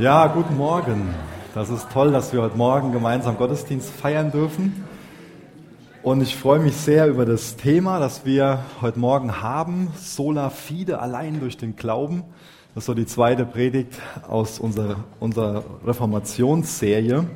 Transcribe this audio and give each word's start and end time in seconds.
Ja, 0.00 0.28
guten 0.28 0.56
Morgen. 0.56 1.14
Das 1.54 1.68
ist 1.68 1.90
toll, 1.92 2.10
dass 2.10 2.32
wir 2.32 2.40
heute 2.40 2.56
Morgen 2.56 2.90
gemeinsam 2.90 3.36
Gottesdienst 3.36 3.90
feiern 3.90 4.30
dürfen. 4.30 4.82
Und 6.02 6.22
ich 6.22 6.36
freue 6.36 6.58
mich 6.58 6.74
sehr 6.74 7.06
über 7.06 7.26
das 7.26 7.56
Thema, 7.56 8.00
das 8.00 8.24
wir 8.24 8.64
heute 8.80 8.98
Morgen 8.98 9.42
haben. 9.42 9.88
Sola 9.98 10.48
fide, 10.48 11.00
allein 11.00 11.38
durch 11.38 11.58
den 11.58 11.76
Glauben. 11.76 12.24
Das 12.74 12.84
ist 12.84 12.86
so 12.86 12.94
die 12.94 13.04
zweite 13.04 13.44
Predigt 13.44 13.92
aus 14.26 14.58
unserer, 14.58 15.04
unserer 15.18 15.64
Reformationsserie. 15.84 17.26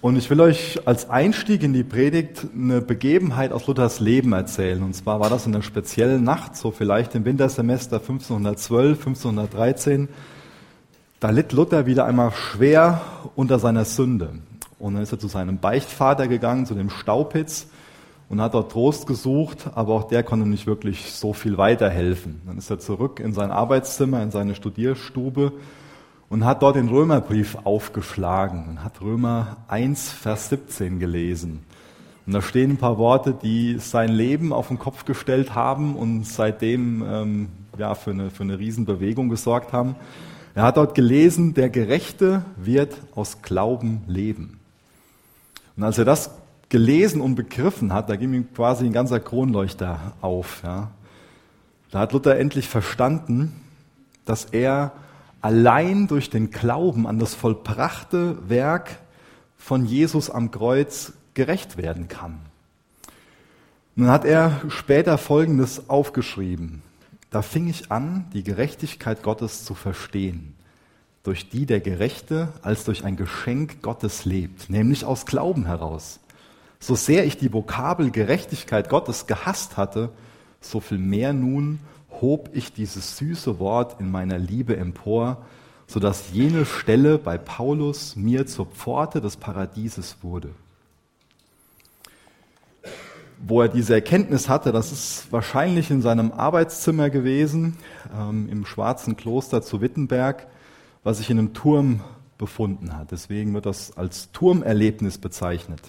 Und 0.00 0.16
ich 0.16 0.28
will 0.30 0.40
euch 0.40 0.80
als 0.84 1.10
Einstieg 1.10 1.62
in 1.62 1.72
die 1.72 1.84
Predigt 1.84 2.44
eine 2.52 2.80
Begebenheit 2.80 3.52
aus 3.52 3.68
Luthers 3.68 4.00
Leben 4.00 4.32
erzählen. 4.32 4.82
Und 4.82 4.96
zwar 4.96 5.20
war 5.20 5.30
das 5.30 5.46
in 5.46 5.54
einer 5.54 5.62
speziellen 5.62 6.24
Nacht, 6.24 6.56
so 6.56 6.72
vielleicht 6.72 7.14
im 7.14 7.24
Wintersemester 7.24 7.98
1512, 7.98 8.98
1513. 8.98 10.08
Da 11.20 11.28
litt 11.28 11.52
Luther 11.52 11.84
wieder 11.84 12.06
einmal 12.06 12.32
schwer 12.32 13.02
unter 13.36 13.58
seiner 13.58 13.84
Sünde. 13.84 14.30
Und 14.78 14.94
dann 14.94 15.02
ist 15.02 15.12
er 15.12 15.18
zu 15.18 15.28
seinem 15.28 15.58
Beichtvater 15.58 16.26
gegangen, 16.28 16.64
zu 16.64 16.74
dem 16.74 16.88
Staupitz, 16.88 17.66
und 18.30 18.40
hat 18.40 18.54
dort 18.54 18.72
Trost 18.72 19.06
gesucht, 19.06 19.68
aber 19.74 19.92
auch 19.92 20.04
der 20.04 20.22
konnte 20.22 20.48
nicht 20.48 20.66
wirklich 20.66 21.12
so 21.12 21.34
viel 21.34 21.58
weiterhelfen. 21.58 22.40
Dann 22.46 22.56
ist 22.56 22.70
er 22.70 22.78
zurück 22.78 23.20
in 23.20 23.34
sein 23.34 23.50
Arbeitszimmer, 23.50 24.22
in 24.22 24.30
seine 24.30 24.54
Studierstube 24.54 25.52
und 26.30 26.46
hat 26.46 26.62
dort 26.62 26.76
den 26.76 26.88
Römerbrief 26.88 27.58
aufgeschlagen 27.64 28.66
und 28.68 28.84
hat 28.84 29.02
Römer 29.02 29.58
1, 29.68 30.12
Vers 30.12 30.48
17 30.48 31.00
gelesen. 31.00 31.66
Und 32.24 32.32
da 32.32 32.40
stehen 32.40 32.70
ein 32.70 32.76
paar 32.78 32.96
Worte, 32.96 33.34
die 33.34 33.78
sein 33.78 34.10
Leben 34.10 34.54
auf 34.54 34.68
den 34.68 34.78
Kopf 34.78 35.04
gestellt 35.04 35.54
haben 35.54 35.96
und 35.96 36.24
seitdem 36.24 37.04
ähm, 37.06 37.48
ja, 37.76 37.94
für, 37.94 38.12
eine, 38.12 38.30
für 38.30 38.44
eine 38.44 38.58
Riesenbewegung 38.58 39.28
gesorgt 39.28 39.74
haben. 39.74 39.96
Er 40.60 40.66
hat 40.66 40.76
dort 40.76 40.94
gelesen, 40.94 41.54
der 41.54 41.70
Gerechte 41.70 42.44
wird 42.54 42.94
aus 43.14 43.40
Glauben 43.40 44.02
leben. 44.06 44.60
Und 45.74 45.84
als 45.84 45.96
er 45.96 46.04
das 46.04 46.32
gelesen 46.68 47.22
und 47.22 47.34
begriffen 47.34 47.94
hat, 47.94 48.10
da 48.10 48.16
ging 48.16 48.34
ihm 48.34 48.52
quasi 48.52 48.84
ein 48.84 48.92
ganzer 48.92 49.20
Kronleuchter 49.20 50.12
auf. 50.20 50.60
Ja. 50.62 50.90
Da 51.90 52.00
hat 52.00 52.12
Luther 52.12 52.38
endlich 52.38 52.68
verstanden, 52.68 53.58
dass 54.26 54.44
er 54.44 54.92
allein 55.40 56.08
durch 56.08 56.28
den 56.28 56.50
Glauben 56.50 57.06
an 57.06 57.18
das 57.18 57.32
vollbrachte 57.34 58.36
Werk 58.50 58.98
von 59.56 59.86
Jesus 59.86 60.28
am 60.28 60.50
Kreuz 60.50 61.14
gerecht 61.32 61.78
werden 61.78 62.08
kann. 62.08 62.38
Dann 63.96 64.08
hat 64.08 64.26
er 64.26 64.60
später 64.68 65.16
Folgendes 65.16 65.88
aufgeschrieben. 65.88 66.82
Da 67.30 67.42
fing 67.42 67.68
ich 67.68 67.92
an, 67.92 68.26
die 68.32 68.42
Gerechtigkeit 68.42 69.22
Gottes 69.22 69.64
zu 69.64 69.74
verstehen, 69.74 70.54
durch 71.22 71.48
die 71.48 71.64
der 71.64 71.80
Gerechte 71.80 72.48
als 72.62 72.84
durch 72.84 73.04
ein 73.04 73.16
Geschenk 73.16 73.82
Gottes 73.82 74.24
lebt, 74.24 74.68
nämlich 74.68 75.04
aus 75.04 75.26
Glauben 75.26 75.66
heraus. 75.66 76.18
So 76.80 76.96
sehr 76.96 77.24
ich 77.24 77.36
die 77.36 77.52
Vokabel 77.52 78.10
Gerechtigkeit 78.10 78.88
Gottes 78.88 79.26
gehasst 79.26 79.76
hatte, 79.76 80.10
so 80.60 80.80
viel 80.80 80.98
mehr 80.98 81.32
nun 81.32 81.78
hob 82.20 82.50
ich 82.52 82.72
dieses 82.72 83.16
süße 83.16 83.58
Wort 83.60 84.00
in 84.00 84.10
meiner 84.10 84.38
Liebe 84.38 84.76
empor, 84.76 85.44
so 85.86 86.00
dass 86.00 86.32
jene 86.32 86.64
Stelle 86.64 87.18
bei 87.18 87.38
Paulus 87.38 88.16
mir 88.16 88.46
zur 88.46 88.66
Pforte 88.66 89.20
des 89.20 89.36
Paradieses 89.36 90.16
wurde. 90.22 90.50
Wo 93.42 93.62
er 93.62 93.68
diese 93.68 93.94
Erkenntnis 93.94 94.48
hatte, 94.48 94.70
das 94.70 94.92
ist 94.92 95.32
wahrscheinlich 95.32 95.90
in 95.90 96.02
seinem 96.02 96.30
Arbeitszimmer 96.30 97.08
gewesen, 97.08 97.78
ähm, 98.14 98.48
im 98.50 98.66
schwarzen 98.66 99.16
Kloster 99.16 99.62
zu 99.62 99.80
Wittenberg, 99.80 100.46
was 101.02 101.18
sich 101.18 101.30
in 101.30 101.38
einem 101.38 101.54
Turm 101.54 102.00
befunden 102.36 102.96
hat. 102.96 103.12
Deswegen 103.12 103.54
wird 103.54 103.66
das 103.66 103.96
als 103.96 104.30
Turmerlebnis 104.32 105.18
bezeichnet. 105.18 105.80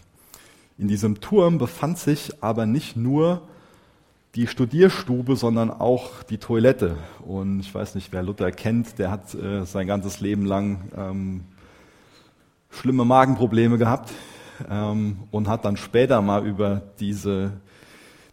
In 0.77 0.88
diesem 0.88 1.19
Turm 1.19 1.58
befand 1.58 1.97
sich 1.97 2.42
aber 2.42 2.65
nicht 2.65 2.95
nur 2.95 3.42
die 4.36 4.47
Studierstube, 4.47 5.36
sondern 5.36 5.71
auch 5.71 6.23
die 6.23 6.37
Toilette. 6.37 6.95
Und 7.26 7.59
ich 7.59 7.76
weiß 7.76 7.95
nicht, 7.95 8.14
wer 8.14 8.23
Luther 8.23 8.52
kennt, 8.52 8.97
der 8.97 9.11
hat 9.11 9.33
äh, 9.33 9.65
sein 9.65 9.87
ganzes 9.87 10.21
Leben 10.21 10.45
lang 10.45 10.81
ähm, 10.95 11.42
schlimme 12.70 13.03
Magenprobleme 13.03 13.77
gehabt 13.77 14.14
ähm, 14.70 15.20
und 15.32 15.48
hat 15.48 15.66
dann 15.66 15.77
später 15.77 16.22
mal 16.22 16.45
über 16.45 16.82
diese, 16.99 17.54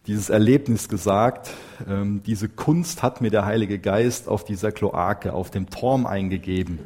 dieses 0.07 0.29
Erlebnis 0.29 0.89
gesagt, 0.89 1.51
ähm, 1.87 2.21
diese 2.25 2.49
Kunst 2.49 3.03
hat 3.03 3.21
mir 3.21 3.31
der 3.31 3.45
Heilige 3.45 3.79
Geist 3.79 4.27
auf 4.27 4.43
dieser 4.43 4.71
Kloake, 4.71 5.33
auf 5.33 5.51
dem 5.51 5.69
Turm 5.69 6.05
eingegeben. 6.05 6.79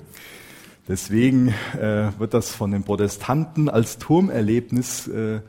Deswegen 0.88 1.54
äh, 1.80 2.12
wird 2.18 2.34
das 2.34 2.52
von 2.52 2.72
den 2.72 2.84
Protestanten 2.84 3.70
als 3.70 3.98
Turmerlebnis 4.00 5.08
äh, 5.08 5.40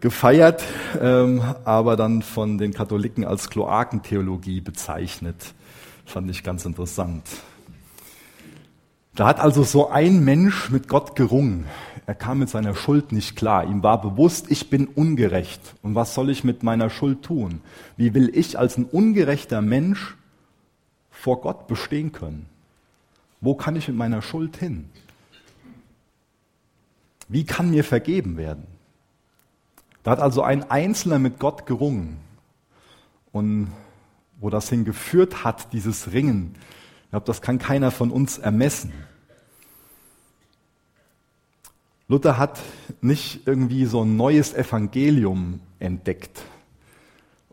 gefeiert, 0.00 0.64
ähm, 1.00 1.40
aber 1.64 1.96
dann 1.96 2.22
von 2.22 2.58
den 2.58 2.72
Katholiken 2.72 3.24
als 3.24 3.48
Kloakentheologie 3.48 4.60
bezeichnet. 4.60 5.54
Fand 6.04 6.28
ich 6.30 6.42
ganz 6.42 6.64
interessant. 6.64 7.22
Da 9.14 9.26
hat 9.26 9.38
also 9.38 9.62
so 9.62 9.90
ein 9.90 10.24
Mensch 10.24 10.70
mit 10.70 10.88
Gott 10.88 11.14
gerungen. 11.14 11.66
Er 12.06 12.14
kam 12.14 12.40
mit 12.40 12.50
seiner 12.50 12.74
Schuld 12.74 13.12
nicht 13.12 13.36
klar. 13.36 13.64
Ihm 13.64 13.82
war 13.82 14.00
bewusst, 14.00 14.50
ich 14.50 14.68
bin 14.70 14.86
ungerecht. 14.86 15.60
Und 15.82 15.94
was 15.94 16.14
soll 16.14 16.30
ich 16.30 16.44
mit 16.44 16.62
meiner 16.62 16.90
Schuld 16.90 17.22
tun? 17.22 17.60
Wie 17.96 18.12
will 18.12 18.30
ich 18.34 18.58
als 18.58 18.76
ein 18.76 18.84
ungerechter 18.84 19.62
Mensch 19.62 20.16
vor 21.10 21.40
Gott 21.40 21.66
bestehen 21.66 22.12
können? 22.12 22.46
Wo 23.40 23.54
kann 23.54 23.76
ich 23.76 23.88
mit 23.88 23.96
meiner 23.96 24.20
Schuld 24.20 24.56
hin? 24.56 24.90
Wie 27.28 27.44
kann 27.44 27.70
mir 27.70 27.84
vergeben 27.84 28.36
werden? 28.36 28.66
Da 30.02 30.10
hat 30.10 30.20
also 30.20 30.42
ein 30.42 30.70
Einzelner 30.70 31.18
mit 31.18 31.38
Gott 31.38 31.66
gerungen. 31.66 32.18
Und 33.32 33.68
wo 34.40 34.50
das 34.50 34.68
hingeführt 34.68 35.44
hat, 35.44 35.72
dieses 35.72 36.12
Ringen, 36.12 36.56
glaube, 37.14 37.26
das 37.26 37.40
kann 37.40 37.60
keiner 37.60 37.92
von 37.92 38.10
uns 38.10 38.38
ermessen. 38.38 38.92
Luther 42.08 42.38
hat 42.38 42.58
nicht 43.00 43.46
irgendwie 43.46 43.86
so 43.86 44.02
ein 44.02 44.16
neues 44.16 44.52
Evangelium 44.52 45.60
entdeckt 45.78 46.42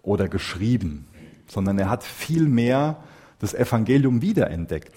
oder 0.02 0.28
geschrieben, 0.28 1.06
sondern 1.46 1.78
er 1.78 1.92
hat 1.92 2.04
vielmehr 2.04 3.04
das 3.38 3.54
Evangelium 3.54 4.24
wiederentdeckt 4.24 4.96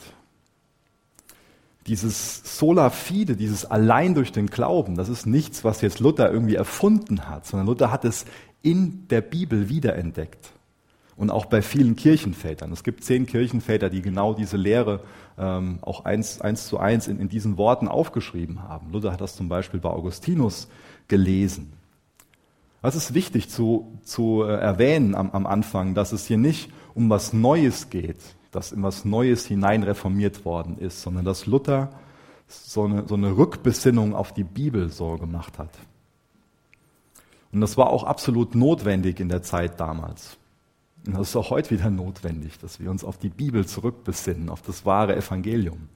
dieses 1.87 2.59
sola 2.59 2.89
fide, 2.89 3.37
dieses 3.37 3.67
allein 3.67 4.15
durch 4.15 4.33
den 4.33 4.47
Glauben, 4.47 4.95
das 4.95 5.11
ist 5.11 5.27
nichts, 5.27 5.65
was 5.65 5.83
jetzt 5.83 6.01
Luther 6.01 6.33
irgendwie 6.33 6.55
erfunden 6.55 7.29
hat, 7.29 7.47
sondern 7.47 7.67
Luther 7.67 7.91
hat 7.91 8.07
es 8.07 8.25
in 8.63 9.07
der 9.09 9.21
Bibel 9.21 9.69
wiederentdeckt. 9.69 10.54
Und 11.17 11.31
auch 11.31 11.47
bei 11.47 11.63
vielen 11.63 11.95
Kirchenvätern. 11.95 12.73
Es 12.73 12.83
gibt 12.83 13.05
zehn 13.05 13.27
Kirchenväter, 13.27 13.89
die 13.89 14.03
genau 14.03 14.35
diese 14.35 14.57
Lehre 14.57 15.01
ähm, 15.39 15.79
auch 15.83 16.05
eins, 16.05 16.41
eins 16.41 16.67
zu 16.67 16.79
eins 16.79 17.07
in, 17.07 17.21
in 17.21 17.29
diesen 17.29 17.57
Worten 17.57 17.87
aufgeschrieben 17.87 18.63
haben. 18.63 18.91
Luther 18.93 19.13
hat 19.13 19.21
das 19.21 19.37
zum 19.37 19.49
Beispiel 19.49 19.79
bei 19.79 19.91
Augustinus 19.91 20.69
gelesen. 21.07 21.73
Das 22.83 22.97
ist 22.97 23.15
wichtig 23.15 23.49
zu, 23.49 23.99
zu 24.03 24.43
äh, 24.43 24.57
erwähnen 24.57 25.15
am, 25.15 25.31
am 25.31 25.47
Anfang, 25.47 25.95
dass 25.95 26.13
es 26.13 26.27
hier 26.27 26.37
nicht 26.37 26.71
um 26.95 27.09
was 27.09 27.33
Neues 27.33 27.91
geht, 27.91 28.19
dass 28.51 28.73
in 28.73 28.83
was 28.83 29.05
Neues 29.05 29.47
hinein 29.47 29.83
reformiert 29.85 30.45
worden 30.45 30.79
ist, 30.79 31.01
sondern 31.01 31.25
dass 31.25 31.47
Luther 31.47 31.91
so 32.47 32.85
eine, 32.85 33.07
so 33.09 33.15
eine 33.15 33.37
Rückbesinnung 33.37 34.15
auf 34.15 34.33
die 34.33 34.45
Bibel 34.45 34.91
so 34.91 35.17
gemacht 35.17 35.59
hat. 35.59 35.71
Und 37.53 37.61
das 37.61 37.77
war 37.77 37.91
auch 37.91 38.05
absolut 38.05 38.55
notwendig 38.55 39.21
in 39.21 39.29
der 39.29 39.43
Zeit 39.43 39.79
damals. 39.81 40.37
Und 41.07 41.17
das 41.17 41.31
ist 41.31 41.37
auch 41.37 41.51
heute 41.51 41.71
wieder 41.71 41.91
notwendig, 41.91 42.59
dass 42.59 42.81
wir 42.81 42.91
uns 42.91 43.05
auf 43.05 43.19
die 43.19 43.29
Bibel 43.29 43.67
zurückbesinnen, 43.67 44.49
auf 44.49 44.63
das 44.63 44.87
wahre 44.87 45.17
Evangelium. 45.17 45.89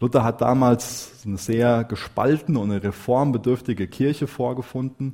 Luther 0.00 0.22
hat 0.22 0.40
damals 0.40 1.12
eine 1.26 1.38
sehr 1.38 1.82
gespaltene 1.82 2.60
und 2.60 2.70
eine 2.70 2.82
reformbedürftige 2.82 3.88
Kirche 3.88 4.28
vorgefunden 4.28 5.12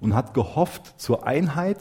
und 0.00 0.14
hat 0.14 0.34
gehofft, 0.34 1.00
zur 1.00 1.26
Einheit 1.26 1.78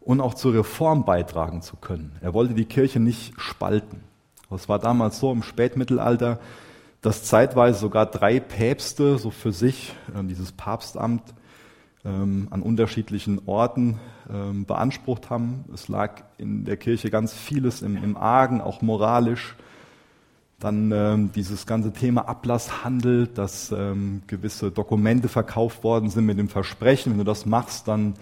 und 0.00 0.20
auch 0.20 0.34
zur 0.34 0.52
Reform 0.52 1.06
beitragen 1.06 1.62
zu 1.62 1.76
können. 1.76 2.16
Er 2.20 2.34
wollte 2.34 2.52
die 2.52 2.66
Kirche 2.66 3.00
nicht 3.00 3.40
spalten. 3.40 4.02
Es 4.50 4.68
war 4.68 4.78
damals 4.78 5.18
so 5.18 5.32
im 5.32 5.42
Spätmittelalter, 5.42 6.38
dass 7.00 7.24
zeitweise 7.24 7.78
sogar 7.78 8.04
drei 8.06 8.38
Päpste 8.38 9.16
so 9.18 9.30
für 9.30 9.52
sich 9.52 9.94
äh, 10.14 10.22
dieses 10.24 10.52
Papstamt 10.52 11.22
ähm, 12.04 12.48
an 12.50 12.62
unterschiedlichen 12.62 13.42
Orten 13.46 13.98
ähm, 14.30 14.64
beansprucht 14.64 15.30
haben. 15.30 15.64
Es 15.72 15.88
lag 15.88 16.22
in 16.38 16.64
der 16.64 16.76
Kirche 16.76 17.10
ganz 17.10 17.32
vieles 17.32 17.82
im, 17.82 17.96
im 18.02 18.16
Argen, 18.16 18.60
auch 18.60 18.82
moralisch. 18.82 19.56
Dann 20.58 20.92
ähm, 20.92 21.30
dieses 21.34 21.66
ganze 21.66 21.92
Thema 21.92 22.28
Ablasshandel, 22.28 23.26
dass 23.26 23.72
ähm, 23.72 24.22
gewisse 24.28 24.70
Dokumente 24.70 25.28
verkauft 25.28 25.82
worden 25.82 26.08
sind 26.08 26.26
mit 26.26 26.38
dem 26.38 26.48
Versprechen, 26.48 27.12
wenn 27.12 27.18
du 27.18 27.24
das 27.24 27.46
machst, 27.46 27.88
dann 27.88 28.14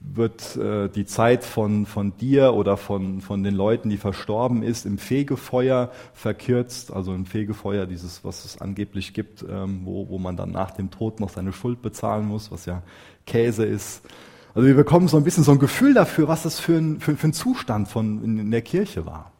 wird 0.00 0.56
äh, 0.56 0.88
die 0.88 1.06
Zeit 1.06 1.44
von, 1.44 1.86
von 1.86 2.16
dir 2.16 2.54
oder 2.54 2.76
von, 2.76 3.20
von 3.20 3.42
den 3.42 3.54
Leuten, 3.54 3.90
die 3.90 3.96
verstorben 3.96 4.62
ist, 4.62 4.86
im 4.86 4.98
Fegefeuer 4.98 5.90
verkürzt. 6.14 6.92
Also 6.92 7.14
im 7.14 7.26
Fegefeuer, 7.26 7.86
dieses, 7.86 8.24
was 8.24 8.44
es 8.44 8.60
angeblich 8.60 9.14
gibt, 9.14 9.44
ähm, 9.48 9.82
wo, 9.84 10.08
wo 10.08 10.18
man 10.18 10.36
dann 10.36 10.50
nach 10.50 10.72
dem 10.72 10.90
Tod 10.90 11.20
noch 11.20 11.30
seine 11.30 11.52
Schuld 11.52 11.82
bezahlen 11.82 12.26
muss, 12.26 12.50
was 12.50 12.66
ja 12.66 12.82
Käse 13.26 13.64
ist. 13.64 14.02
Also 14.54 14.66
wir 14.66 14.74
bekommen 14.74 15.08
so 15.08 15.16
ein 15.16 15.24
bisschen 15.24 15.44
so 15.44 15.52
ein 15.52 15.58
Gefühl 15.58 15.94
dafür, 15.94 16.26
was 16.26 16.42
das 16.42 16.58
für 16.58 16.76
ein, 16.76 17.00
für, 17.00 17.16
für 17.16 17.28
ein 17.28 17.32
Zustand 17.32 17.88
von, 17.88 18.24
in, 18.24 18.38
in 18.38 18.50
der 18.50 18.62
Kirche 18.62 19.06
war 19.06 19.32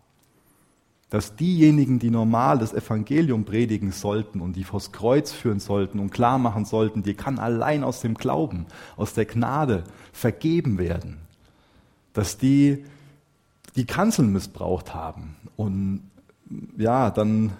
dass 1.10 1.36
diejenigen, 1.36 1.98
die 1.98 2.10
normal 2.10 2.58
das 2.58 2.74
Evangelium 2.74 3.44
predigen 3.44 3.92
sollten 3.92 4.40
und 4.40 4.56
die 4.56 4.64
vors 4.64 4.92
Kreuz 4.92 5.32
führen 5.32 5.58
sollten 5.58 5.98
und 5.98 6.10
klar 6.10 6.38
machen 6.38 6.64
sollten, 6.64 7.02
die 7.02 7.14
kann 7.14 7.38
allein 7.38 7.82
aus 7.82 8.00
dem 8.00 8.14
Glauben, 8.14 8.66
aus 8.96 9.14
der 9.14 9.24
Gnade 9.24 9.84
vergeben 10.12 10.78
werden, 10.78 11.16
dass 12.12 12.36
die 12.36 12.84
die 13.76 13.86
Kanzeln 13.86 14.32
missbraucht 14.32 14.94
haben 14.94 15.36
und 15.56 16.02
ja, 16.76 17.10
dann 17.10 17.52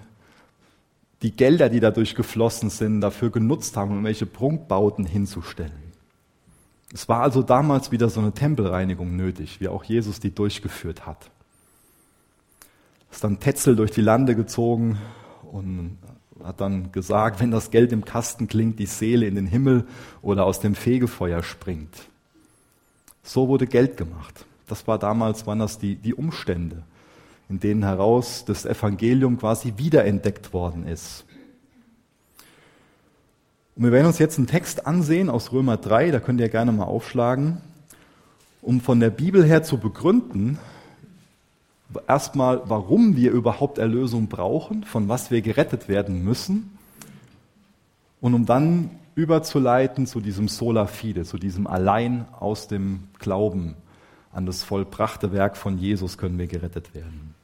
die 1.23 1.33
Gelder, 1.33 1.69
die 1.69 1.81
dadurch 1.81 2.15
geflossen 2.15 2.71
sind, 2.71 3.01
dafür 3.01 3.31
genutzt 3.31 3.77
haben, 3.77 3.99
um 3.99 4.05
welche 4.05 4.27
Prunkbauten 4.27 5.05
hinzustellen. 5.05 5.89
Es 6.93 7.09
war 7.09 7.23
also 7.23 7.43
damals 7.43 7.93
wieder 7.93 8.09
so 8.09 8.21
eine 8.21 8.33
Tempelreinigung 8.33 9.17
nötig, 9.17 9.61
wie 9.61 9.69
auch 9.69 9.85
Jesus 9.85 10.21
die 10.21 10.35
durchgeführt 10.35 11.07
hat. 11.07 11.31
Ist 13.11 13.25
dann 13.25 13.41
Tetzel 13.41 13.77
durch 13.77 13.91
die 13.91 14.01
Lande 14.01 14.35
gezogen 14.35 14.99
und 15.51 15.99
hat 16.45 16.61
dann 16.61 16.93
gesagt, 16.93 17.41
wenn 17.41 17.51
das 17.51 17.71
Geld 17.71 17.93
im 17.93 18.05
Kasten 18.05 18.49
klingt, 18.49 18.79
die 18.79 18.87
Seele 18.87 19.27
in 19.27 19.35
den 19.35 19.47
Himmel 19.47 19.87
oder 20.23 20.45
aus 20.45 20.61
dem 20.61 20.75
Fegefeuer 20.75 21.43
springt. 21.43 21.95
So 23.23 23.49
wurde 23.49 23.67
Geld 23.67 23.97
gemacht. 23.97 24.47
Das 24.67 24.87
war 24.87 24.99
damals, 24.99 25.47
waren 25.47 25.59
das 25.59 25.79
die, 25.79 25.97
die 25.97 26.15
Umstände, 26.15 26.83
in 27.49 27.59
denen 27.61 27.83
heraus 27.83 28.45
das 28.47 28.67
Evangelium 28.67 29.39
quasi 29.39 29.75
wiederentdeckt 29.77 30.53
worden 30.53 30.87
ist. 30.87 31.25
Und 33.77 33.85
wir 33.85 33.93
werden 33.93 34.07
uns 34.07 34.19
jetzt 34.19 34.39
einen 34.39 34.47
Text 34.47 34.87
ansehen 34.87 35.31
aus 35.31 35.53
Römer 35.53 35.77
3, 35.77 36.11
da 36.11 36.21
könnt 36.21 36.41
ihr 36.41 36.49
gerne 36.49 36.73
mal 36.73 36.85
aufschlagen, 36.85 37.61
um 38.61 38.81
von 38.81 39.01
der 39.01 39.11
Bibel 39.11 39.45
her 39.45 39.63
zu 39.63 39.79
begründen, 39.79 40.59
erstmal, 42.07 42.63
warum 42.67 43.17
wir 43.17 43.33
überhaupt 43.33 43.79
Erlösung 43.79 44.29
brauchen, 44.29 44.85
von 44.85 45.09
was 45.09 45.31
wir 45.31 45.41
gerettet 45.43 45.89
werden 45.89 46.25
müssen. 46.25 46.79
Und 48.21 48.35
um 48.35 48.47
dann 48.47 48.91
überzuleiten 49.15 50.07
zu 50.07 50.21
diesem 50.21 50.49
Sola 50.49 50.87
Fide, 50.87 51.25
zu 51.25 51.39
diesem 51.39 51.67
allein 51.67 52.27
aus 52.39 52.69
dem 52.69 53.09
Glauben 53.19 53.75
an 54.33 54.47
das 54.47 54.63
vollbrachte 54.63 55.33
Werk 55.33 55.57
von 55.57 55.79
Jesus 55.79 56.19
können 56.19 56.39
wir 56.39 56.47
gerettet 56.47 56.95
werden. 56.95 57.35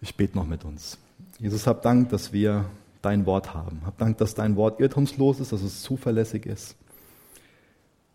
Ich 0.00 0.16
bete 0.16 0.36
noch 0.36 0.46
mit 0.46 0.64
uns. 0.64 0.98
Jesus, 1.38 1.66
hab 1.66 1.82
Dank, 1.82 2.08
dass 2.08 2.32
wir 2.32 2.64
dein 3.02 3.26
Wort 3.26 3.54
haben. 3.54 3.82
Hab 3.84 3.98
Dank, 3.98 4.18
dass 4.18 4.34
dein 4.34 4.56
Wort 4.56 4.80
irrtumslos 4.80 5.40
ist, 5.40 5.52
dass 5.52 5.62
es 5.62 5.82
zuverlässig 5.82 6.46
ist. 6.46 6.76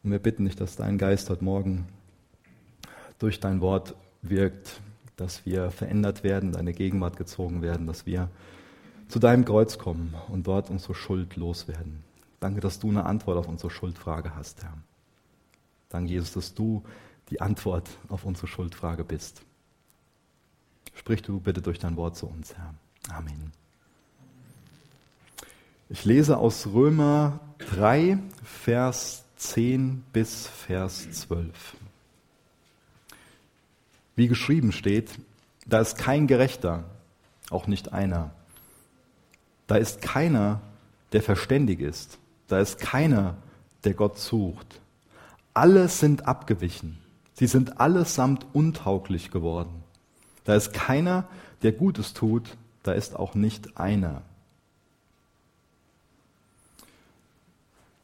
Und 0.03 0.11
wir 0.11 0.19
bitten 0.19 0.45
dich, 0.45 0.55
dass 0.55 0.75
dein 0.75 0.97
Geist 0.97 1.29
heute 1.29 1.43
Morgen 1.43 1.85
durch 3.19 3.39
dein 3.39 3.61
Wort 3.61 3.95
wirkt, 4.29 4.81
dass 5.15 5.45
wir 5.45 5.71
verändert 5.71 6.23
werden, 6.23 6.51
deine 6.51 6.73
Gegenwart 6.73 7.17
gezogen 7.17 7.61
werden, 7.61 7.87
dass 7.87 8.05
wir 8.05 8.29
zu 9.07 9.19
deinem 9.19 9.45
Kreuz 9.45 9.77
kommen 9.77 10.13
und 10.29 10.47
dort 10.47 10.69
unsere 10.69 10.95
Schuld 10.95 11.35
loswerden. 11.35 12.03
Danke, 12.39 12.61
dass 12.61 12.79
du 12.79 12.89
eine 12.89 13.05
Antwort 13.05 13.37
auf 13.37 13.47
unsere 13.47 13.71
Schuldfrage 13.71 14.35
hast, 14.35 14.63
Herr. 14.63 14.77
Danke, 15.89 16.11
Jesus, 16.11 16.33
dass 16.33 16.53
du 16.53 16.83
die 17.29 17.41
Antwort 17.41 17.89
auf 18.09 18.25
unsere 18.25 18.47
Schuldfrage 18.47 19.03
bist. 19.03 19.41
Sprich 20.93 21.21
du 21.21 21.39
bitte 21.39 21.61
durch 21.61 21.79
dein 21.79 21.95
Wort 21.95 22.15
zu 22.15 22.27
uns, 22.27 22.55
Herr. 22.55 22.73
Amen. 23.09 23.51
Ich 25.89 26.03
lese 26.05 26.37
aus 26.37 26.67
Römer 26.67 27.39
3, 27.59 28.19
Vers 28.43 29.23
10 29.37 30.03
bis 30.11 30.47
Vers 30.47 31.09
12 31.11 31.77
wie 34.17 34.27
geschrieben 34.27 34.73
steht, 34.73 35.11
da 35.65 35.79
ist 35.79 35.97
kein 35.97 36.27
Gerechter, 36.27 36.83
auch 37.49 37.67
nicht 37.67 37.93
einer. 37.93 38.31
Da 39.67 39.75
ist 39.75 40.01
keiner, 40.01 40.59
der 41.13 41.21
verständig 41.21 41.79
ist. 41.79 42.17
Da 42.47 42.59
ist 42.59 42.79
keiner, 42.79 43.37
der 43.83 43.93
Gott 43.93 44.17
sucht. 44.17 44.81
Alle 45.53 45.87
sind 45.87 46.27
abgewichen. 46.27 46.97
Sie 47.33 47.47
sind 47.47 47.79
allesamt 47.79 48.45
untauglich 48.53 49.29
geworden. 49.29 49.83
Da 50.45 50.55
ist 50.55 50.73
keiner, 50.73 51.27
der 51.61 51.71
Gutes 51.71 52.13
tut. 52.13 52.57
Da 52.83 52.93
ist 52.93 53.15
auch 53.15 53.35
nicht 53.35 53.77
einer. 53.77 54.23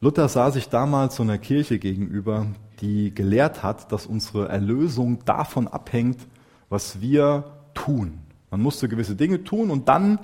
Luther 0.00 0.28
sah 0.28 0.50
sich 0.50 0.68
damals 0.68 1.16
so 1.16 1.22
einer 1.22 1.38
Kirche 1.38 1.78
gegenüber, 1.78 2.46
die 2.80 3.14
gelehrt 3.14 3.62
hat, 3.62 3.92
dass 3.92 4.06
unsere 4.06 4.48
Erlösung 4.48 5.24
davon 5.24 5.68
abhängt, 5.68 6.18
was 6.68 7.00
wir 7.00 7.44
tun. 7.74 8.20
Man 8.50 8.60
musste 8.60 8.88
gewisse 8.88 9.16
Dinge 9.16 9.44
tun 9.44 9.70
und 9.70 9.88
dann 9.88 10.18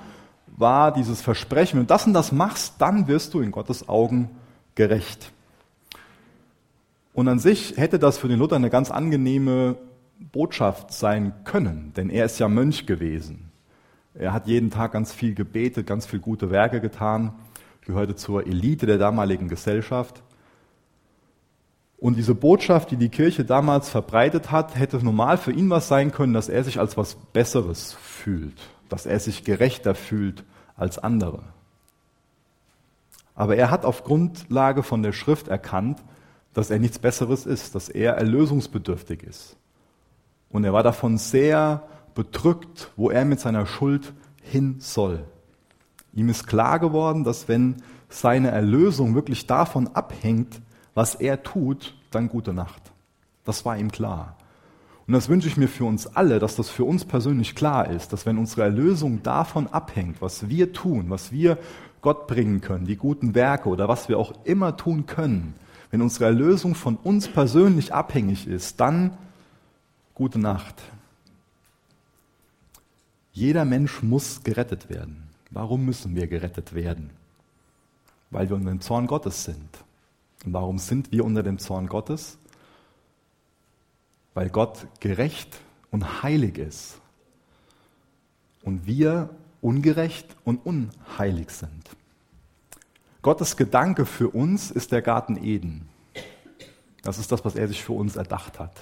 war 0.47 0.93
dieses 0.93 1.20
Versprechen, 1.20 1.79
wenn 1.79 1.87
du 1.87 1.93
das 1.93 2.06
und 2.06 2.12
das 2.12 2.32
machst, 2.32 2.75
dann 2.79 3.08
wirst 3.08 3.35
du 3.35 3.41
in 3.41 3.50
Gottes 3.50 3.88
Augen 3.88 4.31
gerecht. 4.75 5.32
Und 7.12 7.29
an 7.29 7.38
sich 7.38 7.76
hätte 7.76 7.99
das 7.99 8.19
für 8.19 8.29
den 8.29 8.38
Luther 8.38 8.56
eine 8.56 8.70
ganz 8.70 8.91
angenehme 8.91 9.76
Botschaft 10.32 10.93
sein 10.93 11.32
können, 11.44 11.93
denn 11.96 12.11
er 12.11 12.25
ist 12.26 12.38
ja 12.38 12.49
Mönch 12.49 12.87
gewesen. 12.87 13.50
Er 14.14 14.32
hat 14.32 14.46
jeden 14.46 14.70
Tag 14.70 14.93
ganz 14.93 15.12
viel 15.12 15.35
gebetet, 15.35 15.87
ganz 15.87 16.06
viel 16.06 16.19
gute 16.19 16.50
Werke 16.50 16.81
getan 16.81 17.32
gehörte 17.91 18.14
zur 18.14 18.46
Elite 18.46 18.87
der 18.87 18.99
damaligen 18.99 19.49
Gesellschaft. 19.49 20.23
Und 22.00 22.17
diese 22.17 22.35
Botschaft, 22.35 22.91
die 22.91 22.97
die 22.97 23.11
Kirche 23.11 23.44
damals 23.44 23.91
verbreitet 23.91 24.50
hat, 24.50 24.75
hätte 24.75 25.05
normal 25.05 25.37
für 25.37 25.52
ihn 25.52 25.69
was 25.69 25.87
sein 25.87 26.12
können, 26.12 26.32
dass 26.32 26.49
er 26.49 26.64
sich 26.64 26.81
als 26.81 26.97
was 26.97 27.14
Besseres 27.14 27.93
fühlt, 27.93 28.58
dass 28.88 29.05
er 29.05 29.20
sich 29.20 29.44
gerechter 29.44 29.94
fühlt 29.94 30.44
als 30.76 30.99
andere. 30.99 31.43
Aber 33.35 33.56
er 33.56 33.70
hat 33.70 33.85
auf 33.85 34.02
Grundlage 34.05 34.82
von 34.82 35.02
der 35.02 35.12
Schrift 35.12 35.49
erkannt, 35.49 36.02
dass 36.55 36.70
er 36.70 36.79
nichts 36.79 36.99
Besseres 36.99 37.44
ist, 37.44 37.75
dass 37.75 37.91
er 37.91 38.14
erlösungsbedürftig 38.14 39.23
ist. 39.23 39.56
Und 40.49 40.64
er 40.64 40.73
war 40.73 40.82
davon 40.82 41.19
sehr 41.19 41.82
bedrückt, 42.14 42.91
wo 42.96 43.11
er 43.11 43.26
mit 43.26 43.41
seiner 43.41 43.67
Schuld 43.67 44.14
hin 44.43 44.76
soll. 44.81 45.24
Ihm 46.15 46.31
ist 46.31 46.46
klar 46.46 46.79
geworden, 46.79 47.24
dass 47.24 47.46
wenn 47.46 47.77
seine 48.08 48.51
Erlösung 48.51 49.15
wirklich 49.15 49.46
davon 49.46 49.89
abhängt, 49.89 50.60
was 50.94 51.15
er 51.15 51.43
tut, 51.43 51.94
dann 52.10 52.29
gute 52.29 52.52
Nacht. 52.52 52.93
Das 53.44 53.64
war 53.64 53.76
ihm 53.76 53.90
klar. 53.90 54.36
Und 55.06 55.14
das 55.14 55.29
wünsche 55.29 55.48
ich 55.48 55.56
mir 55.56 55.69
für 55.69 55.84
uns 55.84 56.06
alle, 56.06 56.38
dass 56.38 56.56
das 56.56 56.70
für 56.70 56.84
uns 56.84 57.05
persönlich 57.05 57.56
klar 57.56 57.90
ist, 57.90 58.12
dass 58.12 58.26
wenn 58.26 58.38
unsere 58.38 58.62
Erlösung 58.62 59.22
davon 59.22 59.67
abhängt, 59.67 60.22
was 60.22 60.48
wir 60.48 60.72
tun, 60.72 61.06
was 61.08 61.32
wir 61.32 61.58
Gott 62.00 62.26
bringen 62.26 62.60
können, 62.60 62.86
die 62.86 62.96
guten 62.96 63.34
Werke 63.34 63.69
oder 63.69 63.88
was 63.88 64.08
wir 64.08 64.19
auch 64.19 64.32
immer 64.44 64.76
tun 64.76 65.06
können, 65.06 65.55
wenn 65.90 66.02
unsere 66.02 66.26
Erlösung 66.26 66.76
von 66.76 66.96
uns 66.96 67.26
persönlich 67.26 67.93
abhängig 67.93 68.46
ist, 68.46 68.79
dann 68.79 69.19
gute 70.14 70.38
Nacht. 70.38 70.81
Jeder 73.32 73.64
Mensch 73.64 74.02
muss 74.02 74.44
gerettet 74.44 74.88
werden. 74.88 75.24
Warum 75.50 75.84
müssen 75.84 76.14
wir 76.14 76.29
gerettet 76.29 76.74
werden? 76.74 77.10
Weil 78.31 78.48
wir 78.48 78.56
unter 78.56 78.70
dem 78.70 78.81
Zorn 78.81 79.08
Gottes 79.08 79.44
sind. 79.44 79.84
Warum 80.44 80.79
sind 80.79 81.13
wir 81.13 81.25
unter 81.25 81.43
dem 81.43 81.59
Zorn 81.59 81.87
Gottes? 81.87 82.39
Weil 84.35 84.49
Gott 84.49 84.87
gerecht 85.01 85.61
und 85.91 86.23
heilig 86.23 86.59
ist. 86.59 87.01
Und 88.63 88.87
wir 88.87 89.31
ungerecht 89.61 90.37
und 90.44 90.65
unheilig 90.65 91.51
sind. 91.51 91.91
Gottes 93.23 93.56
Gedanke 93.56 94.06
für 94.06 94.31
uns 94.31 94.70
ist 94.70 94.93
der 94.93 95.03
Garten 95.03 95.37
Eden. 95.37 95.89
Das 97.03 97.19
ist 97.19 97.32
das, 97.32 97.44
was 97.44 97.55
er 97.55 97.69
sich 97.69 97.82
für 97.82 97.93
uns 97.93 98.17
erdacht 98.17 98.59
hat. 98.59 98.75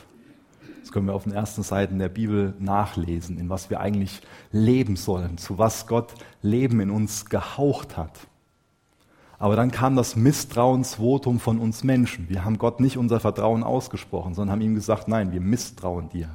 Das 0.80 0.92
können 0.92 1.06
wir 1.06 1.14
auf 1.14 1.24
den 1.24 1.32
ersten 1.32 1.62
Seiten 1.62 1.98
der 1.98 2.08
Bibel 2.08 2.54
nachlesen, 2.58 3.38
in 3.38 3.48
was 3.48 3.68
wir 3.68 3.80
eigentlich 3.80 4.22
leben 4.52 4.96
sollen, 4.96 5.38
zu 5.38 5.58
was 5.58 5.86
Gott 5.86 6.14
Leben 6.40 6.80
in 6.80 6.90
uns 6.90 7.26
gehaucht 7.26 7.96
hat. 7.96 8.12
Aber 9.38 9.54
dann 9.54 9.70
kam 9.70 9.94
das 9.94 10.16
Misstrauensvotum 10.16 11.38
von 11.38 11.60
uns 11.60 11.84
Menschen. 11.84 12.28
Wir 12.28 12.44
haben 12.44 12.58
Gott 12.58 12.80
nicht 12.80 12.96
unser 12.96 13.20
Vertrauen 13.20 13.62
ausgesprochen, 13.62 14.34
sondern 14.34 14.52
haben 14.52 14.62
ihm 14.62 14.74
gesagt, 14.74 15.06
nein, 15.06 15.32
wir 15.32 15.40
misstrauen 15.40 16.08
dir. 16.08 16.28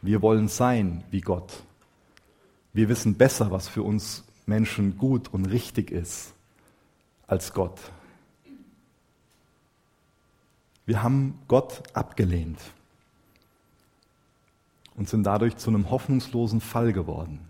Wir 0.00 0.22
wollen 0.22 0.46
sein 0.46 1.02
wie 1.10 1.20
Gott. 1.20 1.64
Wir 2.72 2.88
wissen 2.88 3.16
besser, 3.16 3.50
was 3.50 3.68
für 3.68 3.82
uns 3.82 4.22
Menschen 4.46 4.96
gut 4.96 5.32
und 5.32 5.46
richtig 5.46 5.90
ist 5.90 6.34
als 7.26 7.52
Gott. 7.52 7.80
Wir 10.84 11.02
haben 11.02 11.36
Gott 11.48 11.82
abgelehnt 11.94 12.60
und 14.94 15.08
sind 15.08 15.24
dadurch 15.24 15.56
zu 15.56 15.70
einem 15.70 15.90
hoffnungslosen 15.90 16.60
Fall 16.60 16.92
geworden. 16.92 17.40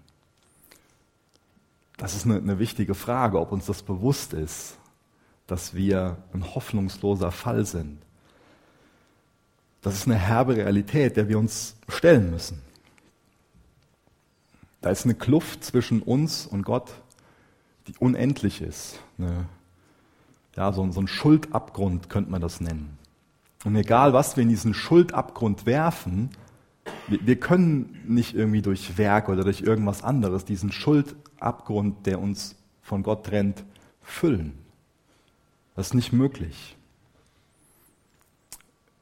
Das 1.98 2.14
ist 2.14 2.24
eine, 2.24 2.36
eine 2.36 2.58
wichtige 2.58 2.94
Frage, 2.94 3.38
ob 3.38 3.52
uns 3.52 3.66
das 3.66 3.82
bewusst 3.82 4.32
ist, 4.32 4.78
dass 5.46 5.74
wir 5.74 6.18
ein 6.32 6.54
hoffnungsloser 6.54 7.30
Fall 7.30 7.64
sind. 7.64 7.98
Das 9.82 9.94
ist 9.94 10.06
eine 10.06 10.16
herbe 10.16 10.56
Realität, 10.56 11.16
der 11.16 11.28
wir 11.28 11.38
uns 11.38 11.76
stellen 11.88 12.30
müssen. 12.30 12.60
Da 14.80 14.90
ist 14.90 15.04
eine 15.04 15.14
Kluft 15.14 15.64
zwischen 15.64 16.02
uns 16.02 16.46
und 16.46 16.62
Gott, 16.62 16.92
die 17.86 17.94
unendlich 17.98 18.62
ist. 18.62 18.98
Eine, 19.18 19.46
ja, 20.56 20.72
so, 20.72 20.90
so 20.90 21.00
ein 21.00 21.08
Schuldabgrund 21.08 22.08
könnte 22.08 22.30
man 22.30 22.40
das 22.40 22.60
nennen. 22.60 22.98
Und 23.64 23.76
egal, 23.76 24.12
was 24.12 24.36
wir 24.36 24.42
in 24.42 24.48
diesen 24.48 24.74
Schuldabgrund 24.74 25.66
werfen, 25.66 26.30
wir, 27.08 27.24
wir 27.24 27.40
können 27.40 28.00
nicht 28.06 28.34
irgendwie 28.34 28.62
durch 28.62 28.98
Werk 28.98 29.28
oder 29.28 29.44
durch 29.44 29.60
irgendwas 29.60 30.02
anderes 30.02 30.44
diesen 30.44 30.72
Schuldabgrund, 30.72 32.06
der 32.06 32.20
uns 32.20 32.56
von 32.82 33.02
Gott 33.02 33.26
trennt, 33.26 33.64
füllen. 34.02 34.65
Das 35.76 35.88
ist 35.88 35.94
nicht 35.94 36.12
möglich. 36.12 36.74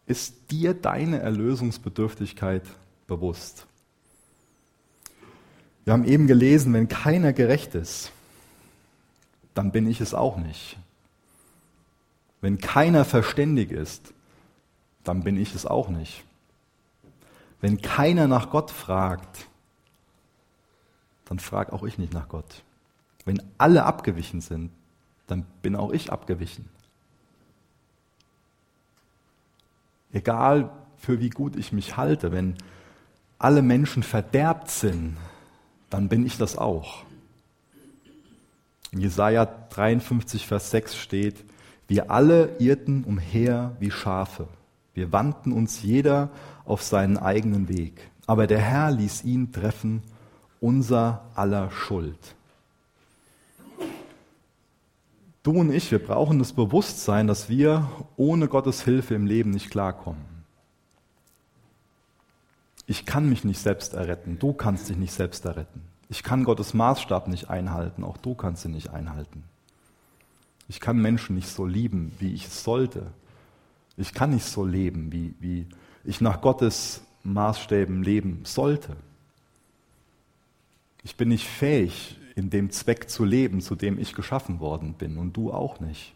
Ist 0.06 0.50
dir 0.50 0.74
deine 0.74 1.20
Erlösungsbedürftigkeit 1.20 2.64
bewusst? 3.06 3.66
Wir 5.84 5.92
haben 5.92 6.04
eben 6.04 6.26
gelesen, 6.26 6.72
wenn 6.72 6.88
keiner 6.88 7.32
gerecht 7.32 7.74
ist, 7.74 8.10
dann 9.54 9.70
bin 9.70 9.86
ich 9.86 10.00
es 10.00 10.14
auch 10.14 10.36
nicht. 10.36 10.76
Wenn 12.40 12.58
keiner 12.58 13.04
verständig 13.04 13.70
ist, 13.70 14.12
dann 15.04 15.22
bin 15.22 15.36
ich 15.36 15.54
es 15.54 15.66
auch 15.66 15.88
nicht. 15.88 16.24
Wenn 17.60 17.80
keiner 17.80 18.26
nach 18.26 18.50
Gott 18.50 18.70
fragt, 18.70 19.46
dann 21.26 21.38
frag 21.38 21.72
auch 21.72 21.84
ich 21.84 21.98
nicht 21.98 22.12
nach 22.12 22.28
Gott. 22.28 22.62
Wenn 23.24 23.42
alle 23.56 23.84
abgewichen 23.84 24.40
sind, 24.40 24.70
dann 25.26 25.46
bin 25.62 25.76
auch 25.76 25.92
ich 25.92 26.12
abgewichen. 26.12 26.68
Egal 30.12 30.70
für 30.96 31.20
wie 31.20 31.30
gut 31.30 31.56
ich 31.56 31.72
mich 31.72 31.96
halte, 31.96 32.32
wenn 32.32 32.54
alle 33.38 33.62
Menschen 33.62 34.02
verderbt 34.02 34.70
sind, 34.70 35.16
dann 35.90 36.08
bin 36.08 36.24
ich 36.24 36.38
das 36.38 36.56
auch. 36.56 37.04
In 38.90 39.00
Jesaja 39.00 39.44
53, 39.44 40.46
Vers 40.46 40.70
6 40.70 40.96
steht, 40.96 41.44
wir 41.88 42.10
alle 42.10 42.56
irrten 42.58 43.04
umher 43.04 43.76
wie 43.80 43.90
Schafe. 43.90 44.48
Wir 44.94 45.12
wandten 45.12 45.52
uns 45.52 45.82
jeder 45.82 46.30
auf 46.64 46.82
seinen 46.82 47.18
eigenen 47.18 47.68
Weg. 47.68 48.08
Aber 48.26 48.46
der 48.46 48.60
Herr 48.60 48.90
ließ 48.90 49.24
ihn 49.24 49.52
treffen, 49.52 50.02
unser 50.60 51.26
aller 51.34 51.70
Schuld. 51.70 52.36
Du 55.44 55.50
und 55.52 55.70
ich, 55.70 55.92
wir 55.92 55.98
brauchen 55.98 56.38
das 56.38 56.54
Bewusstsein, 56.54 57.26
dass 57.26 57.50
wir 57.50 57.90
ohne 58.16 58.48
Gottes 58.48 58.82
Hilfe 58.82 59.14
im 59.14 59.26
Leben 59.26 59.50
nicht 59.50 59.70
klarkommen. 59.70 60.24
Ich 62.86 63.04
kann 63.04 63.28
mich 63.28 63.44
nicht 63.44 63.60
selbst 63.60 63.92
erretten, 63.92 64.38
du 64.38 64.54
kannst 64.54 64.88
dich 64.88 64.96
nicht 64.96 65.12
selbst 65.12 65.44
erretten. 65.44 65.82
Ich 66.08 66.22
kann 66.22 66.44
Gottes 66.44 66.72
Maßstab 66.72 67.28
nicht 67.28 67.50
einhalten, 67.50 68.04
auch 68.04 68.16
du 68.16 68.34
kannst 68.34 68.64
ihn 68.64 68.70
nicht 68.70 68.88
einhalten. 68.88 69.44
Ich 70.66 70.80
kann 70.80 70.96
Menschen 70.96 71.36
nicht 71.36 71.48
so 71.48 71.66
lieben, 71.66 72.12
wie 72.18 72.32
ich 72.32 72.46
es 72.46 72.64
sollte. 72.64 73.08
Ich 73.98 74.14
kann 74.14 74.30
nicht 74.30 74.46
so 74.46 74.64
leben, 74.64 75.12
wie, 75.12 75.34
wie 75.40 75.66
ich 76.04 76.22
nach 76.22 76.40
Gottes 76.40 77.02
Maßstäben 77.22 78.02
leben 78.02 78.40
sollte. 78.44 78.96
Ich 81.02 81.16
bin 81.16 81.28
nicht 81.28 81.46
fähig, 81.46 82.18
in 82.34 82.50
dem 82.50 82.70
Zweck 82.70 83.08
zu 83.08 83.24
leben, 83.24 83.60
zu 83.60 83.74
dem 83.74 83.98
ich 83.98 84.14
geschaffen 84.14 84.60
worden 84.60 84.94
bin, 84.94 85.18
und 85.18 85.36
du 85.36 85.52
auch 85.52 85.80
nicht. 85.80 86.14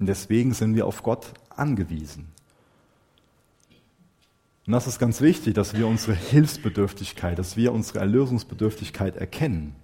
Und 0.00 0.06
deswegen 0.06 0.54
sind 0.54 0.74
wir 0.74 0.86
auf 0.86 1.02
Gott 1.02 1.32
angewiesen. 1.50 2.28
Und 4.66 4.72
das 4.72 4.86
ist 4.86 4.98
ganz 4.98 5.20
wichtig, 5.20 5.54
dass 5.54 5.74
wir 5.74 5.86
unsere 5.86 6.14
Hilfsbedürftigkeit, 6.14 7.38
dass 7.38 7.56
wir 7.56 7.72
unsere 7.72 7.98
Erlösungsbedürftigkeit 7.98 9.16
erkennen. 9.16 9.74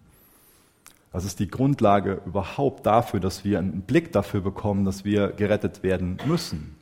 Das 1.12 1.24
ist 1.24 1.40
die 1.40 1.48
Grundlage 1.48 2.20
überhaupt 2.26 2.86
dafür, 2.86 3.18
dass 3.18 3.44
wir 3.44 3.58
einen 3.58 3.82
Blick 3.82 4.12
dafür 4.12 4.40
bekommen, 4.40 4.84
dass 4.84 5.04
wir 5.04 5.28
gerettet 5.28 5.82
werden 5.82 6.18
müssen. 6.26 6.76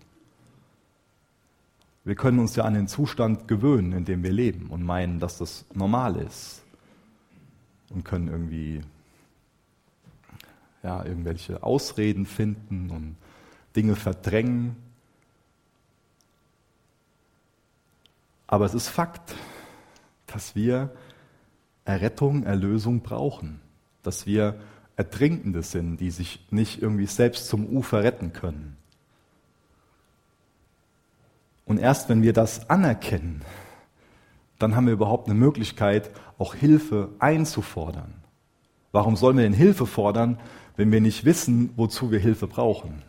Wir 2.04 2.16
können 2.16 2.38
uns 2.38 2.54
ja 2.54 2.64
an 2.64 2.74
den 2.74 2.86
Zustand 2.86 3.48
gewöhnen, 3.48 3.92
in 3.92 4.04
dem 4.04 4.22
wir 4.22 4.32
leben 4.32 4.68
und 4.68 4.82
meinen, 4.82 5.18
dass 5.18 5.38
das 5.38 5.64
normal 5.74 6.16
ist. 6.16 6.62
Und 7.90 8.04
können 8.04 8.28
irgendwie 8.28 8.80
ja, 10.82 11.04
irgendwelche 11.04 11.62
Ausreden 11.62 12.26
finden 12.26 12.90
und 12.90 13.16
Dinge 13.74 13.96
verdrängen. 13.96 14.76
Aber 18.46 18.64
es 18.64 18.74
ist 18.74 18.88
Fakt, 18.88 19.34
dass 20.26 20.54
wir 20.54 20.90
Errettung, 21.84 22.44
Erlösung 22.44 23.00
brauchen 23.00 23.60
dass 24.06 24.26
wir 24.26 24.54
Ertrinkende 24.96 25.62
sind, 25.62 25.98
die 25.98 26.10
sich 26.10 26.46
nicht 26.50 26.80
irgendwie 26.80 27.06
selbst 27.06 27.48
zum 27.48 27.66
Ufer 27.66 28.02
retten 28.02 28.32
können. 28.32 28.76
Und 31.66 31.78
erst 31.78 32.08
wenn 32.08 32.22
wir 32.22 32.32
das 32.32 32.70
anerkennen, 32.70 33.42
dann 34.58 34.74
haben 34.74 34.86
wir 34.86 34.92
überhaupt 34.92 35.28
eine 35.28 35.38
Möglichkeit, 35.38 36.10
auch 36.38 36.54
Hilfe 36.54 37.10
einzufordern. 37.18 38.14
Warum 38.92 39.16
sollen 39.16 39.36
wir 39.36 39.44
denn 39.44 39.52
Hilfe 39.52 39.86
fordern, 39.86 40.38
wenn 40.76 40.90
wir 40.92 41.00
nicht 41.00 41.24
wissen, 41.24 41.70
wozu 41.76 42.10
wir 42.10 42.18
Hilfe 42.18 42.46
brauchen? 42.46 43.02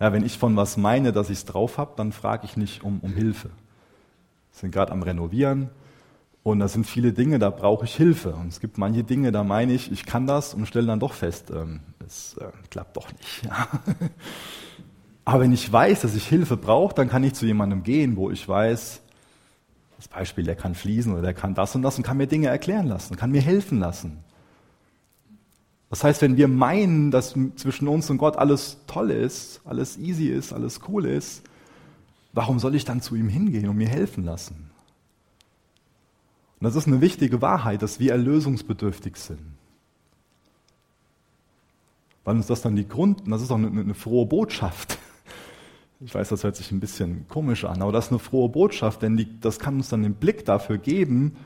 Ja, 0.00 0.12
wenn 0.12 0.24
ich 0.24 0.38
von 0.38 0.56
was 0.56 0.78
meine, 0.78 1.12
dass 1.12 1.28
ich 1.28 1.38
es 1.38 1.44
drauf 1.44 1.76
habe, 1.76 1.92
dann 1.96 2.12
frage 2.12 2.46
ich 2.46 2.56
nicht 2.56 2.82
um, 2.82 3.00
um 3.00 3.12
Hilfe. 3.12 3.48
Wir 3.48 4.58
sind 4.60 4.70
gerade 4.72 4.92
am 4.92 5.02
Renovieren 5.02 5.68
und 6.42 6.58
da 6.58 6.68
sind 6.68 6.86
viele 6.86 7.12
Dinge, 7.12 7.38
da 7.38 7.50
brauche 7.50 7.84
ich 7.84 7.94
Hilfe. 7.94 8.32
Und 8.32 8.48
es 8.48 8.60
gibt 8.60 8.78
manche 8.78 9.04
Dinge, 9.04 9.30
da 9.30 9.44
meine 9.44 9.74
ich, 9.74 9.92
ich 9.92 10.06
kann 10.06 10.26
das 10.26 10.54
und 10.54 10.66
stelle 10.66 10.86
dann 10.86 11.00
doch 11.00 11.12
fest, 11.12 11.50
ähm, 11.54 11.80
es 12.06 12.36
äh, 12.38 12.46
klappt 12.70 12.96
doch 12.96 13.12
nicht. 13.12 13.44
Ja. 13.44 13.68
Aber 15.26 15.42
wenn 15.42 15.52
ich 15.52 15.70
weiß, 15.70 16.00
dass 16.00 16.14
ich 16.14 16.26
Hilfe 16.26 16.56
brauche, 16.56 16.94
dann 16.94 17.08
kann 17.08 17.22
ich 17.22 17.34
zu 17.34 17.44
jemandem 17.44 17.82
gehen, 17.82 18.16
wo 18.16 18.30
ich 18.30 18.48
weiß, 18.48 19.02
das 20.00 20.08
Beispiel, 20.08 20.44
der 20.44 20.56
kann 20.56 20.74
fließen 20.74 21.12
oder 21.12 21.20
der 21.20 21.34
kann 21.34 21.54
das 21.54 21.74
und 21.74 21.82
das 21.82 21.98
und 21.98 22.04
kann 22.04 22.16
mir 22.16 22.26
Dinge 22.26 22.46
erklären 22.46 22.86
lassen, 22.86 23.16
kann 23.16 23.30
mir 23.30 23.42
helfen 23.42 23.78
lassen. 23.78 24.24
Das 25.90 26.02
heißt, 26.02 26.22
wenn 26.22 26.38
wir 26.38 26.48
meinen, 26.48 27.10
dass 27.10 27.34
zwischen 27.56 27.86
uns 27.86 28.08
und 28.08 28.16
Gott 28.16 28.36
alles 28.36 28.78
toll 28.86 29.10
ist, 29.10 29.60
alles 29.66 29.98
easy 29.98 30.28
ist, 30.28 30.54
alles 30.54 30.80
cool 30.88 31.04
ist, 31.04 31.42
warum 32.32 32.58
soll 32.58 32.76
ich 32.76 32.86
dann 32.86 33.02
zu 33.02 33.14
ihm 33.14 33.28
hingehen 33.28 33.68
und 33.68 33.76
mir 33.76 33.88
helfen 33.88 34.24
lassen? 34.24 34.70
Und 36.58 36.64
das 36.64 36.76
ist 36.76 36.86
eine 36.86 37.02
wichtige 37.02 37.42
Wahrheit, 37.42 37.82
dass 37.82 38.00
wir 38.00 38.12
erlösungsbedürftig 38.12 39.16
sind. 39.16 39.40
Weil 42.24 42.36
uns 42.36 42.46
das 42.46 42.62
dann 42.62 42.74
die 42.74 42.88
Grund, 42.88 43.26
und 43.26 43.30
das 43.30 43.42
ist 43.42 43.50
auch 43.50 43.56
eine, 43.56 43.68
eine 43.68 43.94
frohe 43.94 44.24
Botschaft. 44.24 44.96
Ich 46.02 46.14
weiß, 46.14 46.30
das 46.30 46.44
hört 46.44 46.56
sich 46.56 46.72
ein 46.72 46.80
bisschen 46.80 47.28
komisch 47.28 47.64
an, 47.64 47.82
aber 47.82 47.92
das 47.92 48.06
ist 48.06 48.12
eine 48.12 48.18
frohe 48.18 48.48
Botschaft, 48.48 49.02
denn 49.02 49.18
die, 49.18 49.38
das 49.40 49.58
kann 49.58 49.76
uns 49.76 49.90
dann 49.90 50.02
den 50.02 50.14
Blick 50.14 50.46
dafür 50.46 50.78
geben, 50.78 51.36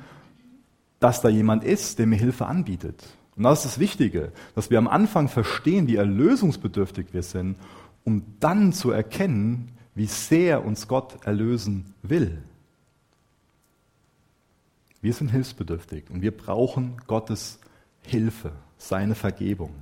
dass 1.00 1.20
da 1.20 1.28
jemand 1.28 1.64
ist, 1.64 1.98
der 1.98 2.06
mir 2.06 2.16
Hilfe 2.16 2.46
anbietet. 2.46 3.04
Und 3.36 3.42
das 3.42 3.64
ist 3.64 3.72
das 3.74 3.78
Wichtige, 3.80 4.32
dass 4.54 4.70
wir 4.70 4.78
am 4.78 4.86
Anfang 4.86 5.28
verstehen, 5.28 5.88
wie 5.88 5.96
erlösungsbedürftig 5.96 7.08
wir 7.12 7.24
sind, 7.24 7.56
um 8.04 8.22
dann 8.38 8.72
zu 8.72 8.92
erkennen, 8.92 9.72
wie 9.96 10.06
sehr 10.06 10.64
uns 10.64 10.86
Gott 10.86 11.26
erlösen 11.26 11.94
will. 12.02 12.38
Wir 15.00 15.12
sind 15.12 15.30
hilfsbedürftig 15.30 16.04
und 16.10 16.22
wir 16.22 16.34
brauchen 16.34 16.96
Gottes 17.08 17.58
Hilfe, 18.02 18.52
seine 18.78 19.14
Vergebung. 19.14 19.74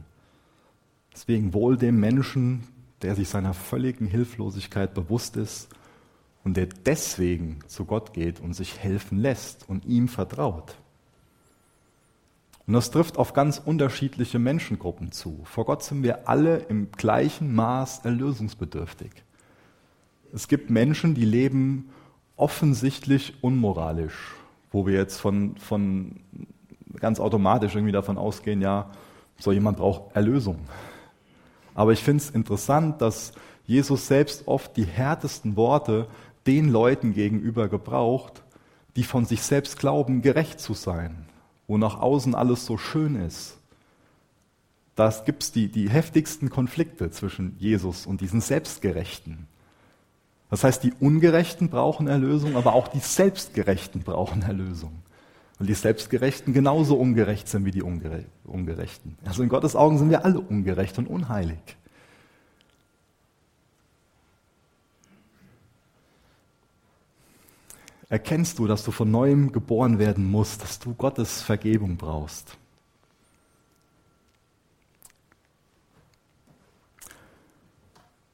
Deswegen 1.12 1.52
wohl 1.52 1.76
dem 1.76 2.00
Menschen, 2.00 2.64
der 3.02 3.14
sich 3.14 3.28
seiner 3.28 3.54
völligen 3.54 4.06
Hilflosigkeit 4.06 4.94
bewusst 4.94 5.36
ist 5.36 5.68
und 6.44 6.56
der 6.56 6.66
deswegen 6.66 7.60
zu 7.66 7.84
Gott 7.84 8.12
geht 8.12 8.40
und 8.40 8.54
sich 8.54 8.78
helfen 8.78 9.18
lässt 9.18 9.68
und 9.68 9.84
ihm 9.84 10.08
vertraut. 10.08 10.76
Und 12.66 12.74
das 12.74 12.90
trifft 12.90 13.18
auf 13.18 13.32
ganz 13.32 13.58
unterschiedliche 13.58 14.38
Menschengruppen 14.38 15.12
zu. 15.12 15.40
Vor 15.44 15.64
Gott 15.64 15.82
sind 15.82 16.02
wir 16.02 16.28
alle 16.28 16.58
im 16.58 16.92
gleichen 16.92 17.54
Maß 17.54 18.04
erlösungsbedürftig. 18.04 19.10
Es 20.32 20.48
gibt 20.48 20.70
Menschen, 20.70 21.14
die 21.14 21.24
leben 21.24 21.90
offensichtlich 22.36 23.34
unmoralisch 23.42 24.36
wo 24.72 24.86
wir 24.86 24.94
jetzt 24.94 25.20
von, 25.20 25.56
von 25.56 26.20
ganz 26.98 27.20
automatisch 27.20 27.74
irgendwie 27.74 27.92
davon 27.92 28.18
ausgehen, 28.18 28.60
ja, 28.60 28.90
so 29.38 29.52
jemand 29.52 29.76
braucht 29.76 30.16
Erlösung. 30.16 30.58
Aber 31.74 31.92
ich 31.92 32.02
finde 32.02 32.22
es 32.22 32.30
interessant, 32.30 33.00
dass 33.00 33.32
Jesus 33.66 34.06
selbst 34.06 34.46
oft 34.46 34.76
die 34.76 34.84
härtesten 34.84 35.56
Worte 35.56 36.06
den 36.46 36.70
Leuten 36.70 37.14
gegenüber 37.14 37.68
gebraucht, 37.68 38.42
die 38.96 39.04
von 39.04 39.24
sich 39.24 39.42
selbst 39.42 39.78
glauben, 39.78 40.22
gerecht 40.22 40.60
zu 40.60 40.74
sein, 40.74 41.26
wo 41.66 41.78
nach 41.78 42.00
außen 42.00 42.34
alles 42.34 42.66
so 42.66 42.76
schön 42.76 43.16
ist. 43.16 43.56
Da 44.94 45.12
gibt 45.24 45.42
es 45.44 45.52
die, 45.52 45.68
die 45.68 45.88
heftigsten 45.88 46.50
Konflikte 46.50 47.10
zwischen 47.10 47.56
Jesus 47.58 48.04
und 48.04 48.20
diesen 48.20 48.40
Selbstgerechten. 48.40 49.46
Das 50.50 50.64
heißt, 50.64 50.84
die 50.84 50.92
Ungerechten 51.00 51.70
brauchen 51.70 52.08
Erlösung, 52.08 52.56
aber 52.56 52.74
auch 52.74 52.88
die 52.88 52.98
Selbstgerechten 52.98 54.02
brauchen 54.02 54.42
Erlösung. 54.42 54.92
Weil 55.62 55.68
die 55.68 55.74
Selbstgerechten 55.74 56.52
genauso 56.52 56.96
ungerecht 56.96 57.46
sind 57.46 57.64
wie 57.64 57.70
die 57.70 57.82
Ungerechten. 57.84 59.16
Also 59.24 59.44
in 59.44 59.48
Gottes 59.48 59.76
Augen 59.76 59.96
sind 59.96 60.10
wir 60.10 60.24
alle 60.24 60.40
ungerecht 60.40 60.98
und 60.98 61.06
unheilig. 61.06 61.60
Erkennst 68.08 68.58
du, 68.58 68.66
dass 68.66 68.82
du 68.82 68.90
von 68.90 69.08
neuem 69.08 69.52
geboren 69.52 70.00
werden 70.00 70.28
musst, 70.28 70.64
dass 70.64 70.80
du 70.80 70.94
Gottes 70.94 71.42
Vergebung 71.42 71.96
brauchst? 71.96 72.56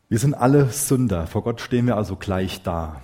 Wir 0.08 0.18
sind 0.18 0.32
alle 0.32 0.70
Sünder. 0.70 1.26
Vor 1.26 1.42
Gott 1.42 1.60
stehen 1.60 1.86
wir 1.86 1.98
also 1.98 2.16
gleich 2.16 2.62
da. 2.62 3.02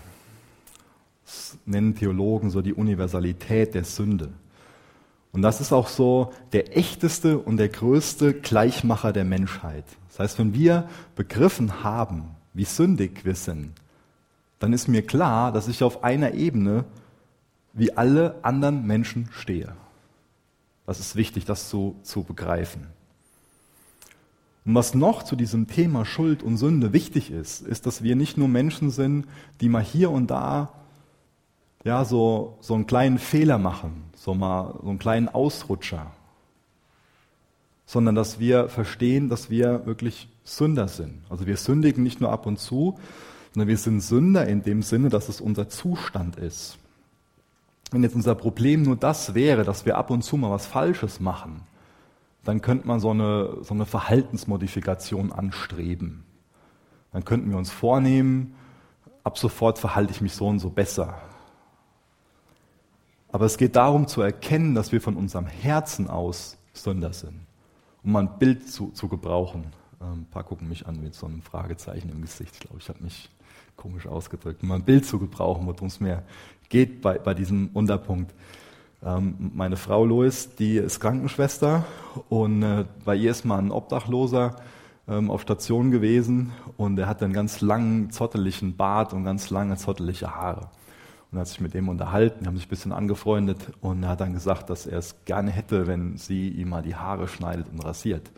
Nennen 1.66 1.94
Theologen 1.94 2.50
so 2.50 2.62
die 2.62 2.74
Universalität 2.74 3.74
der 3.74 3.84
Sünde. 3.84 4.30
Und 5.32 5.42
das 5.42 5.60
ist 5.60 5.72
auch 5.72 5.88
so 5.88 6.32
der 6.52 6.76
echteste 6.76 7.38
und 7.38 7.56
der 7.56 7.68
größte 7.68 8.34
Gleichmacher 8.34 9.12
der 9.12 9.24
Menschheit. 9.24 9.84
Das 10.08 10.20
heißt, 10.20 10.38
wenn 10.38 10.54
wir 10.54 10.88
begriffen 11.16 11.82
haben, 11.82 12.36
wie 12.52 12.64
sündig 12.64 13.24
wir 13.24 13.34
sind, 13.34 13.72
dann 14.60 14.72
ist 14.72 14.86
mir 14.86 15.02
klar, 15.02 15.50
dass 15.50 15.66
ich 15.66 15.82
auf 15.82 16.04
einer 16.04 16.34
Ebene 16.34 16.84
wie 17.72 17.96
alle 17.96 18.36
anderen 18.42 18.86
Menschen 18.86 19.28
stehe. 19.32 19.74
Das 20.86 21.00
ist 21.00 21.16
wichtig, 21.16 21.44
das 21.44 21.68
so 21.68 21.96
zu 22.02 22.22
begreifen. 22.22 22.86
Und 24.64 24.74
was 24.74 24.94
noch 24.94 25.22
zu 25.24 25.36
diesem 25.36 25.66
Thema 25.66 26.04
Schuld 26.06 26.42
und 26.42 26.56
Sünde 26.56 26.92
wichtig 26.92 27.30
ist, 27.30 27.60
ist, 27.60 27.86
dass 27.86 28.02
wir 28.02 28.16
nicht 28.16 28.38
nur 28.38 28.48
Menschen 28.48 28.90
sind, 28.90 29.26
die 29.60 29.68
mal 29.68 29.82
hier 29.82 30.10
und 30.10 30.30
da 30.30 30.72
ja, 31.84 32.04
so, 32.04 32.56
so 32.60 32.74
einen 32.74 32.86
kleinen 32.86 33.18
Fehler 33.18 33.58
machen, 33.58 34.04
so 34.16 34.34
mal 34.34 34.78
so 34.82 34.88
einen 34.88 34.98
kleinen 34.98 35.28
Ausrutscher, 35.28 36.10
sondern 37.84 38.14
dass 38.14 38.40
wir 38.40 38.68
verstehen, 38.68 39.28
dass 39.28 39.50
wir 39.50 39.84
wirklich 39.84 40.28
Sünder 40.44 40.88
sind. 40.88 41.22
Also 41.28 41.46
wir 41.46 41.58
sündigen 41.58 42.02
nicht 42.02 42.20
nur 42.20 42.32
ab 42.32 42.46
und 42.46 42.58
zu, 42.58 42.98
sondern 43.52 43.68
wir 43.68 43.76
sind 43.76 44.00
Sünder 44.00 44.46
in 44.46 44.62
dem 44.62 44.82
Sinne, 44.82 45.10
dass 45.10 45.28
es 45.28 45.42
unser 45.42 45.68
Zustand 45.68 46.36
ist. 46.36 46.78
Wenn 47.90 48.02
jetzt 48.02 48.14
unser 48.16 48.34
Problem 48.34 48.82
nur 48.82 48.96
das 48.96 49.34
wäre, 49.34 49.62
dass 49.62 49.84
wir 49.84 49.98
ab 49.98 50.10
und 50.10 50.22
zu 50.22 50.38
mal 50.38 50.50
was 50.50 50.66
Falsches 50.66 51.20
machen, 51.20 51.60
dann 52.44 52.62
könnte 52.62 52.86
man 52.86 52.98
so 52.98 53.10
eine, 53.10 53.58
so 53.62 53.74
eine 53.74 53.86
Verhaltensmodifikation 53.86 55.32
anstreben. 55.32 56.24
Dann 57.12 57.24
könnten 57.24 57.50
wir 57.50 57.58
uns 57.58 57.70
vornehmen, 57.70 58.54
ab 59.22 59.38
sofort 59.38 59.78
verhalte 59.78 60.12
ich 60.12 60.20
mich 60.20 60.34
so 60.34 60.48
und 60.48 60.58
so 60.58 60.70
besser. 60.70 61.18
Aber 63.34 63.46
es 63.46 63.58
geht 63.58 63.74
darum 63.74 64.06
zu 64.06 64.22
erkennen, 64.22 64.76
dass 64.76 64.92
wir 64.92 65.00
von 65.00 65.16
unserem 65.16 65.46
Herzen 65.46 66.08
aus 66.08 66.56
Sünder 66.72 67.12
sind. 67.12 67.34
Um 68.04 68.12
mal 68.12 68.20
ein 68.20 68.38
Bild 68.38 68.70
zu, 68.70 68.92
zu 68.92 69.08
gebrauchen. 69.08 69.72
Ähm, 70.00 70.20
ein 70.20 70.26
paar 70.30 70.44
gucken 70.44 70.68
mich 70.68 70.86
an 70.86 71.02
mit 71.02 71.16
so 71.16 71.26
einem 71.26 71.42
Fragezeichen 71.42 72.10
im 72.10 72.22
Gesicht. 72.22 72.52
Ich 72.54 72.60
glaube, 72.60 72.78
ich 72.78 72.88
habe 72.88 73.02
mich 73.02 73.28
komisch 73.74 74.06
ausgedrückt. 74.06 74.62
Um 74.62 74.68
mal 74.68 74.76
ein 74.76 74.84
Bild 74.84 75.04
zu 75.04 75.18
gebrauchen, 75.18 75.66
worum 75.66 75.88
es 75.88 75.98
mir 75.98 76.22
geht 76.68 77.02
bei, 77.02 77.18
bei 77.18 77.34
diesem 77.34 77.70
Unterpunkt. 77.72 78.32
Ähm, 79.02 79.50
meine 79.52 79.76
Frau 79.76 80.04
Lois, 80.04 80.54
die 80.56 80.76
ist 80.76 81.00
Krankenschwester 81.00 81.84
und 82.28 82.62
äh, 82.62 82.84
bei 83.04 83.16
ihr 83.16 83.32
ist 83.32 83.44
mal 83.44 83.58
ein 83.58 83.72
Obdachloser 83.72 84.54
ähm, 85.08 85.32
auf 85.32 85.42
Station 85.42 85.90
gewesen 85.90 86.52
und 86.76 86.96
er 87.00 87.08
hatte 87.08 87.24
einen 87.24 87.34
ganz 87.34 87.60
langen, 87.62 88.12
zotteligen 88.12 88.76
Bart 88.76 89.12
und 89.12 89.24
ganz 89.24 89.50
lange, 89.50 89.76
zottelige 89.76 90.36
Haare. 90.36 90.70
Und 91.34 91.40
hat 91.40 91.48
sich 91.48 91.60
mit 91.60 91.74
dem 91.74 91.88
unterhalten, 91.88 92.46
haben 92.46 92.54
sich 92.54 92.66
ein 92.66 92.68
bisschen 92.68 92.92
angefreundet 92.92 93.58
und 93.80 94.04
er 94.04 94.10
hat 94.10 94.20
dann 94.20 94.34
gesagt, 94.34 94.70
dass 94.70 94.86
er 94.86 94.98
es 94.98 95.16
gerne 95.24 95.50
hätte, 95.50 95.88
wenn 95.88 96.16
sie 96.16 96.48
ihm 96.48 96.68
mal 96.68 96.82
die 96.82 96.94
Haare 96.94 97.26
schneidet 97.26 97.66
und 97.72 97.84
rasiert. 97.84 98.30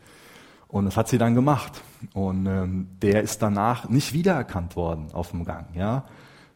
Und 0.66 0.86
das 0.86 0.96
hat 0.96 1.06
sie 1.06 1.18
dann 1.18 1.34
gemacht. 1.34 1.82
Und 2.14 2.46
ähm, 2.46 2.88
der 3.02 3.22
ist 3.22 3.42
danach 3.42 3.90
nicht 3.90 4.14
wiedererkannt 4.14 4.76
worden 4.76 5.08
auf 5.12 5.32
dem 5.32 5.44
Gang. 5.44 5.66
Ja? 5.74 6.04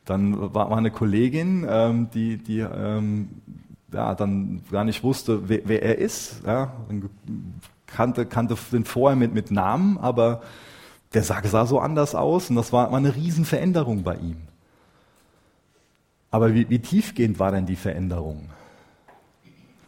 Dann 0.07 0.55
war, 0.55 0.71
war 0.71 0.79
eine 0.79 0.91
Kollegin, 0.91 1.67
ähm, 1.69 2.09
die, 2.15 2.39
die 2.39 2.61
ähm, 2.61 3.29
ja, 3.93 4.15
dann 4.15 4.63
gar 4.71 4.85
nicht 4.85 5.05
wusste, 5.05 5.47
wer, 5.51 5.61
wer 5.65 5.83
er 5.83 5.99
ist. 5.99 6.43
Ja, 6.47 6.73
kannte, 7.87 8.25
kannte 8.25 8.57
den 8.73 8.87
vorher 8.87 9.17
mit, 9.17 9.35
mit 9.35 9.51
Namen, 9.51 9.99
aber 9.99 10.41
der 11.13 11.23
sah, 11.23 11.43
sah 11.43 11.67
so 11.67 11.81
anders 11.81 12.15
aus 12.15 12.49
und 12.49 12.57
das 12.57 12.73
war, 12.73 12.91
war 12.93 12.99
eine 12.99 13.15
Riesenveränderung 13.15 14.05
bei 14.05 14.15
ihm. 14.15 14.37
Aber 16.31 16.55
wie, 16.55 16.69
wie 16.71 16.79
tiefgehend 16.79 17.39
war 17.39 17.51
denn 17.53 17.67
die 17.67 17.77
Veränderung? 17.77 18.51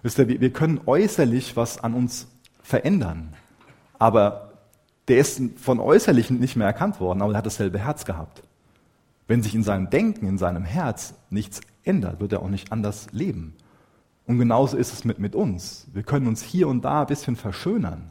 Wisst 0.03 0.19
ihr, 0.19 0.29
wir, 0.29 0.53
können 0.53 0.81
äußerlich 0.87 1.57
was 1.57 1.79
an 1.79 1.95
uns 1.95 2.27
verändern, 2.63 3.35
aber 3.99 4.53
der 5.07 5.19
ist 5.19 5.41
von 5.57 5.79
äußerlich 5.79 6.31
nicht 6.31 6.57
mehr 6.57 6.67
erkannt 6.67 7.01
worden, 7.01 7.23
aber 7.23 7.33
er 7.33 7.39
hat 7.39 7.47
dasselbe 7.47 7.79
Herz 7.79 8.05
gehabt. 8.05 8.43
Wenn 9.29 9.43
sich 9.43 9.55
in 9.55 9.63
seinem 9.63 9.91
Denken, 9.91 10.27
in 10.27 10.39
seinem 10.39 10.65
Herz 10.65 11.15
nichts 11.31 11.61
ändert, 11.85 12.21
wird 12.21 12.33
er 12.33 12.43
auch 12.43 12.49
nicht 12.49 12.73
anders 12.73 13.07
leben. 13.13 13.55
Und 14.27 14.39
genauso 14.39 14.77
ist 14.77 14.93
es 14.93 15.05
mit, 15.05 15.19
mit 15.19 15.35
uns. 15.35 15.87
Wir 15.93 16.03
können 16.03 16.27
uns 16.27 16.43
hier 16.43 16.69
und 16.69 16.85
da 16.85 17.03
ein 17.03 17.07
bisschen 17.07 17.37
verschönern. 17.37 18.11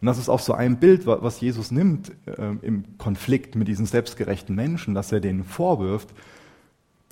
Und 0.00 0.06
das 0.06 0.18
ist 0.18 0.28
auch 0.28 0.40
so 0.40 0.54
ein 0.54 0.80
Bild, 0.80 1.06
was 1.06 1.40
Jesus 1.40 1.70
nimmt 1.70 2.10
äh, 2.26 2.56
im 2.62 2.98
Konflikt 2.98 3.54
mit 3.54 3.68
diesen 3.68 3.86
selbstgerechten 3.86 4.54
Menschen, 4.54 4.94
dass 4.94 5.12
er 5.12 5.20
denen 5.20 5.44
vorwirft, 5.44 6.12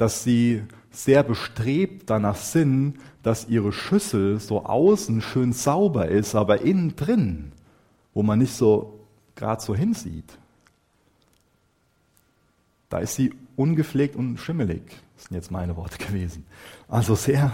dass 0.01 0.25
sie 0.25 0.63
sehr 0.91 1.23
bestrebt 1.23 2.09
danach 2.09 2.37
sind, 2.37 2.95
dass 3.23 3.49
ihre 3.49 3.73
Schüssel 3.73 4.41
so 4.41 4.65
außen 4.65 5.21
schön 5.21 5.53
sauber 5.53 6.09
ist, 6.09 6.35
aber 6.35 6.63
innen 6.63 6.97
drin, 6.97 7.53
wo 8.15 8.23
man 8.23 8.39
nicht 8.39 8.55
so 8.55 8.99
gerade 9.37 9.63
so 9.63 9.75
hinsieht, 9.75 10.39
da 12.89 12.99
ist 12.99 13.15
sie 13.15 13.33
ungepflegt 13.57 14.17
und 14.17 14.39
schimmelig. 14.39 14.83
Das 15.17 15.27
sind 15.27 15.37
jetzt 15.37 15.51
meine 15.51 15.77
Worte 15.77 15.99
gewesen. 16.07 16.47
Also 16.89 17.15
sehr 17.15 17.53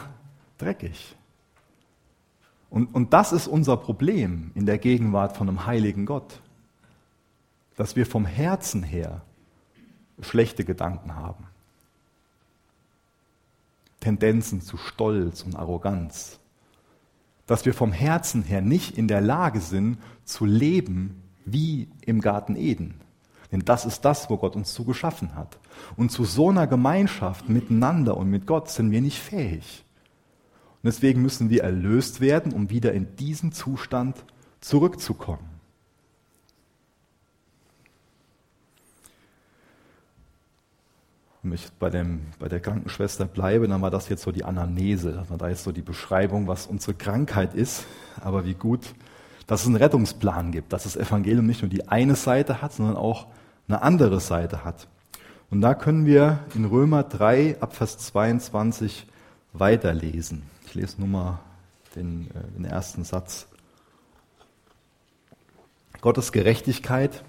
dreckig. 0.56 1.16
Und, 2.70 2.94
und 2.94 3.12
das 3.12 3.32
ist 3.32 3.48
unser 3.48 3.76
Problem 3.76 4.52
in 4.54 4.66
der 4.66 4.78
Gegenwart 4.78 5.37
von 5.37 5.48
einem 5.48 5.66
heiligen 5.66 6.06
Gott. 6.06 6.40
Dass 7.76 7.96
wir 7.96 8.06
vom 8.06 8.24
Herzen 8.24 8.82
her 8.82 9.22
schlechte 10.20 10.64
Gedanken 10.64 11.14
haben. 11.14 11.46
Tendenzen 14.06 14.60
zu 14.60 14.76
Stolz 14.76 15.42
und 15.42 15.56
Arroganz. 15.56 16.38
Dass 17.48 17.66
wir 17.66 17.74
vom 17.74 17.90
Herzen 17.90 18.44
her 18.44 18.60
nicht 18.60 18.96
in 18.96 19.08
der 19.08 19.20
Lage 19.20 19.60
sind 19.60 19.98
zu 20.24 20.44
leben 20.44 21.24
wie 21.44 21.88
im 22.02 22.20
Garten 22.20 22.54
Eden. 22.54 23.00
Denn 23.50 23.64
das 23.64 23.84
ist 23.84 24.04
das, 24.04 24.30
wo 24.30 24.36
Gott 24.36 24.54
uns 24.54 24.74
zugeschaffen 24.74 25.34
hat. 25.34 25.58
Und 25.96 26.12
zu 26.12 26.24
so 26.24 26.50
einer 26.50 26.68
Gemeinschaft 26.68 27.48
miteinander 27.48 28.16
und 28.16 28.30
mit 28.30 28.46
Gott 28.46 28.70
sind 28.70 28.92
wir 28.92 29.00
nicht 29.00 29.18
fähig. 29.18 29.84
Und 30.82 30.84
deswegen 30.84 31.20
müssen 31.20 31.50
wir 31.50 31.64
erlöst 31.64 32.20
werden, 32.20 32.52
um 32.52 32.70
wieder 32.70 32.92
in 32.92 33.16
diesen 33.16 33.50
Zustand 33.50 34.24
zurückzukommen. 34.60 35.55
Wenn 41.46 41.54
ich 41.54 41.70
bei, 41.78 41.90
dem, 41.90 42.22
bei 42.40 42.48
der 42.48 42.59
Krankenschwester 42.59 43.24
bleibe, 43.24 43.68
dann 43.68 43.80
war 43.80 43.92
das 43.92 44.09
jetzt 44.09 44.22
so 44.22 44.32
die 44.32 44.42
Anamnese. 44.42 45.24
Da 45.38 45.48
ist 45.48 45.62
so 45.62 45.70
die 45.70 45.80
Beschreibung, 45.80 46.48
was 46.48 46.66
unsere 46.66 46.94
Krankheit 46.94 47.54
ist. 47.54 47.85
Aber 48.20 48.44
wie 48.44 48.54
gut, 48.54 48.80
dass 49.46 49.61
es 49.61 49.68
einen 49.68 49.76
Rettungsplan 49.76 50.50
gibt, 50.50 50.72
dass 50.72 50.82
das 50.82 50.96
Evangelium 50.96 51.46
nicht 51.46 51.62
nur 51.62 51.68
die 51.68 51.87
eine 51.87 52.16
Seite 52.16 52.62
hat, 52.62 52.72
sondern 52.72 52.96
auch 52.96 53.28
eine 53.68 53.80
andere 53.80 54.18
Seite 54.18 54.64
hat. 54.64 54.88
Und 55.48 55.61
da 55.61 55.74
können 55.74 56.04
wir 56.04 56.40
in 56.56 56.64
Römer 56.64 57.04
3 57.04 57.61
ab 57.61 57.76
Vers 57.76 57.98
22 57.98 59.06
weiterlesen. 59.52 60.42
Ich 60.66 60.74
lese 60.74 60.98
nur 60.98 61.09
mal 61.09 61.38
den, 61.94 62.28
äh, 62.30 62.56
den 62.56 62.64
ersten 62.64 63.04
Satz. 63.04 63.46
Gottes 66.00 66.32
Gerechtigkeit 66.32 67.22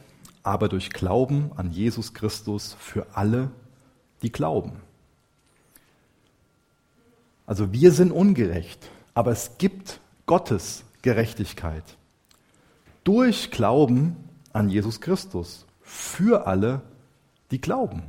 aber 0.48 0.70
durch 0.70 0.92
Glauben 0.92 1.52
an 1.58 1.72
Jesus 1.72 2.14
Christus 2.14 2.78
für 2.80 3.06
alle, 3.14 3.52
die 4.22 4.32
glauben. 4.32 4.82
Also 7.46 7.72
wir 7.72 7.92
sind 7.92 8.12
ungerecht, 8.12 8.90
aber 9.14 9.32
es 9.32 9.58
gibt 9.58 10.00
Gottes 10.26 10.84
Gerechtigkeit 11.02 11.84
durch 13.04 13.52
Glauben 13.52 14.18
an 14.52 14.70
Jesus 14.70 15.00
Christus 15.00 15.66
für 15.82 16.46
alle, 16.46 16.82
die 17.52 17.62
glauben. 17.62 18.04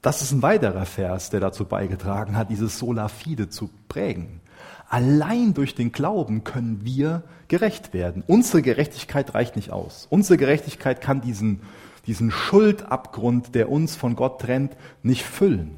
Das 0.00 0.22
ist 0.22 0.32
ein 0.32 0.40
weiterer 0.40 0.86
Vers, 0.86 1.28
der 1.28 1.40
dazu 1.40 1.66
beigetragen 1.66 2.34
hat, 2.36 2.48
dieses 2.48 2.78
Sola 2.78 3.08
Fide 3.08 3.50
zu 3.50 3.68
prägen. 3.88 4.40
Allein 4.88 5.52
durch 5.52 5.74
den 5.74 5.92
Glauben 5.92 6.44
können 6.44 6.84
wir 6.84 7.24
gerecht 7.48 7.92
werden. 7.92 8.22
Unsere 8.26 8.62
Gerechtigkeit 8.62 9.34
reicht 9.34 9.56
nicht 9.56 9.70
aus. 9.70 10.06
Unsere 10.08 10.38
Gerechtigkeit 10.38 11.00
kann 11.00 11.20
diesen, 11.20 11.60
diesen 12.06 12.30
Schuldabgrund, 12.30 13.54
der 13.54 13.70
uns 13.70 13.96
von 13.96 14.14
Gott 14.16 14.40
trennt, 14.40 14.76
nicht 15.02 15.24
füllen. 15.24 15.76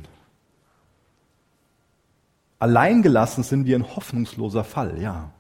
Alleingelassen 2.59 3.45
sind 3.45 3.67
wir 3.67 3.77
ein 3.77 3.97
hoffnungsloser 3.97 4.65
Fall, 4.65 5.01
ja. 5.01 5.31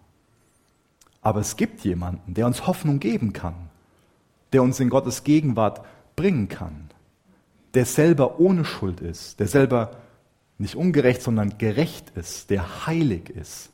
Aber 1.20 1.40
es 1.40 1.56
gibt 1.56 1.84
jemanden, 1.84 2.34
der 2.34 2.46
uns 2.46 2.66
Hoffnung 2.66 3.00
geben 3.00 3.32
kann, 3.32 3.54
der 4.52 4.62
uns 4.62 4.78
in 4.80 4.88
Gottes 4.88 5.24
Gegenwart 5.24 5.84
bringen 6.16 6.48
kann, 6.48 6.90
der 7.74 7.84
selber 7.84 8.38
ohne 8.40 8.64
Schuld 8.64 9.00
ist, 9.00 9.40
der 9.40 9.48
selber 9.48 9.90
nicht 10.58 10.74
ungerecht, 10.74 11.22
sondern 11.22 11.58
gerecht 11.58 12.10
ist, 12.10 12.50
der 12.50 12.86
heilig 12.86 13.30
ist 13.30 13.70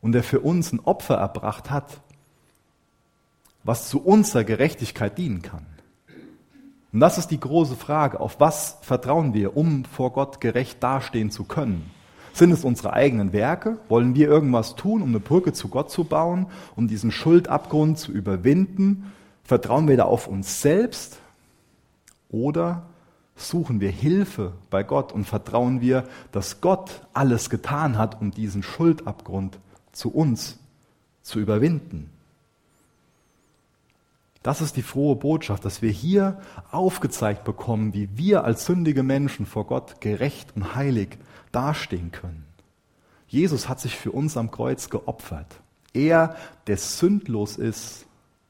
und 0.00 0.12
der 0.12 0.22
für 0.22 0.40
uns 0.40 0.72
ein 0.72 0.80
Opfer 0.80 1.16
erbracht 1.16 1.70
hat, 1.70 2.00
was 3.62 3.88
zu 3.88 4.02
unserer 4.02 4.44
Gerechtigkeit 4.44 5.16
dienen 5.16 5.40
kann. 5.40 5.66
Und 6.94 7.00
das 7.00 7.18
ist 7.18 7.32
die 7.32 7.40
große 7.40 7.74
Frage, 7.74 8.20
auf 8.20 8.38
was 8.38 8.78
vertrauen 8.80 9.34
wir, 9.34 9.56
um 9.56 9.84
vor 9.84 10.12
Gott 10.12 10.40
gerecht 10.40 10.80
dastehen 10.80 11.32
zu 11.32 11.42
können? 11.42 11.90
Sind 12.32 12.52
es 12.52 12.64
unsere 12.64 12.92
eigenen 12.92 13.32
Werke? 13.32 13.78
Wollen 13.88 14.14
wir 14.14 14.28
irgendwas 14.28 14.76
tun, 14.76 15.02
um 15.02 15.08
eine 15.08 15.18
Brücke 15.18 15.52
zu 15.52 15.66
Gott 15.68 15.90
zu 15.90 16.04
bauen, 16.04 16.46
um 16.76 16.86
diesen 16.86 17.10
Schuldabgrund 17.10 17.98
zu 17.98 18.12
überwinden? 18.12 19.12
Vertrauen 19.42 19.88
wir 19.88 19.96
da 19.96 20.04
auf 20.04 20.28
uns 20.28 20.62
selbst? 20.62 21.18
Oder 22.28 22.84
suchen 23.34 23.80
wir 23.80 23.90
Hilfe 23.90 24.52
bei 24.70 24.84
Gott 24.84 25.10
und 25.10 25.24
vertrauen 25.24 25.80
wir, 25.80 26.04
dass 26.30 26.60
Gott 26.60 27.08
alles 27.12 27.50
getan 27.50 27.98
hat, 27.98 28.20
um 28.20 28.30
diesen 28.30 28.62
Schuldabgrund 28.62 29.58
zu 29.90 30.14
uns 30.14 30.60
zu 31.22 31.40
überwinden? 31.40 32.13
Das 34.44 34.60
ist 34.60 34.76
die 34.76 34.82
frohe 34.82 35.16
Botschaft, 35.16 35.64
dass 35.64 35.80
wir 35.80 35.90
hier 35.90 36.38
aufgezeigt 36.70 37.44
bekommen, 37.44 37.94
wie 37.94 38.10
wir 38.18 38.44
als 38.44 38.66
sündige 38.66 39.02
Menschen 39.02 39.46
vor 39.46 39.66
Gott 39.66 40.02
gerecht 40.02 40.54
und 40.54 40.74
heilig 40.74 41.16
dastehen 41.50 42.12
können. 42.12 42.44
Jesus 43.26 43.70
hat 43.70 43.80
sich 43.80 43.96
für 43.96 44.12
uns 44.12 44.36
am 44.36 44.50
Kreuz 44.50 44.90
geopfert. 44.90 45.46
Er, 45.94 46.36
der 46.66 46.76
sündlos 46.76 47.56
ist, 47.56 48.04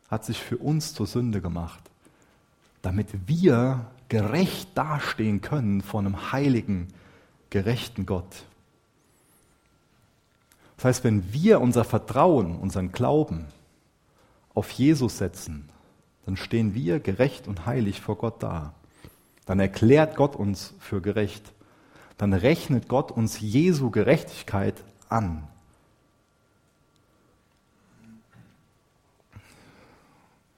hat 0.09 0.25
sich 0.25 0.43
für 0.43 0.57
uns 0.57 0.95
zur 0.95 1.07
Sünde 1.07 1.41
gemacht, 1.41 1.83
damit 2.83 3.07
wir 3.29 3.87
gerecht 4.09 4.71
dastehen 4.75 5.43
können 5.43 5.81
vor 5.81 6.01
einem 6.01 6.33
heiligen, 6.33 6.89
gerechten 7.51 8.05
Gott. 8.05 8.47
Das 10.75 10.87
heißt, 10.87 11.05
wenn 11.05 11.33
wir 11.33 11.61
unser 11.61 11.85
Vertrauen, 11.85 12.57
unseren 12.57 12.91
Glauben 12.91 13.45
auf 14.55 14.73
Jesus 14.73 15.19
setzen, 15.19 15.69
dann 16.27 16.37
stehen 16.37 16.75
wir 16.75 17.01
gerecht 17.01 17.49
und 17.49 17.67
heilig 17.67 18.01
vor 18.01 18.17
Gott 18.17 18.43
da. 18.43 18.75
Dann 19.47 19.61
erklärt 19.61 20.17
Gott 20.17 20.37
uns 20.37 20.75
für 20.79 21.01
gerecht 21.01 21.55
dann 22.19 22.33
rechnet 22.33 22.89
Gott 22.89 23.11
uns 23.11 23.41
Jesu 23.41 23.91
Gerechtigkeit 23.91 24.83
an. 25.09 25.49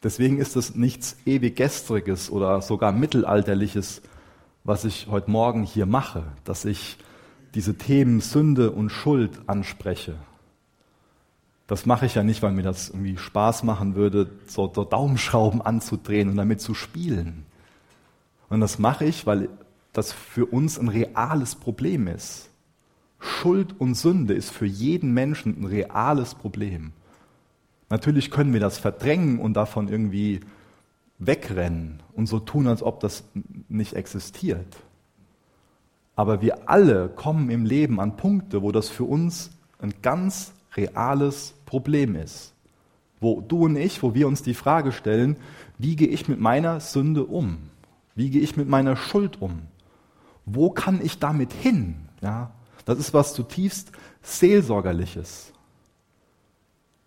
Deswegen 0.03 0.39
ist 0.39 0.57
es 0.57 0.75
nichts 0.75 1.17
ewig 1.25 1.57
gestriges 1.57 2.31
oder 2.31 2.61
sogar 2.61 2.93
mittelalterliches, 2.93 4.03
was 4.63 4.85
ich 4.85 5.09
heute 5.09 5.31
Morgen 5.31 5.65
hier 5.65 5.87
mache, 5.87 6.25
dass 6.45 6.65
ich 6.65 6.99
diese 7.55 7.77
Themen 7.77 8.21
Sünde 8.21 8.71
und 8.71 8.91
Schuld 8.91 9.41
anspreche. 9.47 10.15
Das 11.67 11.85
mache 11.85 12.07
ich 12.07 12.15
ja 12.15 12.23
nicht, 12.23 12.43
weil 12.43 12.53
mir 12.53 12.63
das 12.63 12.91
irgendwie 12.91 13.17
Spaß 13.17 13.65
machen 13.65 13.95
würde, 13.97 14.31
so, 14.47 14.71
so 14.73 14.85
Daumenschrauben 14.85 15.61
anzudrehen 15.61 16.29
und 16.29 16.37
damit 16.37 16.61
zu 16.61 16.75
spielen. 16.75 17.45
Und 18.49 18.61
das 18.61 18.79
mache 18.79 19.05
ich, 19.05 19.27
weil 19.27 19.49
das 19.93 20.13
für 20.13 20.47
uns 20.47 20.79
ein 20.79 20.89
reales 20.89 21.57
Problem 21.57 22.07
ist. 22.07 22.51
Schuld 23.19 23.75
und 23.81 23.95
Sünde 23.95 24.35
ist 24.35 24.51
für 24.51 24.67
jeden 24.67 25.13
Menschen 25.13 25.61
ein 25.61 25.65
reales 25.65 26.35
Problem. 26.35 26.93
Natürlich 27.89 28.31
können 28.31 28.53
wir 28.53 28.61
das 28.61 28.79
verdrängen 28.79 29.39
und 29.39 29.55
davon 29.55 29.89
irgendwie 29.89 30.41
wegrennen 31.19 32.03
und 32.13 32.27
so 32.27 32.39
tun, 32.39 32.67
als 32.67 32.83
ob 32.83 33.01
das 33.01 33.25
nicht 33.69 33.95
existiert. 33.95 34.77
Aber 36.15 36.43
wir 36.43 36.69
alle 36.69 37.09
kommen 37.09 37.51
im 37.51 37.65
Leben 37.65 38.01
an 38.01 38.17
Punkte, 38.17 38.63
wo 38.63 38.73
das 38.73 38.89
für 38.89 39.05
uns 39.05 39.51
ein 39.79 39.95
ganz 40.03 40.53
reales 40.75 41.55
Problem 41.67 42.17
ist. 42.17 42.55
Wo 43.21 43.41
du 43.41 43.65
und 43.65 43.77
ich, 43.77 44.03
wo 44.03 44.15
wir 44.15 44.29
uns 44.29 44.43
die 44.43 44.55
Frage 44.55 44.93
stellen, 44.93 45.37
wie 45.79 45.97
gehe 45.97 46.09
ich 46.09 46.29
mit 46.29 46.41
meiner 46.41 46.81
Sünde 46.81 47.25
um? 47.25 47.59
Wie 48.15 48.31
gehe 48.31 48.41
ich 48.41 48.57
mit 48.57 48.69
meiner 48.69 48.97
Schuld 48.97 49.43
um? 49.43 49.63
wo 50.47 50.71
kann 50.71 51.05
ich 51.05 51.19
damit 51.19 51.53
hin? 51.53 51.97
Ja, 52.23 52.53
das 52.87 52.99
ist 52.99 53.13
was 53.13 53.35
zutiefst 53.35 53.93
Seelsorgerliches 54.23 55.53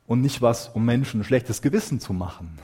und 0.06 0.22
nicht 0.22 0.42
was, 0.42 0.70
um 0.70 0.86
Menschen 0.86 1.22
ein 1.22 1.24
schlechtes 1.24 1.62
Gewissen 1.62 2.00
zu 2.00 2.14
machen. 2.14 2.60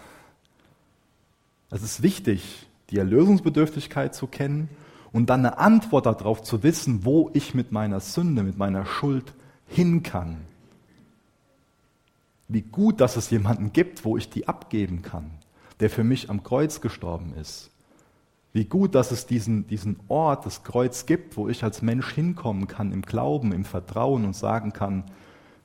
Es 1.71 1.81
ist 1.81 2.03
wichtig, 2.03 2.67
die 2.91 2.97
Erlösungsbedürftigkeit 2.97 4.13
zu 4.13 4.27
kennen 4.27 4.69
und 5.11 5.29
dann 5.29 5.45
eine 5.45 5.57
Antwort 5.57 6.05
darauf 6.05 6.43
zu 6.43 6.61
wissen, 6.61 7.05
wo 7.05 7.31
ich 7.33 7.53
mit 7.53 7.71
meiner 7.71 7.99
Sünde, 7.99 8.43
mit 8.43 8.57
meiner 8.57 8.85
Schuld 8.85 9.33
hin 9.67 10.03
kann. 10.03 10.37
Wie 12.47 12.61
gut, 12.61 13.01
dass 13.01 13.15
es 13.15 13.29
jemanden 13.29 13.73
gibt, 13.73 14.05
wo 14.05 14.17
ich 14.17 14.29
die 14.29 14.47
abgeben 14.47 15.01
kann, 15.01 15.31
der 15.79 15.89
für 15.89 16.03
mich 16.03 16.29
am 16.29 16.43
Kreuz 16.43 16.81
gestorben 16.81 17.33
ist. 17.33 17.71
Wie 18.53 18.65
gut, 18.65 18.95
dass 18.95 19.11
es 19.11 19.25
diesen, 19.25 19.67
diesen 19.67 19.99
Ort, 20.07 20.45
das 20.45 20.63
Kreuz 20.63 21.05
gibt, 21.05 21.35
wo 21.35 21.49
ich 21.49 21.63
als 21.63 21.81
Mensch 21.81 22.13
hinkommen 22.13 22.67
kann 22.67 22.93
im 22.93 23.01
Glauben, 23.01 23.51
im 23.51 23.65
Vertrauen 23.65 24.23
und 24.23 24.35
sagen 24.35 24.71
kann, 24.71 25.03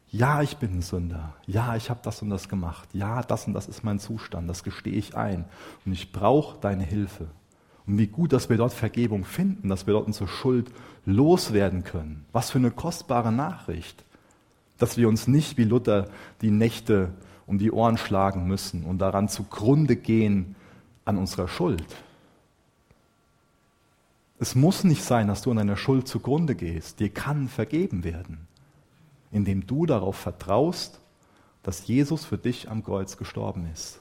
ja, 0.09 0.43
ich 0.43 0.57
bin 0.57 0.79
ein 0.79 0.83
Sünder. 0.83 1.35
Ja, 1.47 1.77
ich 1.77 1.89
habe 1.89 2.01
das 2.03 2.21
und 2.21 2.31
das 2.31 2.49
gemacht. 2.49 2.89
Ja, 2.93 3.23
das 3.23 3.47
und 3.47 3.55
das 3.55 3.69
ist 3.69 3.85
mein 3.85 4.01
Zustand. 4.01 4.51
Das 4.51 4.65
gestehe 4.65 4.95
ich 4.95 5.17
ein. 5.17 5.45
Und 5.87 5.93
ich 5.93 6.11
brauche 6.11 6.59
deine 6.61 6.83
Hilfe. 6.83 7.29
Und 7.87 7.97
wie 7.97 8.09
gut, 8.09 8.33
dass 8.33 8.49
wir 8.49 8.57
dort 8.57 8.73
Vergebung 8.73 9.25
finden, 9.25 9.69
dass 9.69 9.87
wir 9.87 9.95
dort 9.95 10.07
unsere 10.07 10.27
Schuld 10.27 10.73
loswerden 11.05 11.85
können. 11.85 12.25
Was 12.33 12.51
für 12.51 12.59
eine 12.59 12.73
kostbare 12.73 13.31
Nachricht. 13.31 14.05
Dass 14.81 14.97
wir 14.97 15.09
uns 15.09 15.29
nicht 15.29 15.57
wie 15.57 15.65
Luther 15.65 16.09
die 16.41 16.51
Nächte 16.51 17.13
um 17.47 17.59
die 17.59 17.71
Ohren 17.71 17.97
schlagen 17.97 18.49
müssen 18.49 18.85
und 18.85 18.99
daran 18.99 19.29
zugrunde 19.29 19.95
gehen 19.95 20.57
an 21.05 21.19
unserer 21.19 21.47
Schuld. 21.47 21.87
Es 24.39 24.55
muss 24.55 24.85
nicht 24.85 25.05
sein, 25.05 25.29
dass 25.29 25.43
du 25.43 25.51
an 25.51 25.59
deiner 25.59 25.77
Schuld 25.77 26.09
zugrunde 26.09 26.55
gehst. 26.55 26.99
Dir 26.99 27.11
kann 27.11 27.49
vergeben 27.49 28.05
werden, 28.05 28.49
indem 29.31 29.67
du 29.67 29.85
darauf 29.85 30.17
vertraust, 30.17 31.01
dass 31.63 31.87
Jesus 31.87 32.25
für 32.25 32.39
dich 32.39 32.71
am 32.71 32.83
Kreuz 32.83 33.17
gestorben 33.17 33.69
ist. 33.73 34.01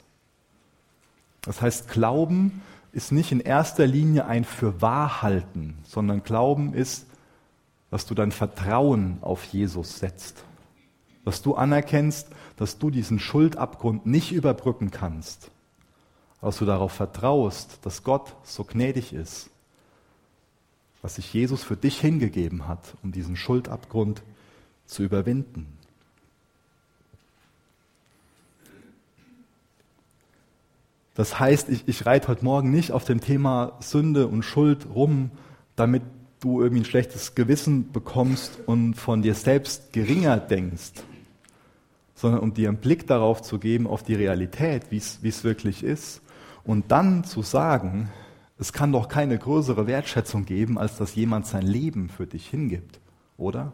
Das 1.42 1.60
heißt, 1.60 1.88
Glauben 1.88 2.62
ist 2.92 3.12
nicht 3.12 3.32
in 3.32 3.40
erster 3.40 3.86
Linie 3.86 4.26
ein 4.26 4.44
Fürwahrhalten, 4.44 5.76
sondern 5.84 6.22
Glauben 6.22 6.72
ist, 6.72 7.06
dass 7.90 8.06
du 8.06 8.14
dein 8.14 8.32
Vertrauen 8.32 9.18
auf 9.20 9.44
Jesus 9.44 9.98
setzt. 9.98 10.44
Dass 11.24 11.42
du 11.42 11.54
anerkennst, 11.54 12.28
dass 12.56 12.78
du 12.78 12.90
diesen 12.90 13.18
Schuldabgrund 13.18 14.06
nicht 14.06 14.32
überbrücken 14.32 14.90
kannst. 14.90 15.50
Dass 16.40 16.58
du 16.58 16.64
darauf 16.64 16.92
vertraust, 16.92 17.78
dass 17.82 18.02
Gott 18.02 18.34
so 18.42 18.64
gnädig 18.64 19.12
ist 19.12 19.50
was 21.02 21.14
sich 21.14 21.32
Jesus 21.32 21.62
für 21.62 21.76
dich 21.76 22.00
hingegeben 22.00 22.68
hat, 22.68 22.94
um 23.02 23.12
diesen 23.12 23.36
Schuldabgrund 23.36 24.22
zu 24.86 25.02
überwinden. 25.02 25.66
Das 31.14 31.38
heißt, 31.38 31.68
ich, 31.68 31.86
ich 31.86 32.06
reite 32.06 32.28
heute 32.28 32.44
Morgen 32.44 32.70
nicht 32.70 32.92
auf 32.92 33.04
dem 33.04 33.20
Thema 33.20 33.76
Sünde 33.80 34.26
und 34.26 34.42
Schuld 34.42 34.86
rum, 34.94 35.30
damit 35.76 36.02
du 36.40 36.62
irgendwie 36.62 36.82
ein 36.82 36.86
schlechtes 36.86 37.34
Gewissen 37.34 37.92
bekommst 37.92 38.58
und 38.66 38.94
von 38.94 39.20
dir 39.20 39.34
selbst 39.34 39.92
geringer 39.92 40.38
denkst, 40.38 40.92
sondern 42.20 42.42
um 42.42 42.52
dir 42.52 42.68
einen 42.68 42.76
Blick 42.76 43.06
darauf 43.06 43.40
zu 43.40 43.58
geben, 43.58 43.86
auf 43.86 44.02
die 44.02 44.14
Realität, 44.14 44.90
wie 44.90 44.98
es 44.98 45.44
wirklich 45.44 45.82
ist. 45.82 46.20
Und 46.64 46.90
dann 46.90 47.24
zu 47.24 47.40
sagen, 47.40 48.10
es 48.58 48.74
kann 48.74 48.92
doch 48.92 49.08
keine 49.08 49.38
größere 49.38 49.86
Wertschätzung 49.86 50.44
geben, 50.44 50.76
als 50.76 50.98
dass 50.98 51.14
jemand 51.14 51.46
sein 51.46 51.62
Leben 51.62 52.10
für 52.10 52.26
dich 52.26 52.46
hingibt, 52.46 53.00
oder? 53.38 53.72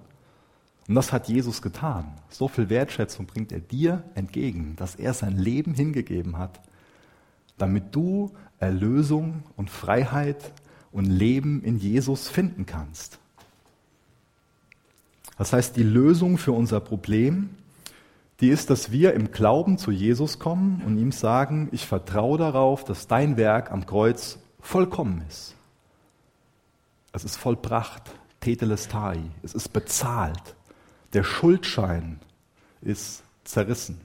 Und 0.87 0.95
das 0.95 1.13
hat 1.13 1.29
Jesus 1.29 1.61
getan. 1.61 2.13
So 2.29 2.47
viel 2.47 2.71
Wertschätzung 2.71 3.27
bringt 3.27 3.51
er 3.51 3.59
dir 3.59 4.05
entgegen, 4.15 4.77
dass 4.77 4.95
er 4.95 5.13
sein 5.13 5.37
Leben 5.37 5.75
hingegeben 5.75 6.39
hat, 6.39 6.61
damit 7.59 7.97
du 7.97 8.31
Erlösung 8.61 9.43
und 9.57 9.71
Freiheit 9.71 10.53
und 10.93 11.07
Leben 11.07 11.65
in 11.65 11.79
Jesus 11.79 12.29
finden 12.29 12.65
kannst. 12.65 13.19
Das 15.37 15.53
heißt, 15.53 15.75
die 15.77 15.83
Lösung 15.83 16.39
für 16.39 16.53
unser 16.53 16.79
Problem, 16.79 17.51
die 18.41 18.49
ist, 18.49 18.69
dass 18.69 18.91
wir 18.91 19.15
im 19.15 19.31
Glauben 19.31 19.79
zu 19.79 19.91
Jesus 19.91 20.39
kommen 20.39 20.83
und 20.85 20.99
ihm 20.99 21.13
sagen, 21.13 21.69
ich 21.73 21.87
vertraue 21.87 22.39
darauf, 22.39 22.85
dass 22.85 23.07
dein 23.07 23.37
Werk 23.37 23.71
am 23.71 23.87
Kreuz 23.87 24.39
vollkommen 24.61 25.25
ist. 25.29 25.55
Es 27.13 27.25
ist 27.25 27.37
vollbracht, 27.37 28.03
Tetelestai, 28.41 29.21
es 29.43 29.55
ist 29.55 29.73
bezahlt. 29.73 30.55
Der 31.15 31.25
Schuldschein 31.25 32.21
ist 32.83 33.23
zerrissen. 33.45 34.01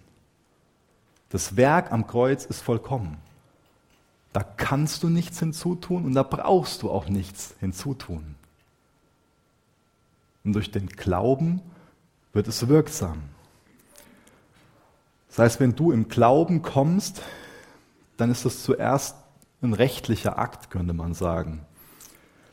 Das 1.29 1.57
Werk 1.57 1.91
am 1.91 2.07
Kreuz 2.07 2.45
ist 2.45 2.61
vollkommen. 2.61 3.17
Da 4.31 4.43
kannst 4.43 5.03
du 5.03 5.09
nichts 5.09 5.39
hinzutun 5.39 6.05
und 6.05 6.13
da 6.13 6.23
brauchst 6.23 6.83
du 6.83 6.89
auch 6.89 7.09
nichts 7.09 7.53
hinzutun. 7.59 8.35
Und 10.43 10.53
durch 10.53 10.71
den 10.71 10.87
Glauben 10.87 11.61
wird 12.31 12.47
es 12.47 12.67
wirksam. 12.69 13.23
Das 15.31 15.39
heißt, 15.39 15.59
wenn 15.61 15.75
du 15.75 15.91
im 15.91 16.09
Glauben 16.09 16.61
kommst, 16.61 17.21
dann 18.17 18.29
ist 18.29 18.45
das 18.45 18.63
zuerst 18.63 19.15
ein 19.61 19.73
rechtlicher 19.73 20.37
Akt, 20.37 20.69
könnte 20.69 20.93
man 20.93 21.13
sagen. 21.13 21.65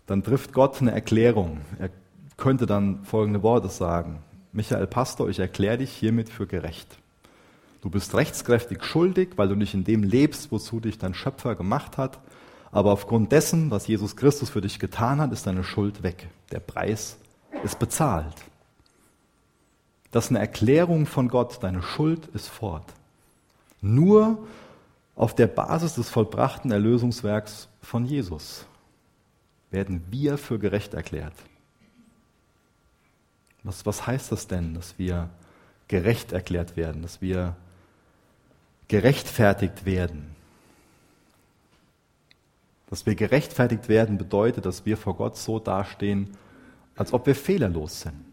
Dann 0.06 0.22
trifft 0.22 0.52
Gott 0.52 0.80
eine 0.80 0.92
Erklärung. 0.92 1.60
Er 1.78 1.90
könnte 2.36 2.66
dann 2.66 3.04
folgende 3.04 3.42
Worte 3.42 3.68
sagen. 3.68 4.20
Michael 4.52 4.86
Pastor, 4.86 5.28
ich 5.28 5.40
erkläre 5.40 5.78
dich 5.78 5.92
hiermit 5.92 6.30
für 6.30 6.46
gerecht. 6.46 6.98
Du 7.82 7.90
bist 7.90 8.14
rechtskräftig 8.14 8.84
schuldig, 8.84 9.30
weil 9.36 9.48
du 9.48 9.56
nicht 9.56 9.74
in 9.74 9.84
dem 9.84 10.04
lebst, 10.04 10.52
wozu 10.52 10.78
dich 10.78 10.98
dein 10.98 11.14
Schöpfer 11.14 11.56
gemacht 11.56 11.98
hat. 11.98 12.18
Aber 12.70 12.92
aufgrund 12.92 13.32
dessen, 13.32 13.70
was 13.70 13.86
Jesus 13.88 14.16
Christus 14.16 14.50
für 14.50 14.60
dich 14.60 14.78
getan 14.78 15.20
hat, 15.20 15.32
ist 15.32 15.46
deine 15.46 15.64
Schuld 15.64 16.02
weg. 16.02 16.28
Der 16.52 16.60
Preis 16.60 17.18
ist 17.64 17.78
bezahlt. 17.78 18.34
Das 20.10 20.26
ist 20.26 20.30
eine 20.30 20.38
Erklärung 20.38 21.06
von 21.06 21.28
Gott, 21.28 21.62
deine 21.62 21.82
Schuld 21.82 22.26
ist 22.28 22.48
fort. 22.48 22.84
Nur 23.80 24.46
auf 25.14 25.34
der 25.34 25.46
Basis 25.46 25.94
des 25.94 26.08
vollbrachten 26.08 26.70
Erlösungswerks 26.70 27.68
von 27.82 28.04
Jesus 28.06 28.66
werden 29.70 30.04
wir 30.10 30.38
für 30.38 30.58
gerecht 30.58 30.94
erklärt. 30.94 31.34
Was, 33.64 33.84
was 33.84 34.06
heißt 34.06 34.32
das 34.32 34.46
denn, 34.46 34.74
dass 34.74 34.98
wir 34.98 35.28
gerecht 35.88 36.32
erklärt 36.32 36.76
werden, 36.76 37.02
dass 37.02 37.20
wir 37.20 37.56
gerechtfertigt 38.86 39.84
werden? 39.84 40.34
Dass 42.88 43.04
wir 43.04 43.14
gerechtfertigt 43.14 43.88
werden 43.88 44.16
bedeutet, 44.16 44.64
dass 44.64 44.86
wir 44.86 44.96
vor 44.96 45.16
Gott 45.16 45.36
so 45.36 45.58
dastehen, 45.58 46.36
als 46.96 47.12
ob 47.12 47.26
wir 47.26 47.34
fehlerlos 47.34 48.00
sind. 48.00 48.27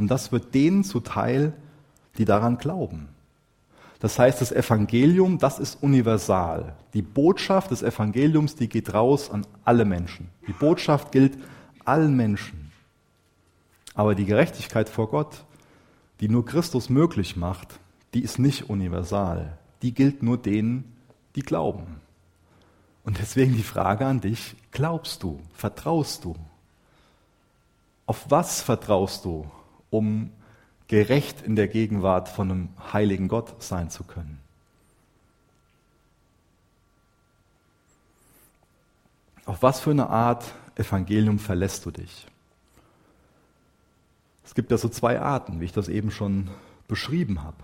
Und 0.00 0.10
das 0.10 0.32
wird 0.32 0.54
denen 0.54 0.82
zuteil, 0.82 1.52
die 2.16 2.24
daran 2.24 2.56
glauben. 2.56 3.10
Das 3.98 4.18
heißt, 4.18 4.40
das 4.40 4.50
Evangelium, 4.50 5.38
das 5.38 5.58
ist 5.58 5.82
universal. 5.82 6.74
Die 6.94 7.02
Botschaft 7.02 7.70
des 7.70 7.82
Evangeliums, 7.82 8.56
die 8.56 8.70
geht 8.70 8.94
raus 8.94 9.30
an 9.30 9.46
alle 9.62 9.84
Menschen. 9.84 10.30
Die 10.48 10.54
Botschaft 10.54 11.12
gilt 11.12 11.36
allen 11.84 12.16
Menschen. 12.16 12.72
Aber 13.94 14.14
die 14.14 14.24
Gerechtigkeit 14.24 14.88
vor 14.88 15.10
Gott, 15.10 15.44
die 16.20 16.30
nur 16.30 16.46
Christus 16.46 16.88
möglich 16.88 17.36
macht, 17.36 17.78
die 18.14 18.22
ist 18.22 18.38
nicht 18.38 18.70
universal. 18.70 19.58
Die 19.82 19.92
gilt 19.92 20.22
nur 20.22 20.38
denen, 20.38 20.96
die 21.36 21.42
glauben. 21.42 22.00
Und 23.04 23.18
deswegen 23.18 23.54
die 23.54 23.62
Frage 23.62 24.06
an 24.06 24.22
dich, 24.22 24.56
glaubst 24.70 25.22
du, 25.22 25.40
vertraust 25.52 26.24
du? 26.24 26.36
Auf 28.06 28.30
was 28.30 28.62
vertraust 28.62 29.26
du, 29.26 29.44
um 29.90 30.30
gerecht 30.88 31.42
in 31.42 31.56
der 31.56 31.68
Gegenwart 31.68 32.28
von 32.28 32.50
einem 32.50 32.68
heiligen 32.92 33.28
Gott 33.28 33.62
sein 33.62 33.90
zu 33.90 34.04
können? 34.04 34.40
Auf 39.44 39.62
was 39.62 39.80
für 39.80 39.90
eine 39.90 40.08
Art 40.08 40.54
Evangelium 40.76 41.38
verlässt 41.38 41.84
du 41.86 41.90
dich? 41.90 42.26
Es 44.44 44.54
gibt 44.54 44.70
ja 44.70 44.78
so 44.78 44.88
zwei 44.88 45.20
Arten, 45.20 45.60
wie 45.60 45.64
ich 45.64 45.72
das 45.72 45.88
eben 45.88 46.10
schon 46.10 46.50
beschrieben 46.88 47.42
habe. 47.42 47.56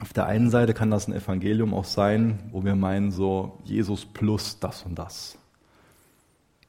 Auf 0.00 0.12
der 0.12 0.26
einen 0.26 0.50
Seite 0.50 0.74
kann 0.74 0.90
das 0.90 1.08
ein 1.08 1.12
Evangelium 1.12 1.74
auch 1.74 1.84
sein, 1.84 2.38
wo 2.52 2.64
wir 2.64 2.76
meinen, 2.76 3.10
so 3.10 3.58
Jesus 3.64 4.06
plus 4.06 4.58
das 4.60 4.82
und 4.84 4.94
das 4.94 5.38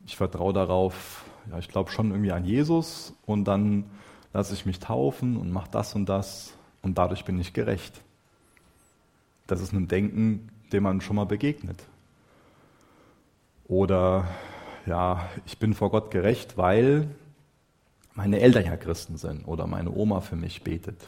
ich 0.09 0.17
vertraue 0.17 0.53
darauf, 0.53 1.23
ja, 1.49 1.57
ich 1.59 1.67
glaube 1.67 1.91
schon 1.91 2.11
irgendwie 2.11 2.31
an 2.31 2.45
Jesus 2.45 3.13
und 3.25 3.45
dann 3.45 3.85
lasse 4.33 4.53
ich 4.53 4.65
mich 4.65 4.79
taufen 4.79 5.37
und 5.37 5.51
mache 5.51 5.69
das 5.71 5.95
und 5.95 6.07
das 6.07 6.53
und 6.81 6.97
dadurch 6.97 7.25
bin 7.25 7.39
ich 7.39 7.53
gerecht. 7.53 8.01
Das 9.47 9.61
ist 9.61 9.73
ein 9.73 9.87
Denken, 9.87 10.49
dem 10.71 10.83
man 10.83 11.01
schon 11.01 11.15
mal 11.15 11.25
begegnet. 11.25 11.83
Oder 13.67 14.27
ja, 14.85 15.27
ich 15.45 15.57
bin 15.57 15.73
vor 15.73 15.91
Gott 15.91 16.11
gerecht, 16.11 16.57
weil 16.57 17.07
meine 18.13 18.39
Eltern 18.39 18.65
ja 18.65 18.77
Christen 18.77 19.17
sind 19.17 19.45
oder 19.45 19.67
meine 19.67 19.91
Oma 19.91 20.21
für 20.21 20.35
mich 20.35 20.63
betet. 20.63 21.07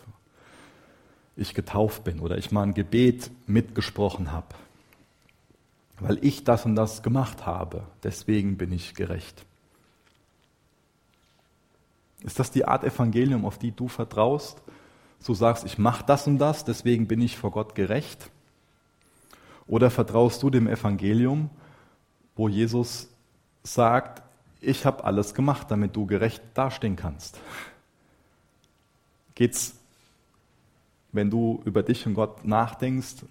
Ich 1.36 1.54
getauft 1.54 2.04
bin 2.04 2.20
oder 2.20 2.38
ich 2.38 2.52
mal 2.52 2.63
ein 2.63 2.74
Gebet 2.74 3.32
mitgesprochen 3.48 4.32
habe 4.32 4.56
weil 6.02 6.17
ich 6.22 6.44
das 6.44 6.65
und 6.65 6.76
das 6.76 7.04
gemacht 7.04 7.46
habe. 7.46 7.84
Deswegen 8.04 8.58
bin 8.58 8.74
ich 8.74 8.96
gerecht. 8.96 9.46
Ist 12.24 12.40
das 12.40 12.52
die 12.52 12.66
Art 12.66 12.84
Evangelium, 12.84 13.46
auf 13.46 13.58
die 13.58 13.72
du 13.72 13.88
vertraust? 13.88 14.62
Du 15.26 15.34
sagst, 15.34 15.66
ich 15.66 15.78
mache 15.78 16.04
das 16.06 16.28
und 16.28 16.40
das, 16.40 16.66
deswegen 16.66 17.08
bin 17.08 17.22
ich 17.22 17.38
vor 17.38 17.52
Gott 17.52 17.76
gerecht? 17.76 18.30
Oder 19.68 19.90
vertraust 19.90 20.42
du 20.44 20.50
dem 20.50 20.68
Evangelium, 20.68 21.50
wo 22.36 22.50
Jesus 22.50 23.10
sagt, 23.64 24.24
ich 24.60 24.86
habe 24.86 25.04
alles 25.04 25.34
gemacht, 25.34 25.70
damit 25.70 25.96
du 25.96 26.06
gerecht 26.06 26.42
dastehen 26.54 26.96
kannst? 26.96 27.40
Geht's, 29.36 29.76
wenn 31.12 31.30
du 31.30 31.62
über 31.66 31.84
dich 31.84 32.06
und 32.06 32.14
Gott 32.14 32.46
nachdenkst, 32.46 33.26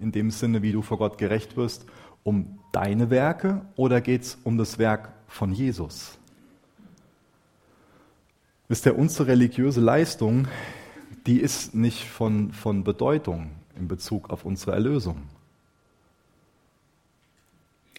in 0.00 0.12
dem 0.12 0.30
Sinne, 0.30 0.62
wie 0.62 0.72
du 0.72 0.82
vor 0.82 0.98
Gott 0.98 1.18
gerecht 1.18 1.56
wirst, 1.56 1.86
um 2.24 2.58
deine 2.72 3.10
Werke 3.10 3.62
oder 3.76 4.00
geht 4.00 4.22
es 4.22 4.38
um 4.44 4.58
das 4.58 4.78
Werk 4.78 5.12
von 5.28 5.52
Jesus? 5.52 6.18
Wisst 8.72 8.86
ihr, 8.86 8.96
unsere 8.98 9.28
religiöse 9.28 9.82
Leistung, 9.82 10.48
die 11.26 11.40
ist 11.40 11.74
nicht 11.74 12.08
von, 12.08 12.52
von 12.52 12.84
Bedeutung 12.84 13.50
in 13.78 13.86
Bezug 13.86 14.30
auf 14.30 14.46
unsere 14.46 14.72
Erlösung. 14.72 15.24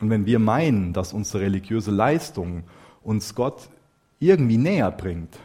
Und 0.01 0.09
wenn 0.09 0.25
wir 0.25 0.39
meinen, 0.39 0.91
dass 0.91 1.13
unsere 1.13 1.43
religiöse 1.43 1.91
Leistung 1.91 2.63
uns 3.03 3.35
Gott 3.35 3.69
irgendwie 4.19 4.57
näher 4.57 4.89
bringt, 4.89 5.37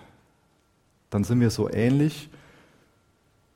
dann 1.10 1.24
sind 1.24 1.40
wir 1.40 1.50
so 1.50 1.70
ähnlich 1.70 2.30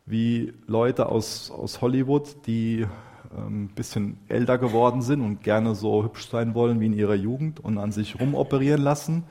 wie 0.05 0.53
Leute 0.67 1.07
aus, 1.07 1.51
aus 1.51 1.81
Hollywood, 1.81 2.37
die 2.47 2.87
ein 3.35 3.47
ähm, 3.47 3.69
bisschen 3.75 4.19
älter 4.29 4.59
geworden 4.59 5.01
sind 5.01 5.23
und 5.23 5.43
gerne 5.43 5.75
so 5.75 6.05
hübsch 6.05 6.29
sein 6.29 6.55
wollen 6.55 6.81
wie 6.81 6.87
in 6.87 6.93
ihrer 6.93 7.15
Jugend 7.15 7.61
und 7.61 7.79
an 7.79 7.93
sich 7.93 8.21
rumoperieren 8.21 8.83
lassen 8.83 9.25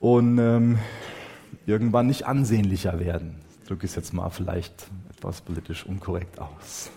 und 0.00 0.38
ähm, 0.38 0.78
irgendwann 1.66 2.06
nicht 2.06 2.26
ansehnlicher 2.26 3.00
werden. 3.00 3.36
Ich 3.60 3.68
drücke 3.68 3.86
es 3.86 3.94
jetzt 3.94 4.12
mal 4.12 4.30
vielleicht 4.30 4.86
etwas 5.10 5.40
politisch 5.40 5.84
unkorrekt 5.84 6.38
aus. 6.40 6.90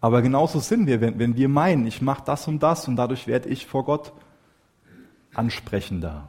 Aber 0.00 0.22
genauso 0.22 0.60
sind 0.60 0.86
wir, 0.86 1.00
wenn, 1.00 1.18
wenn 1.18 1.36
wir 1.36 1.48
meinen, 1.48 1.86
ich 1.86 2.02
mache 2.02 2.22
das 2.24 2.46
und 2.46 2.62
das 2.62 2.86
und 2.86 2.96
dadurch 2.96 3.26
werde 3.26 3.48
ich 3.48 3.66
vor 3.66 3.84
Gott 3.84 4.12
ansprechender. 5.34 6.28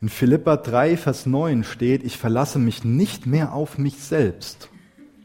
In 0.00 0.08
Philippa 0.08 0.56
3, 0.56 0.96
Vers 0.96 1.26
9 1.26 1.64
steht, 1.64 2.04
ich 2.04 2.18
verlasse 2.18 2.58
mich 2.58 2.84
nicht 2.84 3.26
mehr 3.26 3.52
auf 3.52 3.78
mich 3.78 3.98
selbst 3.98 4.68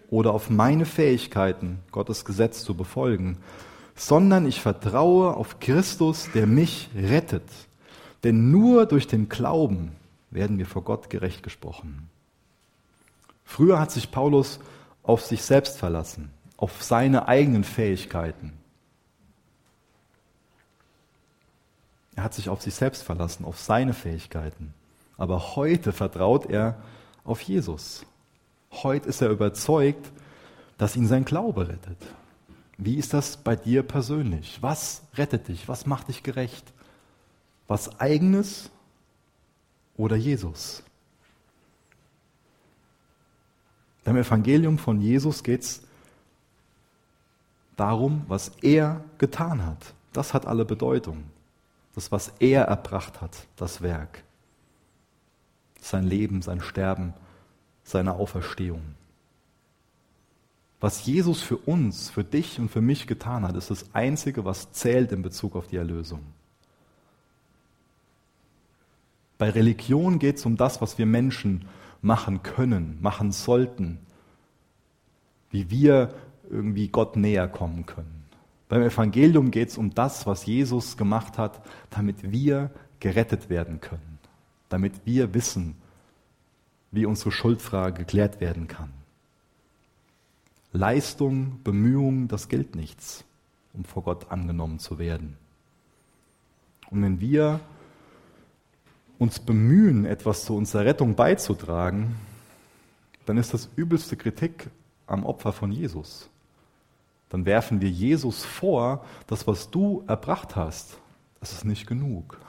oder 0.09 0.33
auf 0.33 0.49
meine 0.49 0.85
Fähigkeiten, 0.85 1.79
Gottes 1.91 2.25
Gesetz 2.25 2.63
zu 2.63 2.75
befolgen, 2.75 3.37
sondern 3.95 4.45
ich 4.45 4.61
vertraue 4.61 5.35
auf 5.35 5.59
Christus, 5.59 6.29
der 6.33 6.47
mich 6.47 6.89
rettet. 6.95 7.47
Denn 8.23 8.51
nur 8.51 8.85
durch 8.85 9.07
den 9.07 9.29
Glauben 9.29 9.91
werden 10.31 10.57
wir 10.57 10.65
vor 10.65 10.83
Gott 10.83 11.09
gerecht 11.09 11.43
gesprochen. 11.43 12.09
Früher 13.43 13.79
hat 13.79 13.91
sich 13.91 14.11
Paulus 14.11 14.59
auf 15.03 15.23
sich 15.25 15.43
selbst 15.43 15.77
verlassen, 15.77 16.31
auf 16.57 16.81
seine 16.81 17.27
eigenen 17.27 17.63
Fähigkeiten. 17.63 18.53
Er 22.15 22.23
hat 22.23 22.33
sich 22.33 22.49
auf 22.49 22.61
sich 22.61 22.73
selbst 22.73 23.03
verlassen, 23.03 23.45
auf 23.45 23.59
seine 23.59 23.93
Fähigkeiten. 23.93 24.73
aber 25.17 25.55
heute 25.55 25.91
vertraut 25.93 26.47
er 26.49 26.75
auf 27.23 27.41
Jesus. 27.41 28.05
Heute 28.71 29.07
ist 29.07 29.21
er 29.21 29.29
überzeugt, 29.29 30.11
dass 30.77 30.95
ihn 30.95 31.07
sein 31.07 31.23
Glaube 31.23 31.67
rettet. 31.67 31.97
Wie 32.77 32.95
ist 32.97 33.13
das 33.13 33.37
bei 33.37 33.55
dir 33.55 33.83
persönlich? 33.83 34.57
Was 34.61 35.03
rettet 35.15 35.47
dich? 35.47 35.67
Was 35.67 35.85
macht 35.85 36.07
dich 36.07 36.23
gerecht? 36.23 36.73
Was 37.67 37.99
eigenes 37.99 38.69
oder 39.95 40.15
Jesus? 40.15 40.83
Beim 44.03 44.17
Evangelium 44.17 44.77
von 44.77 44.99
Jesus 45.01 45.43
geht 45.43 45.61
es 45.61 45.81
darum, 47.77 48.25
was 48.27 48.49
er 48.61 49.03
getan 49.17 49.65
hat. 49.65 49.93
Das 50.11 50.33
hat 50.33 50.45
alle 50.45 50.65
Bedeutung. 50.65 51.23
Das, 51.95 52.11
was 52.11 52.33
er 52.39 52.63
erbracht 52.63 53.21
hat, 53.21 53.47
das 53.55 53.81
Werk. 53.81 54.23
Sein 55.79 56.03
Leben, 56.03 56.41
sein 56.41 56.61
Sterben, 56.61 57.13
seine 57.83 58.13
Auferstehung. 58.13 58.81
Was 60.83 61.05
Jesus 61.05 61.41
für 61.41 61.55
uns, 61.55 62.09
für 62.09 62.25
dich 62.25 62.59
und 62.59 62.69
für 62.69 62.81
mich 62.81 63.07
getan 63.07 63.47
hat, 63.47 63.55
ist 63.55 63.69
das 63.69 63.85
Einzige, 63.95 64.43
was 64.43 64.73
zählt 64.73 65.13
in 65.13 65.21
Bezug 65.21 65.55
auf 65.55 65.67
die 65.67 65.77
Erlösung. 65.77 66.19
Bei 69.37 69.49
Religion 69.49 70.19
geht 70.19 70.35
es 70.35 70.45
um 70.45 70.57
das, 70.57 70.81
was 70.81 70.97
wir 70.97 71.05
Menschen 71.05 71.69
machen 72.01 72.43
können, 72.43 72.97
machen 72.99 73.31
sollten, 73.31 73.99
wie 75.51 75.69
wir 75.69 76.13
irgendwie 76.49 76.89
Gott 76.89 77.15
näher 77.15 77.47
kommen 77.47 77.85
können. 77.85 78.25
Beim 78.67 78.81
Evangelium 78.81 79.51
geht 79.51 79.69
es 79.69 79.77
um 79.77 79.93
das, 79.93 80.27
was 80.27 80.45
Jesus 80.45 80.97
gemacht 80.97 81.37
hat, 81.37 81.61
damit 81.91 82.29
wir 82.29 82.71
gerettet 82.99 83.49
werden 83.49 83.79
können, 83.79 84.19
damit 84.67 85.05
wir 85.05 85.33
wissen, 85.33 85.77
wie 86.91 87.05
unsere 87.05 87.31
Schuldfrage 87.31 87.99
geklärt 87.99 88.41
werden 88.41 88.67
kann. 88.67 88.89
Leistung, 90.73 91.61
Bemühung, 91.63 92.27
das 92.27 92.49
gilt 92.49 92.75
nichts, 92.75 93.23
um 93.73 93.85
vor 93.85 94.03
Gott 94.03 94.31
angenommen 94.31 94.79
zu 94.79 94.99
werden. 94.99 95.37
Und 96.89 97.01
wenn 97.03 97.19
wir 97.19 97.59
uns 99.19 99.39
bemühen, 99.39 100.05
etwas 100.05 100.45
zu 100.45 100.55
unserer 100.55 100.85
Rettung 100.85 101.15
beizutragen, 101.15 102.15
dann 103.25 103.37
ist 103.37 103.53
das 103.53 103.69
übelste 103.75 104.17
Kritik 104.17 104.69
am 105.07 105.25
Opfer 105.25 105.53
von 105.53 105.71
Jesus. 105.71 106.29
Dann 107.29 107.45
werfen 107.45 107.79
wir 107.81 107.89
Jesus 107.89 108.43
vor, 108.43 109.05
das, 109.27 109.47
was 109.47 109.69
du 109.69 110.03
erbracht 110.07 110.55
hast, 110.55 110.97
das 111.39 111.51
ist 111.51 111.65
nicht 111.65 111.87
genug. 111.87 112.39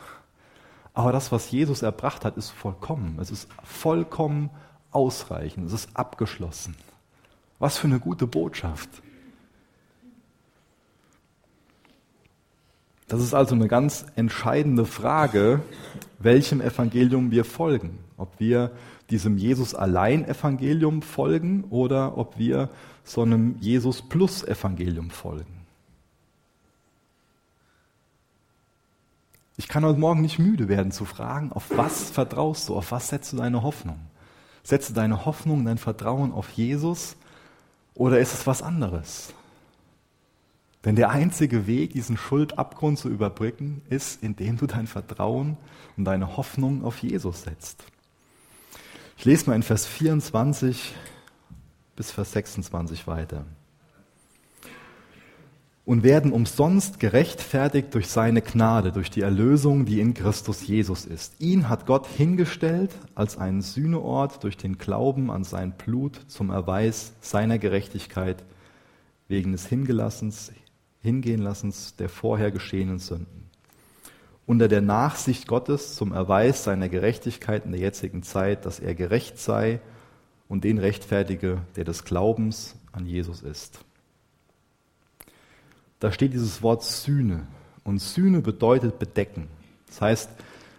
Aber 0.93 1.11
das, 1.13 1.33
was 1.33 1.51
Jesus 1.51 1.83
erbracht 1.83 2.25
hat, 2.25 2.37
ist 2.37 2.51
vollkommen. 2.51 3.19
Es 3.21 3.31
ist 3.31 3.49
vollkommen 3.65 4.51
ausreichend. 4.93 5.67
Es 5.67 5.73
ist 5.73 5.97
abgeschlossen. 5.97 6.77
Was 7.65 7.79
für 7.79 7.87
eine 7.87 7.99
gute 7.99 8.27
Botschaft. 8.27 8.91
Das 13.09 13.23
ist 13.23 13.33
also 13.33 13.55
eine 13.55 13.69
ganz 13.69 14.05
entscheidende 14.17 14.85
Frage, 14.85 15.63
welchem 16.19 16.61
Evangelium 16.61 17.31
wir 17.31 17.47
folgen. 17.47 18.01
Ob 18.19 18.39
wir 18.39 18.71
diesem 19.09 19.39
Jesus 19.39 19.75
allein 19.75 20.29
Evangelium 20.29 21.01
folgen 21.01 21.65
oder 21.71 22.19
ob 22.19 22.39
wir 22.39 22.69
so 23.03 23.23
einem 23.23 23.57
Jesus 23.61 24.03
plus 24.03 24.45
Evangelium 24.45 25.09
folgen. 25.09 25.65
Ich 29.57 29.69
kann 29.69 29.87
heute 29.87 30.01
Morgen 30.01 30.21
nicht 30.21 30.39
müde 30.39 30.69
werden 30.69 30.93
zu 30.93 31.07
fragen, 31.07 31.51
auf 31.51 31.71
was 31.71 32.11
vertraust 32.11 32.69
du, 32.69 32.77
auf 32.77 32.93
was 32.93 33.09
setzt 33.09 33.33
du 33.33 33.39
deine 33.39 33.63
Hoffnung? 33.63 34.01
Setzt 34.63 34.91
du 34.91 34.93
deine 34.93 35.25
Hoffnung, 35.25 35.65
dein 35.65 35.79
Vertrauen 35.79 36.31
auf 36.31 36.51
Jesus 36.51 37.17
oder 37.95 38.19
ist 38.19 38.35
es 38.35 38.47
was 38.47 38.63
anderes? 38.63 39.33
Denn 40.85 40.97
der 40.97 41.11
einzige 41.11 41.67
Weg, 41.67 41.93
diesen 41.93 42.17
Schuldabgrund 42.17 42.99
zu 42.99 43.09
überbrücken, 43.09 43.81
ist, 43.89 44.23
indem 44.23 44.59
du 44.59 44.67
dein 44.67 44.87
Vertrauen 44.87 45.57
und 45.97 46.05
deine 46.05 46.37
Hoffnung 46.37 46.85
auf 46.85 46.99
Jesus 46.99 47.43
setzt. 47.43 47.85
Ich 49.17 49.25
lese 49.25 49.49
mal 49.49 49.57
in 49.57 49.63
Vers 49.63 49.87
24 49.87 50.95
bis 51.97 52.11
Vers 52.11 52.33
26 52.33 53.07
weiter. 53.07 53.47
Und 55.85 56.03
werden 56.03 56.33
umsonst 56.33 56.99
gerechtfertigt 56.99 57.93
durch 57.93 58.09
seine 58.09 58.41
Gnade, 58.41 58.91
durch 58.91 59.11
die 59.11 59.21
Erlösung, 59.21 59.85
die 59.85 60.01
in 60.01 60.15
Christus 60.15 60.67
Jesus 60.67 61.05
ist. 61.05 61.41
Ihn 61.41 61.69
hat 61.69 61.85
Gott 61.85 62.07
hingestellt 62.07 62.91
als 63.15 63.37
einen 63.37 63.61
Sühneort 63.61 64.43
durch 64.45 64.57
den 64.57 64.79
Glauben 64.79 65.31
an 65.31 65.45
sein 65.45 65.73
Blut 65.73 66.19
zum 66.29 66.49
Erweis 66.49 67.13
seiner 67.21 67.59
Gerechtigkeit 67.59 68.45
wegen 69.29 69.53
des 69.53 69.67
Hingelassens, 69.67 70.53
Hingehen-Lassens 71.01 71.97
der 71.97 72.09
vorher 72.09 72.51
geschehenen 72.51 72.99
Sünden. 72.99 73.51
Unter 74.47 74.69
der 74.69 74.81
Nachsicht 74.81 75.47
Gottes 75.47 75.97
zum 75.97 76.13
Erweis 76.13 76.65
seiner 76.65 76.89
Gerechtigkeit 76.89 77.67
in 77.67 77.73
der 77.73 77.81
jetzigen 77.81 78.23
Zeit, 78.23 78.65
dass 78.65 78.81
er 78.81 78.95
gerecht 78.95 79.39
sei 79.39 79.81
und 80.49 80.65
den 80.65 80.79
rechtfertige, 80.79 81.63
der 81.77 81.85
des 81.85 82.05
Glaubens 82.05 82.77
an 82.93 83.07
Jesus 83.07 83.43
ist. 83.43 83.81
Da 86.05 86.13
steht 86.13 86.35
dieses 86.35 86.63
Wort 86.63 86.85
Sühne. 86.85 87.47
Und 87.83 87.99
Sühne 87.99 88.43
bedeutet 88.43 88.99
bedecken. 88.99 89.49
Das 89.87 90.03
heißt, 90.03 90.31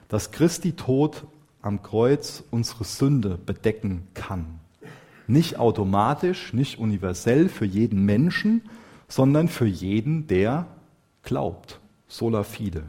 dass 0.07 0.29
Christi 0.29 0.73
Tod 0.73 1.23
am 1.63 1.81
Kreuz 1.81 2.43
unsere 2.51 2.83
Sünde 2.83 3.39
bedecken 3.43 4.07
kann. 4.13 4.59
Nicht 5.25 5.57
automatisch, 5.57 6.53
nicht 6.53 6.77
universell 6.77 7.49
für 7.49 7.65
jeden 7.65 8.05
Menschen, 8.05 8.69
sondern 9.07 9.47
für 9.47 9.65
jeden, 9.65 10.27
der 10.27 10.67
glaubt. 11.23 11.79
Sola 12.07 12.43
fide. 12.43 12.83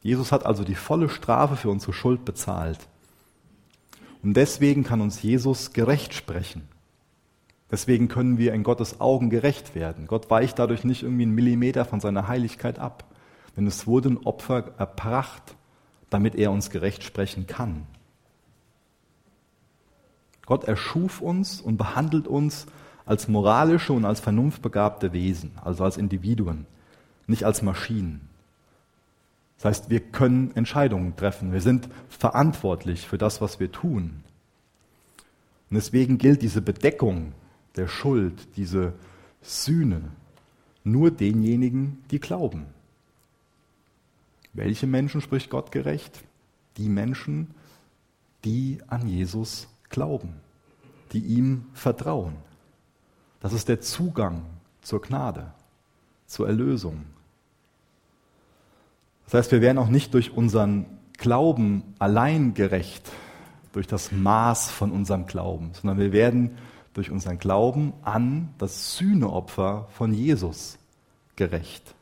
Jesus 0.00 0.32
hat 0.32 0.46
also 0.46 0.64
die 0.64 0.76
volle 0.76 1.10
Strafe 1.10 1.56
für 1.56 1.68
unsere 1.68 1.92
Schuld 1.92 2.24
bezahlt. 2.24 2.88
Und 4.22 4.32
deswegen 4.32 4.82
kann 4.82 5.02
uns 5.02 5.20
Jesus 5.20 5.74
gerecht 5.74 6.14
sprechen. 6.14 6.62
Deswegen 7.70 8.08
können 8.08 8.38
wir 8.38 8.54
in 8.54 8.62
Gottes 8.62 9.00
Augen 9.00 9.28
gerecht 9.28 9.74
werden. 9.74 10.06
Gott 10.06 10.30
weicht 10.30 10.58
dadurch 10.58 10.84
nicht 10.84 11.02
irgendwie 11.02 11.24
einen 11.24 11.34
Millimeter 11.34 11.84
von 11.84 12.00
seiner 12.00 12.28
Heiligkeit 12.28 12.78
ab. 12.78 13.04
Denn 13.56 13.66
es 13.66 13.86
wurde 13.86 14.10
ein 14.10 14.18
Opfer 14.18 14.72
erbracht, 14.78 15.56
damit 16.08 16.34
er 16.34 16.50
uns 16.50 16.70
gerecht 16.70 17.02
sprechen 17.02 17.46
kann. 17.46 17.86
Gott 20.46 20.64
erschuf 20.64 21.20
uns 21.20 21.60
und 21.60 21.76
behandelt 21.76 22.26
uns 22.26 22.66
als 23.04 23.28
moralische 23.28 23.92
und 23.92 24.06
als 24.06 24.20
vernunftbegabte 24.20 25.12
Wesen, 25.12 25.52
also 25.62 25.84
als 25.84 25.98
Individuen, 25.98 26.66
nicht 27.26 27.44
als 27.44 27.60
Maschinen. 27.60 28.28
Das 29.56 29.66
heißt, 29.66 29.90
wir 29.90 30.00
können 30.00 30.52
Entscheidungen 30.54 31.16
treffen. 31.16 31.52
Wir 31.52 31.60
sind 31.60 31.88
verantwortlich 32.08 33.06
für 33.06 33.18
das, 33.18 33.40
was 33.40 33.60
wir 33.60 33.72
tun. 33.72 34.22
Und 35.68 35.74
deswegen 35.74 36.16
gilt 36.16 36.40
diese 36.42 36.62
Bedeckung 36.62 37.32
der 37.78 37.88
Schuld, 37.88 38.56
diese 38.56 38.92
Sühne 39.40 40.02
nur 40.84 41.10
denjenigen, 41.10 42.02
die 42.10 42.18
glauben. 42.18 42.66
Welche 44.52 44.86
Menschen 44.86 45.20
spricht 45.20 45.48
Gott 45.50 45.70
gerecht? 45.70 46.24
Die 46.76 46.88
Menschen, 46.88 47.54
die 48.44 48.80
an 48.88 49.08
Jesus 49.08 49.68
glauben, 49.90 50.34
die 51.12 51.20
ihm 51.20 51.66
vertrauen. 51.72 52.34
Das 53.40 53.52
ist 53.52 53.68
der 53.68 53.80
Zugang 53.80 54.42
zur 54.82 55.00
Gnade, 55.00 55.52
zur 56.26 56.48
Erlösung. 56.48 57.04
Das 59.26 59.34
heißt, 59.34 59.52
wir 59.52 59.60
werden 59.60 59.78
auch 59.78 59.88
nicht 59.88 60.14
durch 60.14 60.32
unseren 60.32 60.86
Glauben 61.18 61.82
allein 61.98 62.54
gerecht, 62.54 63.10
durch 63.72 63.86
das 63.86 64.10
Maß 64.10 64.70
von 64.70 64.90
unserem 64.90 65.26
Glauben, 65.26 65.70
sondern 65.74 65.98
wir 65.98 66.12
werden 66.12 66.56
durch 66.98 67.12
unseren 67.12 67.38
Glauben 67.38 67.92
an 68.02 68.52
das 68.58 68.96
Sühneopfer 68.96 69.86
von 69.92 70.12
Jesus 70.12 70.78
gerecht. 71.36 71.94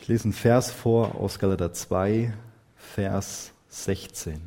Ich 0.00 0.08
lese 0.08 0.24
einen 0.24 0.32
Vers 0.32 0.70
vor 0.70 1.16
aus 1.16 1.38
Galater 1.38 1.74
2, 1.74 2.32
Vers 2.76 3.52
16. 3.68 4.40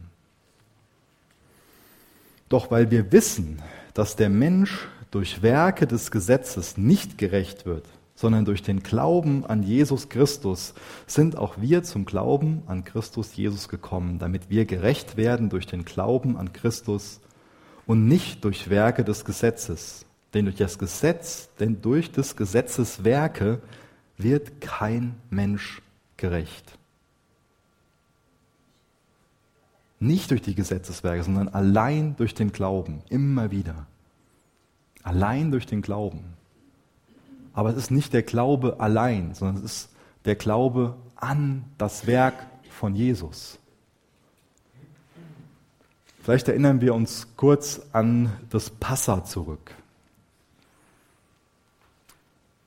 Doch 2.49 2.71
weil 2.71 2.89
wir 2.89 3.11
wissen, 3.11 3.61
dass 3.93 4.15
der 4.15 4.29
Mensch 4.29 4.87
durch 5.11 5.43
Werke 5.43 5.85
des 5.85 6.09
Gesetzes 6.09 6.77
nicht 6.77 7.19
gerecht 7.19 7.67
wird, 7.67 7.85
sondern 8.15 8.43
durch 8.43 8.63
den 8.63 8.81
Glauben 8.81 9.45
an 9.45 9.61
Jesus 9.61 10.09
Christus 10.09 10.73
sind 11.05 11.37
auch 11.37 11.57
wir 11.61 11.83
zum 11.83 12.05
Glauben 12.05 12.63
an 12.65 12.85
Christus 12.85 13.35
Jesus 13.35 13.69
gekommen, 13.69 14.17
damit 14.17 14.49
wir 14.49 14.65
gerecht 14.65 15.15
werden 15.15 15.49
durch 15.49 15.67
den 15.67 15.85
Glauben 15.85 16.37
an 16.37 16.53
Christus 16.53 17.19
und 17.85 18.07
nicht 18.07 18.43
durch 18.43 18.69
Werke 18.69 19.03
des 19.03 19.25
Gesetzes. 19.25 20.05
Denn 20.33 20.45
durch 20.45 20.57
das 20.57 20.79
Gesetz, 20.79 21.49
denn 21.59 21.81
durch 21.81 22.11
des 22.11 22.35
Gesetzes 22.35 23.03
Werke 23.03 23.61
wird 24.17 24.61
kein 24.61 25.15
Mensch 25.29 25.81
gerecht. 26.17 26.77
Nicht 29.99 30.31
durch 30.31 30.41
die 30.41 30.55
Gesetzeswerke, 30.55 31.23
sondern 31.23 31.47
allein 31.47 32.15
durch 32.17 32.33
den 32.33 32.51
Glauben. 32.51 33.01
Immer 33.09 33.51
wieder. 33.51 33.85
Allein 35.01 35.51
durch 35.51 35.65
den 35.65 35.81
Glauben. 35.81 36.33
Aber 37.53 37.69
es 37.69 37.77
ist 37.77 37.91
nicht 37.91 38.11
der 38.13 38.23
Glaube 38.23 38.79
allein, 38.79 39.33
sondern 39.33 39.57
es 39.57 39.63
ist 39.63 39.89
der 40.25 40.35
Glaube 40.35 40.95
an 41.15 41.63
das 41.77 42.07
Werk 42.07 42.47
von 42.69 42.95
Jesus. 42.95 43.59
Vielleicht 46.23 46.47
erinnern 46.47 46.79
wir 46.79 46.95
uns 46.95 47.27
kurz 47.35 47.81
an 47.91 48.31
das 48.49 48.69
Passa 48.69 49.25
zurück. 49.25 49.75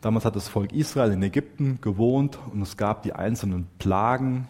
Damals 0.02 0.26
hat 0.26 0.36
das 0.36 0.46
Volk 0.46 0.74
Israel 0.74 1.12
in 1.12 1.22
Ägypten 1.22 1.78
gewohnt 1.80 2.38
und 2.52 2.61
es 2.61 2.76
gab 2.76 3.02
die 3.02 3.14
einzelnen 3.14 3.66
Plagen, 3.78 4.46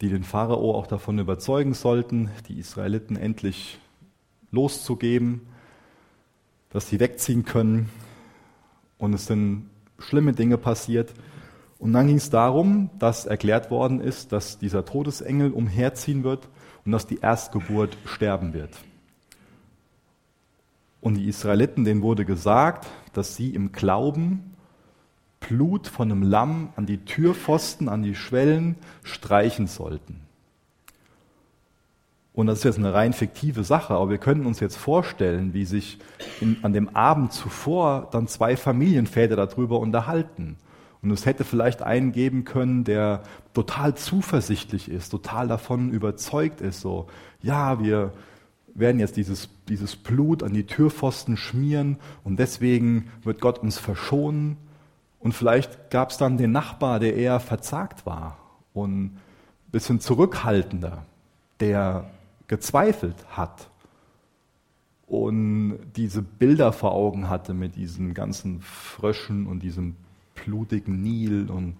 die 0.00 0.08
den 0.08 0.24
Pharao 0.24 0.74
auch 0.74 0.86
davon 0.86 1.18
überzeugen 1.18 1.74
sollten, 1.74 2.30
die 2.48 2.58
Israeliten 2.58 3.16
endlich 3.16 3.78
loszugeben, 4.50 5.42
dass 6.70 6.88
sie 6.88 7.00
wegziehen 7.00 7.44
können. 7.44 7.90
Und 8.96 9.12
es 9.12 9.26
sind 9.26 9.68
schlimme 9.98 10.32
Dinge 10.32 10.56
passiert. 10.56 11.12
Und 11.78 11.92
dann 11.92 12.06
ging 12.06 12.16
es 12.16 12.30
darum, 12.30 12.88
dass 12.98 13.26
erklärt 13.26 13.70
worden 13.70 14.00
ist, 14.00 14.32
dass 14.32 14.58
dieser 14.58 14.86
Todesengel 14.86 15.50
umherziehen 15.52 16.24
wird 16.24 16.48
und 16.84 16.92
dass 16.92 17.06
die 17.06 17.18
Erstgeburt 17.18 17.96
sterben 18.06 18.52
wird. 18.52 18.76
Und 21.00 21.14
die 21.14 21.28
Israeliten, 21.28 21.84
denen 21.84 22.02
wurde 22.02 22.24
gesagt, 22.24 22.86
dass 23.12 23.36
sie 23.36 23.54
im 23.54 23.72
Glauben 23.72 24.54
Blut 25.40 25.88
von 25.88 26.12
einem 26.12 26.22
Lamm 26.22 26.68
an 26.76 26.86
die 26.86 26.98
Türpfosten, 26.98 27.88
an 27.88 28.02
die 28.02 28.14
Schwellen 28.14 28.76
streichen 29.02 29.66
sollten. 29.66 30.20
Und 32.32 32.46
das 32.46 32.58
ist 32.58 32.64
jetzt 32.64 32.78
eine 32.78 32.94
rein 32.94 33.12
fiktive 33.12 33.64
Sache, 33.64 33.94
aber 33.94 34.10
wir 34.10 34.18
können 34.18 34.46
uns 34.46 34.60
jetzt 34.60 34.76
vorstellen, 34.76 35.52
wie 35.52 35.64
sich 35.64 35.98
in, 36.40 36.58
an 36.62 36.72
dem 36.72 36.94
Abend 36.94 37.32
zuvor 37.32 38.08
dann 38.12 38.28
zwei 38.28 38.56
Familienväter 38.56 39.34
darüber 39.34 39.80
unterhalten. 39.80 40.56
Und 41.02 41.10
es 41.10 41.26
hätte 41.26 41.44
vielleicht 41.44 41.82
einen 41.82 42.12
geben 42.12 42.44
können, 42.44 42.84
der 42.84 43.22
total 43.54 43.94
zuversichtlich 43.94 44.90
ist, 44.90 45.10
total 45.10 45.48
davon 45.48 45.90
überzeugt 45.90 46.60
ist, 46.60 46.80
so, 46.80 47.08
ja, 47.42 47.82
wir 47.82 48.12
werden 48.74 49.00
jetzt 49.00 49.16
dieses, 49.16 49.48
dieses 49.68 49.96
Blut 49.96 50.42
an 50.42 50.54
die 50.54 50.66
Türpfosten 50.66 51.36
schmieren 51.36 51.98
und 52.24 52.38
deswegen 52.38 53.10
wird 53.22 53.40
Gott 53.40 53.58
uns 53.58 53.78
verschonen. 53.78 54.56
Und 55.18 55.32
vielleicht 55.34 55.90
gab 55.90 56.10
es 56.10 56.16
dann 56.16 56.38
den 56.38 56.52
Nachbar, 56.52 57.00
der 57.00 57.16
eher 57.16 57.40
verzagt 57.40 58.06
war 58.06 58.38
und 58.72 59.04
ein 59.06 59.20
bisschen 59.70 60.00
zurückhaltender, 60.00 61.04
der 61.58 62.10
gezweifelt 62.46 63.16
hat 63.30 63.70
und 65.10 65.78
diese 65.96 66.22
Bilder 66.22 66.72
vor 66.72 66.92
Augen 66.92 67.28
hatte 67.28 67.52
mit 67.52 67.74
diesen 67.74 68.14
ganzen 68.14 68.60
Fröschen 68.60 69.48
und 69.48 69.60
diesem 69.60 69.96
blutigen 70.36 71.02
Nil 71.02 71.50
und 71.50 71.76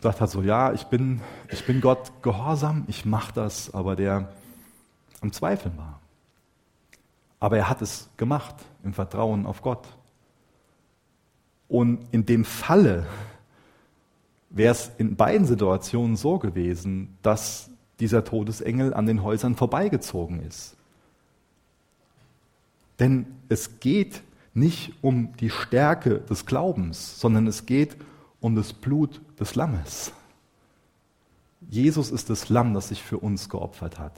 sagt 0.00 0.20
hat 0.20 0.30
so, 0.30 0.42
ja, 0.42 0.72
ich 0.72 0.84
bin, 0.84 1.20
ich 1.50 1.64
bin 1.66 1.80
Gott 1.80 2.12
gehorsam, 2.22 2.84
ich 2.86 3.04
mache 3.04 3.32
das, 3.32 3.74
aber 3.74 3.96
der 3.96 4.32
am 5.20 5.32
Zweifeln 5.32 5.76
war. 5.76 6.00
Aber 7.40 7.56
er 7.56 7.68
hat 7.68 7.82
es 7.82 8.08
gemacht 8.16 8.54
im 8.84 8.94
Vertrauen 8.94 9.46
auf 9.46 9.62
Gott. 9.62 9.86
Und 11.68 12.06
in 12.12 12.26
dem 12.26 12.44
Falle 12.44 13.06
wäre 14.50 14.72
es 14.72 14.90
in 14.98 15.16
beiden 15.16 15.46
Situationen 15.46 16.16
so 16.16 16.38
gewesen, 16.38 17.16
dass 17.22 17.70
dieser 18.00 18.24
Todesengel 18.24 18.94
an 18.94 19.06
den 19.06 19.22
Häusern 19.22 19.56
vorbeigezogen 19.56 20.40
ist. 20.42 20.76
Denn 22.98 23.26
es 23.48 23.80
geht 23.80 24.22
nicht 24.54 24.94
um 25.02 25.36
die 25.36 25.50
Stärke 25.50 26.20
des 26.20 26.46
Glaubens, 26.46 27.20
sondern 27.20 27.46
es 27.46 27.66
geht 27.66 27.94
um 27.94 28.06
das 28.40 28.72
Blut 28.72 29.20
des 29.38 29.54
Lammes. 29.54 30.12
Jesus 31.68 32.10
ist 32.10 32.30
das 32.30 32.48
Lamm, 32.48 32.74
das 32.74 32.88
sich 32.88 33.02
für 33.02 33.18
uns 33.18 33.48
geopfert 33.48 33.98
hat. 33.98 34.12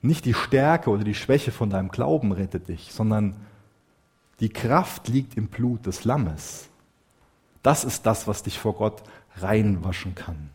Nicht 0.00 0.24
die 0.24 0.34
Stärke 0.34 0.90
oder 0.90 1.04
die 1.04 1.14
Schwäche 1.14 1.52
von 1.52 1.70
deinem 1.70 1.88
Glauben 1.88 2.32
rettet 2.32 2.68
dich, 2.68 2.92
sondern 2.92 3.36
die 4.40 4.48
Kraft 4.48 5.08
liegt 5.08 5.36
im 5.36 5.48
Blut 5.48 5.86
des 5.86 6.04
Lammes. 6.04 6.68
Das 7.62 7.84
ist 7.84 8.06
das, 8.06 8.28
was 8.28 8.42
dich 8.42 8.58
vor 8.58 8.74
Gott 8.74 9.02
reinwaschen 9.36 10.14
kann. 10.14 10.50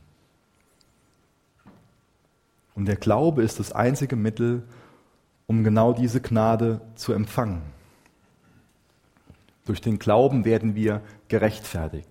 Und 2.76 2.86
der 2.86 2.96
Glaube 2.96 3.44
ist 3.44 3.60
das 3.60 3.72
einzige 3.72 4.16
Mittel, 4.16 4.64
um 5.48 5.64
genau 5.64 5.94
diese 5.94 6.22
Gnade 6.22 6.82
zu 6.96 7.14
empfangen. 7.14 7.62
Durch 9.66 9.82
den 9.82 10.00
Glauben 10.00 10.46
werden 10.46 10.76
wir 10.76 11.02
gerechtfertigt. 11.28 12.10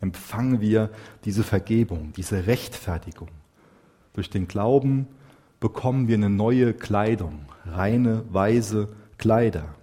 Empfangen 0.00 0.60
wir 0.60 0.90
diese 1.24 1.42
Vergebung, 1.42 2.12
diese 2.16 2.46
Rechtfertigung. 2.46 3.28
Durch 4.12 4.30
den 4.30 4.48
Glauben 4.48 5.06
bekommen 5.60 6.08
wir 6.08 6.16
eine 6.16 6.30
neue 6.30 6.72
Kleidung, 6.72 7.46
reine, 7.66 8.24
weise 8.30 8.88
Kleider. 9.18 9.74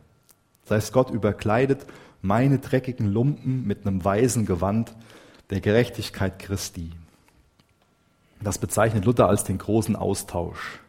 Das 0.63 0.71
heißt, 0.71 0.93
Gott 0.93 1.09
überkleidet 1.09 1.85
meine 2.21 2.59
dreckigen 2.59 3.11
Lumpen 3.11 3.67
mit 3.67 3.85
einem 3.85 4.03
weisen 4.03 4.45
Gewand 4.45 4.95
der 5.49 5.61
Gerechtigkeit 5.61 6.39
Christi. 6.39 6.91
Das 8.41 8.57
bezeichnet 8.57 9.05
Luther 9.05 9.27
als 9.27 9.43
den 9.43 9.57
großen 9.57 9.95
Austausch. 9.95 10.79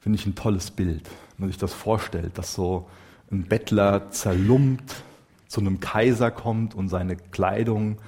Finde 0.00 0.18
ich 0.18 0.26
ein 0.26 0.34
tolles 0.34 0.70
Bild, 0.70 1.04
wenn 1.06 1.46
man 1.46 1.48
sich 1.48 1.58
das 1.58 1.72
vorstellt, 1.72 2.38
dass 2.38 2.54
so 2.54 2.88
ein 3.30 3.44
Bettler 3.44 4.10
zerlumpt 4.10 5.02
zu 5.48 5.60
einem 5.60 5.80
Kaiser 5.80 6.30
kommt 6.30 6.74
und 6.74 6.88
seine 6.88 7.16
Kleidung 7.16 7.98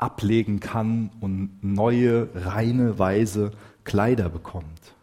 ablegen 0.00 0.60
kann 0.60 1.10
und 1.20 1.62
neue, 1.62 2.28
reine, 2.34 2.98
weise 2.98 3.52
Kleider 3.84 4.28
bekommt. 4.28 4.94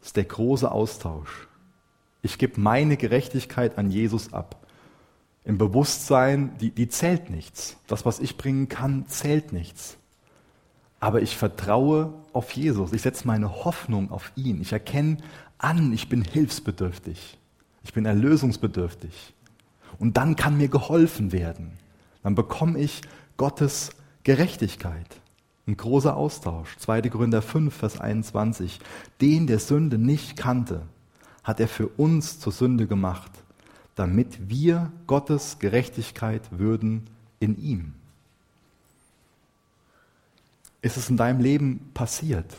Das 0.00 0.08
ist 0.08 0.16
der 0.16 0.24
große 0.24 0.70
Austausch. 0.70 1.48
Ich 2.22 2.38
gebe 2.38 2.60
meine 2.60 2.96
Gerechtigkeit 2.96 3.78
an 3.78 3.90
Jesus 3.90 4.32
ab. 4.32 4.66
Im 5.44 5.56
Bewusstsein, 5.56 6.56
die, 6.60 6.70
die 6.70 6.88
zählt 6.88 7.30
nichts. 7.30 7.76
Das, 7.86 8.04
was 8.04 8.20
ich 8.20 8.36
bringen 8.36 8.68
kann, 8.68 9.06
zählt 9.06 9.52
nichts. 9.52 9.96
Aber 11.00 11.22
ich 11.22 11.36
vertraue 11.36 12.12
auf 12.32 12.52
Jesus. 12.52 12.92
Ich 12.92 13.02
setze 13.02 13.26
meine 13.26 13.64
Hoffnung 13.64 14.10
auf 14.10 14.32
ihn. 14.36 14.60
Ich 14.60 14.72
erkenne 14.72 15.18
an, 15.56 15.92
ich 15.92 16.08
bin 16.08 16.22
hilfsbedürftig. 16.22 17.38
Ich 17.82 17.92
bin 17.92 18.04
erlösungsbedürftig. 18.04 19.34
Und 19.98 20.16
dann 20.16 20.36
kann 20.36 20.58
mir 20.58 20.68
geholfen 20.68 21.32
werden. 21.32 21.72
Dann 22.22 22.34
bekomme 22.34 22.78
ich 22.78 23.02
Gottes 23.38 23.90
Gerechtigkeit. 24.24 25.06
Ein 25.68 25.76
großer 25.76 26.16
Austausch. 26.16 26.76
2. 26.78 27.02
Gründer 27.02 27.40
5, 27.40 27.72
Vers 27.72 28.00
21. 28.00 28.80
Den, 29.20 29.46
der 29.46 29.60
Sünde 29.60 29.96
nicht 29.96 30.36
kannte, 30.36 30.82
hat 31.44 31.60
er 31.60 31.68
für 31.68 31.86
uns 31.86 32.40
zur 32.40 32.52
Sünde 32.52 32.88
gemacht, 32.88 33.30
damit 33.94 34.50
wir 34.50 34.90
Gottes 35.06 35.60
Gerechtigkeit 35.60 36.42
würden 36.50 37.08
in 37.38 37.56
ihm. 37.62 37.94
Ist 40.82 40.96
es 40.96 41.08
in 41.08 41.16
deinem 41.16 41.40
Leben 41.40 41.90
passiert? 41.94 42.56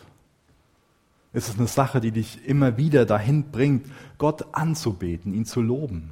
Ist 1.34 1.50
es 1.50 1.58
eine 1.58 1.68
Sache, 1.68 2.00
die 2.00 2.12
dich 2.12 2.48
immer 2.48 2.78
wieder 2.78 3.06
dahin 3.06 3.52
bringt, 3.52 3.86
Gott 4.18 4.46
anzubeten, 4.54 5.34
ihn 5.34 5.46
zu 5.46 5.62
loben, 5.62 6.12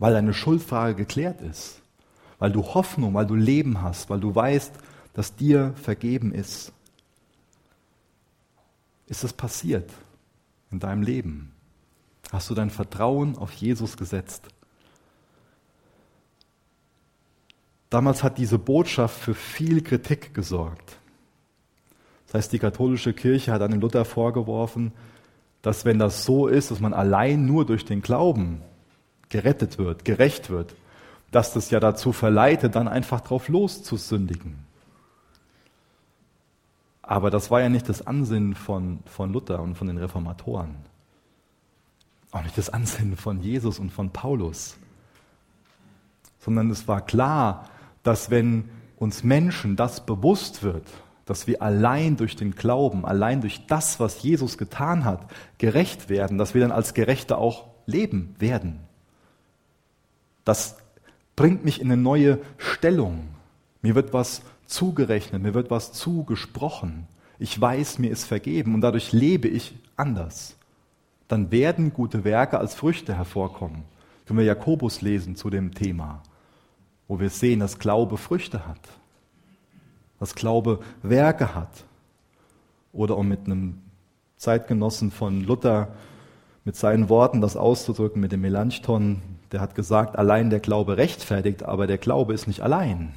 weil 0.00 0.12
deine 0.12 0.34
Schuldfrage 0.34 0.96
geklärt 0.96 1.40
ist, 1.40 1.81
weil 2.42 2.50
du 2.50 2.64
Hoffnung, 2.74 3.14
weil 3.14 3.24
du 3.24 3.36
Leben 3.36 3.82
hast, 3.82 4.10
weil 4.10 4.18
du 4.18 4.34
weißt, 4.34 4.72
dass 5.12 5.36
dir 5.36 5.74
vergeben 5.76 6.34
ist? 6.34 6.72
Ist 9.06 9.22
es 9.22 9.32
passiert 9.32 9.88
in 10.72 10.80
deinem 10.80 11.04
Leben? 11.04 11.52
Hast 12.32 12.50
du 12.50 12.54
dein 12.54 12.70
Vertrauen 12.70 13.38
auf 13.38 13.52
Jesus 13.52 13.96
gesetzt? 13.96 14.48
Damals 17.90 18.24
hat 18.24 18.38
diese 18.38 18.58
Botschaft 18.58 19.20
für 19.20 19.34
viel 19.34 19.80
Kritik 19.80 20.34
gesorgt. 20.34 20.98
Das 22.26 22.34
heißt, 22.34 22.52
die 22.52 22.58
katholische 22.58 23.12
Kirche 23.12 23.52
hat 23.52 23.62
an 23.62 23.70
den 23.70 23.80
Luther 23.80 24.04
vorgeworfen, 24.04 24.90
dass 25.62 25.84
wenn 25.84 26.00
das 26.00 26.24
so 26.24 26.48
ist, 26.48 26.72
dass 26.72 26.80
man 26.80 26.92
allein 26.92 27.46
nur 27.46 27.64
durch 27.64 27.84
den 27.84 28.02
Glauben 28.02 28.62
gerettet 29.28 29.78
wird, 29.78 30.04
gerecht 30.04 30.50
wird, 30.50 30.74
dass 31.32 31.52
das 31.52 31.70
ja 31.70 31.80
dazu 31.80 32.12
verleitet, 32.12 32.76
dann 32.76 32.86
einfach 32.86 33.22
drauf 33.22 33.48
loszusündigen. 33.48 34.54
Aber 37.00 37.30
das 37.30 37.50
war 37.50 37.60
ja 37.60 37.68
nicht 37.68 37.88
das 37.88 38.06
Ansinnen 38.06 38.54
von, 38.54 39.00
von 39.06 39.32
Luther 39.32 39.60
und 39.60 39.74
von 39.74 39.88
den 39.88 39.98
Reformatoren. 39.98 40.76
Auch 42.30 42.42
nicht 42.42 42.56
das 42.56 42.70
Ansinnen 42.70 43.16
von 43.16 43.40
Jesus 43.40 43.78
und 43.78 43.90
von 43.90 44.10
Paulus. 44.10 44.76
Sondern 46.38 46.70
es 46.70 46.86
war 46.86 47.00
klar, 47.00 47.68
dass 48.02 48.30
wenn 48.30 48.68
uns 48.96 49.24
Menschen 49.24 49.74
das 49.74 50.06
bewusst 50.06 50.62
wird, 50.62 50.86
dass 51.24 51.46
wir 51.46 51.62
allein 51.62 52.16
durch 52.16 52.36
den 52.36 52.54
Glauben, 52.54 53.04
allein 53.04 53.40
durch 53.40 53.66
das, 53.66 54.00
was 54.00 54.22
Jesus 54.22 54.58
getan 54.58 55.04
hat, 55.04 55.30
gerecht 55.58 56.08
werden, 56.08 56.36
dass 56.36 56.54
wir 56.54 56.60
dann 56.60 56.72
als 56.72 56.94
Gerechte 56.94 57.38
auch 57.38 57.66
leben 57.86 58.34
werden. 58.38 58.80
Das 60.44 60.76
bringt 61.36 61.64
mich 61.64 61.80
in 61.80 61.90
eine 61.90 62.00
neue 62.00 62.38
Stellung. 62.58 63.28
Mir 63.80 63.94
wird 63.94 64.12
was 64.12 64.42
zugerechnet, 64.66 65.42
mir 65.42 65.54
wird 65.54 65.70
was 65.70 65.92
zugesprochen. 65.92 67.06
Ich 67.38 67.60
weiß, 67.60 67.98
mir 67.98 68.10
ist 68.10 68.24
vergeben 68.24 68.74
und 68.74 68.80
dadurch 68.80 69.12
lebe 69.12 69.48
ich 69.48 69.74
anders. 69.96 70.56
Dann 71.28 71.50
werden 71.50 71.92
gute 71.92 72.24
Werke 72.24 72.58
als 72.58 72.74
Früchte 72.74 73.16
hervorkommen. 73.16 73.84
Können 74.26 74.38
wir 74.38 74.46
Jakobus 74.46 75.00
lesen 75.00 75.34
zu 75.34 75.50
dem 75.50 75.74
Thema, 75.74 76.22
wo 77.08 77.18
wir 77.18 77.30
sehen, 77.30 77.60
dass 77.60 77.78
Glaube 77.78 78.16
Früchte 78.16 78.66
hat, 78.66 78.80
dass 80.20 80.34
Glaube 80.34 80.80
Werke 81.02 81.54
hat. 81.54 81.84
Oder 82.92 83.16
um 83.16 83.28
mit 83.28 83.46
einem 83.46 83.78
Zeitgenossen 84.36 85.10
von 85.10 85.42
Luther 85.42 85.88
mit 86.64 86.76
seinen 86.76 87.08
Worten 87.08 87.40
das 87.40 87.56
auszudrücken, 87.56 88.20
mit 88.20 88.32
dem 88.32 88.42
Melanchthon, 88.42 89.22
der 89.52 89.60
hat 89.60 89.74
gesagt, 89.74 90.16
allein 90.16 90.50
der 90.50 90.60
Glaube 90.60 90.96
rechtfertigt, 90.96 91.62
aber 91.62 91.86
der 91.86 91.98
Glaube 91.98 92.32
ist 92.32 92.46
nicht 92.46 92.60
allein. 92.60 93.14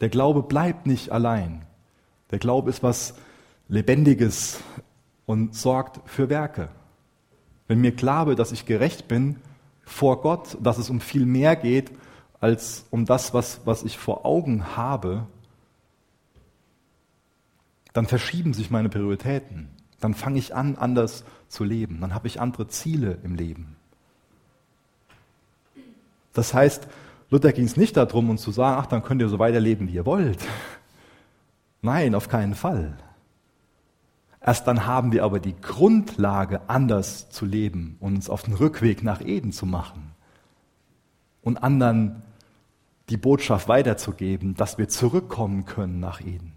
Der 0.00 0.10
Glaube 0.10 0.42
bleibt 0.42 0.86
nicht 0.86 1.10
allein. 1.10 1.64
Der 2.30 2.38
Glaube 2.38 2.70
ist 2.70 2.82
was 2.82 3.14
Lebendiges 3.68 4.60
und 5.24 5.54
sorgt 5.54 6.00
für 6.08 6.28
Werke. 6.28 6.68
Wenn 7.66 7.80
mir 7.80 7.96
klar 7.96 8.26
wird, 8.26 8.38
dass 8.38 8.52
ich 8.52 8.66
gerecht 8.66 9.08
bin 9.08 9.36
vor 9.84 10.20
Gott, 10.20 10.58
dass 10.60 10.78
es 10.78 10.90
um 10.90 11.00
viel 11.00 11.24
mehr 11.24 11.56
geht 11.56 11.90
als 12.40 12.84
um 12.90 13.06
das, 13.06 13.32
was, 13.32 13.62
was 13.64 13.82
ich 13.82 13.96
vor 13.96 14.26
Augen 14.26 14.76
habe, 14.76 15.26
dann 17.94 18.06
verschieben 18.06 18.52
sich 18.52 18.70
meine 18.70 18.90
Prioritäten. 18.90 19.70
Dann 20.00 20.12
fange 20.12 20.38
ich 20.38 20.54
an, 20.54 20.76
anders 20.76 21.24
zu 21.48 21.64
leben. 21.64 22.00
Dann 22.02 22.12
habe 22.12 22.26
ich 22.26 22.40
andere 22.40 22.68
Ziele 22.68 23.18
im 23.22 23.34
Leben. 23.34 23.73
Das 26.34 26.52
heißt, 26.52 26.86
Luther 27.30 27.52
ging 27.52 27.64
es 27.64 27.76
nicht 27.76 27.96
darum, 27.96 28.28
uns 28.28 28.42
zu 28.42 28.50
sagen, 28.50 28.76
ach, 28.80 28.86
dann 28.86 29.02
könnt 29.02 29.22
ihr 29.22 29.28
so 29.28 29.38
weiterleben, 29.38 29.88
wie 29.88 29.94
ihr 29.94 30.06
wollt. 30.06 30.38
Nein, 31.80 32.14
auf 32.14 32.28
keinen 32.28 32.54
Fall. 32.54 32.96
Erst 34.40 34.66
dann 34.66 34.86
haben 34.86 35.12
wir 35.12 35.24
aber 35.24 35.40
die 35.40 35.58
Grundlage, 35.60 36.68
anders 36.68 37.30
zu 37.30 37.46
leben 37.46 37.96
und 38.00 38.16
uns 38.16 38.28
auf 38.28 38.42
den 38.42 38.54
Rückweg 38.54 39.02
nach 39.02 39.22
Eden 39.22 39.52
zu 39.52 39.64
machen 39.64 40.12
und 41.42 41.58
anderen 41.58 42.22
die 43.10 43.16
Botschaft 43.16 43.68
weiterzugeben, 43.68 44.54
dass 44.54 44.78
wir 44.78 44.88
zurückkommen 44.88 45.66
können 45.66 46.00
nach 46.00 46.20
Eden. 46.20 46.53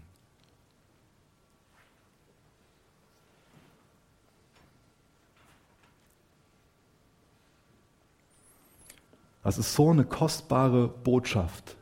Das 9.42 9.58
ist 9.58 9.74
so 9.74 9.90
eine 9.90 10.04
kostbare 10.04 10.88
Botschaft. 10.88 11.76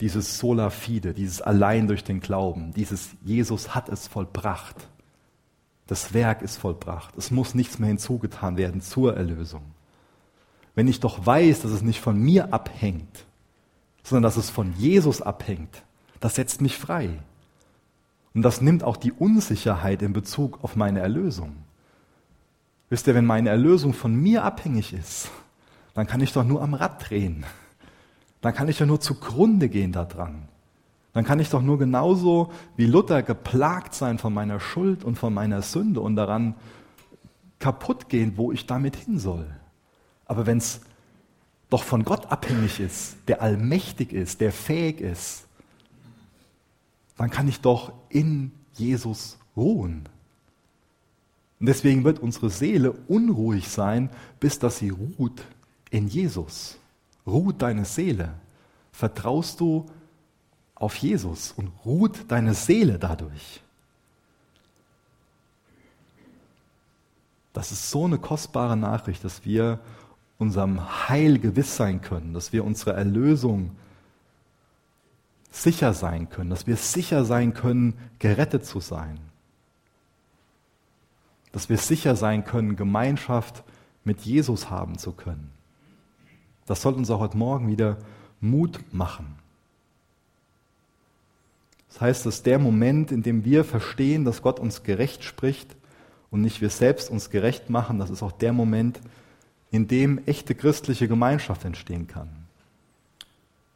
Dieses 0.00 0.38
Sola 0.38 0.70
Fide, 0.70 1.14
dieses 1.14 1.40
allein 1.40 1.88
durch 1.88 2.04
den 2.04 2.20
Glauben, 2.20 2.72
dieses 2.74 3.10
Jesus 3.24 3.74
hat 3.74 3.88
es 3.88 4.08
vollbracht. 4.08 4.88
Das 5.86 6.12
Werk 6.12 6.42
ist 6.42 6.56
vollbracht. 6.56 7.16
Es 7.16 7.30
muss 7.30 7.54
nichts 7.54 7.78
mehr 7.78 7.88
hinzugetan 7.88 8.56
werden 8.56 8.80
zur 8.80 9.16
Erlösung. 9.16 9.62
Wenn 10.74 10.88
ich 10.88 11.00
doch 11.00 11.24
weiß, 11.24 11.62
dass 11.62 11.70
es 11.70 11.82
nicht 11.82 12.00
von 12.00 12.18
mir 12.18 12.52
abhängt, 12.52 13.24
sondern 14.02 14.24
dass 14.24 14.36
es 14.36 14.50
von 14.50 14.74
Jesus 14.74 15.22
abhängt, 15.22 15.82
das 16.20 16.34
setzt 16.34 16.60
mich 16.60 16.76
frei. 16.76 17.18
Und 18.34 18.42
das 18.42 18.60
nimmt 18.60 18.84
auch 18.84 18.98
die 18.98 19.12
Unsicherheit 19.12 20.02
in 20.02 20.12
Bezug 20.12 20.62
auf 20.62 20.76
meine 20.76 21.00
Erlösung. 21.00 21.56
Wisst 22.90 23.06
ihr, 23.06 23.14
wenn 23.14 23.24
meine 23.24 23.48
Erlösung 23.48 23.94
von 23.94 24.14
mir 24.14 24.44
abhängig 24.44 24.92
ist, 24.92 25.30
dann 25.96 26.06
kann 26.06 26.20
ich 26.20 26.34
doch 26.34 26.44
nur 26.44 26.60
am 26.60 26.74
Rad 26.74 27.08
drehen. 27.08 27.46
Dann 28.42 28.54
kann 28.54 28.68
ich 28.68 28.76
doch 28.76 28.84
nur 28.84 29.00
zugrunde 29.00 29.70
gehen 29.70 29.92
daran. 29.92 30.46
Dann 31.14 31.24
kann 31.24 31.40
ich 31.40 31.48
doch 31.48 31.62
nur 31.62 31.78
genauso 31.78 32.52
wie 32.76 32.84
Luther 32.84 33.22
geplagt 33.22 33.94
sein 33.94 34.18
von 34.18 34.34
meiner 34.34 34.60
Schuld 34.60 35.04
und 35.04 35.16
von 35.16 35.32
meiner 35.32 35.62
Sünde 35.62 36.02
und 36.02 36.14
daran 36.14 36.54
kaputt 37.60 38.10
gehen, 38.10 38.34
wo 38.36 38.52
ich 38.52 38.66
damit 38.66 38.94
hin 38.94 39.18
soll. 39.18 39.46
Aber 40.26 40.44
wenn 40.44 40.58
es 40.58 40.82
doch 41.70 41.82
von 41.82 42.04
Gott 42.04 42.30
abhängig 42.30 42.78
ist, 42.78 43.16
der 43.26 43.40
allmächtig 43.40 44.12
ist, 44.12 44.42
der 44.42 44.52
fähig 44.52 45.00
ist, 45.00 45.46
dann 47.16 47.30
kann 47.30 47.48
ich 47.48 47.62
doch 47.62 47.94
in 48.10 48.52
Jesus 48.74 49.38
ruhen. 49.56 50.10
Und 51.58 51.66
deswegen 51.66 52.04
wird 52.04 52.18
unsere 52.18 52.50
Seele 52.50 52.92
unruhig 53.08 53.70
sein, 53.70 54.10
bis 54.40 54.58
dass 54.58 54.76
sie 54.76 54.90
ruht 54.90 55.42
in 55.96 56.08
Jesus? 56.08 56.76
Ruht 57.26 57.62
deine 57.62 57.86
Seele? 57.86 58.34
Vertraust 58.92 59.60
du 59.60 59.86
auf 60.74 60.94
Jesus 60.96 61.52
und 61.52 61.72
ruht 61.84 62.30
deine 62.30 62.54
Seele 62.54 62.98
dadurch? 62.98 63.62
Das 67.54 67.72
ist 67.72 67.90
so 67.90 68.04
eine 68.04 68.18
kostbare 68.18 68.76
Nachricht, 68.76 69.24
dass 69.24 69.46
wir 69.46 69.80
unserem 70.38 71.08
Heil 71.08 71.38
gewiss 71.38 71.76
sein 71.76 72.02
können, 72.02 72.34
dass 72.34 72.52
wir 72.52 72.62
unsere 72.62 72.92
Erlösung 72.92 73.74
sicher 75.50 75.94
sein 75.94 76.28
können, 76.28 76.50
dass 76.50 76.66
wir 76.66 76.76
sicher 76.76 77.24
sein 77.24 77.54
können, 77.54 77.94
gerettet 78.18 78.66
zu 78.66 78.80
sein. 78.80 79.18
Dass 81.52 81.70
wir 81.70 81.78
sicher 81.78 82.16
sein 82.16 82.44
können, 82.44 82.76
Gemeinschaft 82.76 83.64
mit 84.04 84.20
Jesus 84.20 84.68
haben 84.68 84.98
zu 84.98 85.12
können. 85.12 85.55
Das 86.66 86.82
soll 86.82 86.94
uns 86.94 87.10
auch 87.10 87.20
heute 87.20 87.36
Morgen 87.36 87.68
wieder 87.68 87.96
Mut 88.40 88.80
machen. 88.92 89.36
Das 91.88 92.00
heißt, 92.00 92.26
dass 92.26 92.42
der 92.42 92.58
Moment, 92.58 93.10
in 93.10 93.22
dem 93.22 93.44
wir 93.44 93.64
verstehen, 93.64 94.24
dass 94.24 94.42
Gott 94.42 94.60
uns 94.60 94.82
gerecht 94.82 95.24
spricht 95.24 95.74
und 96.30 96.42
nicht 96.42 96.60
wir 96.60 96.68
selbst 96.68 97.10
uns 97.10 97.30
gerecht 97.30 97.70
machen, 97.70 97.98
das 97.98 98.10
ist 98.10 98.22
auch 98.22 98.32
der 98.32 98.52
Moment, 98.52 99.00
in 99.70 99.88
dem 99.88 100.20
echte 100.26 100.54
christliche 100.54 101.08
Gemeinschaft 101.08 101.64
entstehen 101.64 102.06
kann. 102.06 102.28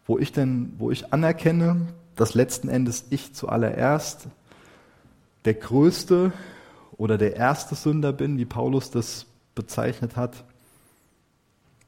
Wo 0.06 0.18
ich 0.18 0.32
denn, 0.32 0.74
wo 0.78 0.90
ich 0.90 1.12
anerkenne, 1.12 1.88
dass 2.16 2.34
letzten 2.34 2.68
Endes 2.68 3.06
ich 3.10 3.32
zuallererst 3.34 4.28
der 5.44 5.54
größte 5.54 6.32
oder 6.98 7.16
der 7.16 7.36
erste 7.36 7.74
Sünder 7.74 8.12
bin, 8.12 8.36
wie 8.36 8.44
Paulus 8.44 8.90
das 8.90 9.24
bezeichnet 9.54 10.16
hat, 10.16 10.44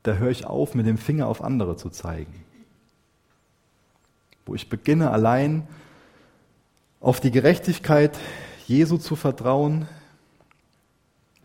da 0.02 0.14
höre 0.14 0.30
ich 0.30 0.46
auf, 0.46 0.74
mit 0.74 0.86
dem 0.86 0.98
Finger 0.98 1.26
auf 1.26 1.42
andere 1.42 1.76
zu 1.76 1.90
zeigen. 1.90 2.44
Wo 4.44 4.54
ich 4.54 4.68
beginne 4.68 5.10
allein 5.10 5.68
auf 7.00 7.20
die 7.20 7.30
Gerechtigkeit 7.30 8.18
Jesu 8.66 8.96
zu 8.96 9.16
vertrauen, 9.16 9.86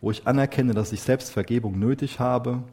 wo 0.02 0.12
ich 0.12 0.28
anerkenne, 0.28 0.74
dass 0.74 0.92
ich 0.92 1.02
selbst 1.02 1.32
Vergebung 1.32 1.80
nötig 1.80 2.20
habe 2.20 2.64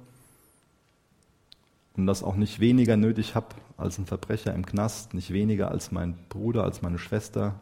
und 1.96 2.06
das 2.06 2.22
auch 2.22 2.36
nicht 2.36 2.60
weniger 2.60 2.96
nötig 2.96 3.34
habe 3.34 3.54
als 3.76 3.98
ein 3.98 4.06
Verbrecher 4.06 4.54
im 4.54 4.66
Knast, 4.66 5.14
nicht 5.14 5.32
weniger 5.32 5.70
als 5.70 5.92
mein 5.92 6.16
Bruder, 6.28 6.64
als 6.64 6.82
meine 6.82 6.98
Schwester. 6.98 7.54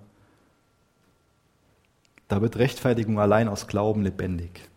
Da 2.29 2.41
wird 2.41 2.57
Rechtfertigung 2.57 3.19
allein 3.19 3.49
aus 3.49 3.67
Glauben 3.67 4.03
lebendig. 4.03 4.69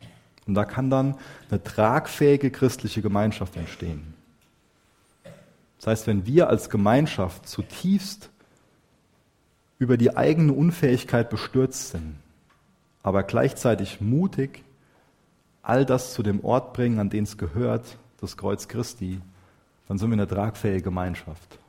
Und 0.48 0.54
da 0.56 0.66
kann 0.66 0.90
dann 0.90 1.16
eine 1.50 1.64
tragfähige 1.64 2.52
christliche 2.52 3.02
Gemeinschaft 3.02 3.56
entstehen. 3.56 4.14
Das 5.78 5.88
heißt, 5.88 6.08
wenn 6.08 6.26
wir 6.26 6.50
als 6.50 6.70
Gemeinschaft 6.70 7.48
zutiefst 7.48 8.30
über 9.78 9.98
die 9.98 10.16
eigene 10.16 10.54
Unfähigkeit 10.54 11.30
bestürzt 11.30 11.90
sind, 11.90 12.16
aber 13.04 13.24
gleichzeitig 13.24 14.02
mutig 14.02 14.64
all 15.62 15.86
das 15.86 16.14
zu 16.14 16.24
dem 16.24 16.44
Ort 16.44 16.74
bringen, 16.74 17.00
an 17.00 17.10
den 17.10 17.24
es 17.24 17.38
gehört, 17.38 17.98
das 18.22 18.38
Kreuz 18.38 18.68
Christi, 18.68 19.20
dann 19.88 19.98
sind 19.98 20.10
wir 20.10 20.14
eine 20.14 20.28
tragfähige 20.28 20.84
Gemeinschaft. 20.84 21.60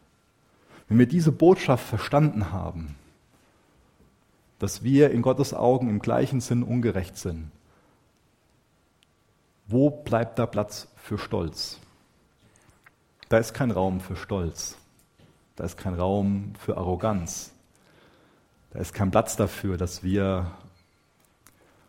Wenn 0.89 0.99
wir 0.99 1.07
diese 1.07 1.33
Botschaft 1.33 1.87
verstanden 1.87 2.53
haben, 2.53 2.95
dass 4.59 4.83
wir 4.83 5.11
in 5.11 5.23
Gottes 5.23 5.53
Augen 5.53 5.91
im 5.91 5.99
gleichen 5.99 6.41
Sinn 6.41 6.63
ungerecht 6.63 7.17
sind, 7.17 7.51
wo 9.69 9.91
bleibt 9.91 10.39
da 10.39 10.47
Platz 10.47 10.89
für 10.97 11.19
Stolz? 11.19 11.81
Da 13.29 13.39
ist 13.39 13.55
kein 13.55 13.71
Raum 13.71 14.01
für 14.01 14.17
Stolz. 14.17 14.77
Da 15.57 15.65
ist 15.65 15.77
kein 15.77 15.95
Raum 15.95 16.53
für 16.59 16.77
Arroganz. 16.77 17.53
Da 18.71 18.79
ist 18.79 18.93
kein 18.93 19.11
Platz 19.11 19.37
dafür, 19.37 19.77
dass 19.77 20.03
wir 20.03 20.51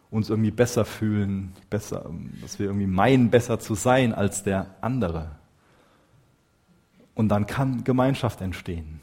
uns 0.10 0.30
irgendwie 0.30 0.52
besser 0.52 0.86
fühlen, 0.86 1.54
besser, 1.70 2.10
dass 2.42 2.60
wir 2.60 2.68
irgendwie 2.68 2.88
meinen, 2.88 3.30
besser 3.30 3.60
zu 3.60 3.76
sein 3.76 4.14
als 4.14 4.44
der 4.44 4.68
andere. 4.82 5.32
Und 7.14 7.30
dann 7.30 7.46
kann 7.46 7.84
Gemeinschaft 7.84 8.42
entstehen. 8.42 9.02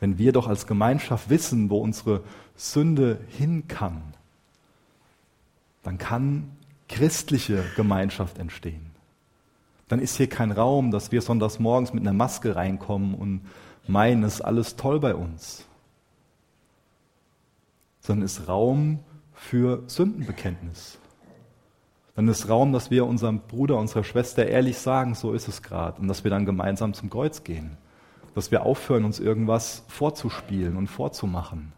Wenn 0.00 0.18
wir 0.18 0.32
doch 0.32 0.48
als 0.48 0.66
Gemeinschaft 0.66 1.30
wissen, 1.30 1.70
wo 1.70 1.78
unsere 1.78 2.22
Sünde 2.56 3.20
hin 3.28 3.68
kann, 3.68 4.02
dann 5.82 5.98
kann 5.98 6.50
christliche 6.88 7.64
Gemeinschaft 7.76 8.38
entstehen. 8.38 8.90
Dann 9.88 10.00
ist 10.00 10.16
hier 10.16 10.28
kein 10.28 10.50
Raum, 10.50 10.90
dass 10.90 11.12
wir 11.12 11.22
sonntags 11.22 11.58
morgens 11.58 11.92
mit 11.92 12.02
einer 12.02 12.12
Maske 12.12 12.56
reinkommen 12.56 13.14
und 13.14 13.42
meinen, 13.86 14.24
es 14.24 14.36
ist 14.36 14.40
alles 14.40 14.76
toll 14.76 14.98
bei 14.98 15.14
uns. 15.14 15.64
Sondern 18.00 18.24
ist 18.24 18.48
Raum 18.48 19.00
für 19.32 19.82
Sündenbekenntnis. 19.86 20.98
Dann 22.16 22.28
ist 22.28 22.48
Raum, 22.48 22.72
dass 22.72 22.90
wir 22.90 23.06
unserem 23.06 23.40
Bruder, 23.40 23.76
unserer 23.76 24.02
Schwester 24.02 24.46
ehrlich 24.46 24.78
sagen, 24.78 25.14
so 25.14 25.32
ist 25.34 25.48
es 25.48 25.62
gerade. 25.62 26.00
Und 26.00 26.08
dass 26.08 26.24
wir 26.24 26.30
dann 26.30 26.46
gemeinsam 26.46 26.94
zum 26.94 27.10
Kreuz 27.10 27.44
gehen. 27.44 27.76
Dass 28.34 28.50
wir 28.50 28.62
aufhören, 28.64 29.04
uns 29.04 29.20
irgendwas 29.20 29.84
vorzuspielen 29.88 30.76
und 30.76 30.88
vorzumachen. 30.88 31.72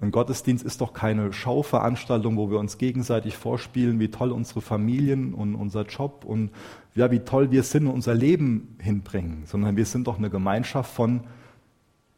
Ein 0.00 0.12
Gottesdienst 0.12 0.64
ist 0.64 0.80
doch 0.80 0.94
keine 0.94 1.32
Schauveranstaltung, 1.32 2.38
wo 2.38 2.50
wir 2.50 2.58
uns 2.58 2.78
gegenseitig 2.78 3.36
vorspielen, 3.36 4.00
wie 4.00 4.08
toll 4.08 4.32
unsere 4.32 4.62
Familien 4.62 5.34
und 5.34 5.54
unser 5.54 5.84
Job 5.84 6.24
und 6.24 6.50
ja, 6.94 7.10
wie 7.10 7.20
toll 7.20 7.50
wir 7.50 7.62
sind 7.62 7.86
und 7.86 7.92
unser 7.92 8.14
Leben 8.14 8.76
hinbringen, 8.80 9.42
sondern 9.44 9.76
wir 9.76 9.84
sind 9.84 10.06
doch 10.06 10.16
eine 10.16 10.30
Gemeinschaft 10.30 10.90
von 10.92 11.20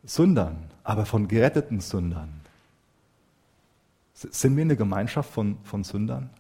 Sündern, 0.05 0.59
aber 0.85 1.07
von 1.07 1.27
geretteten 1.27 1.81
Sündern. 1.81 2.29
Sind 4.15 4.57
wir 4.57 4.63
eine 4.63 4.77
Gemeinschaft 4.77 5.31
von, 5.33 5.57
von 5.65 5.83
Sündern? 5.83 6.31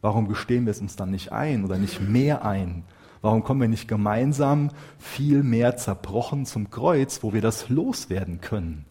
Warum 0.00 0.28
gestehen 0.28 0.64
wir 0.64 0.70
es 0.70 0.80
uns 0.80 0.96
dann 0.96 1.10
nicht 1.10 1.30
ein 1.30 1.64
oder 1.64 1.76
nicht 1.76 2.00
mehr 2.00 2.44
ein? 2.44 2.84
Warum 3.20 3.42
kommen 3.42 3.60
wir 3.60 3.68
nicht 3.68 3.88
gemeinsam 3.88 4.70
viel 4.98 5.42
mehr 5.42 5.76
zerbrochen 5.76 6.46
zum 6.46 6.70
Kreuz, 6.70 7.22
wo 7.22 7.34
wir 7.34 7.42
das 7.42 7.68
loswerden 7.68 8.40
können? 8.40 8.86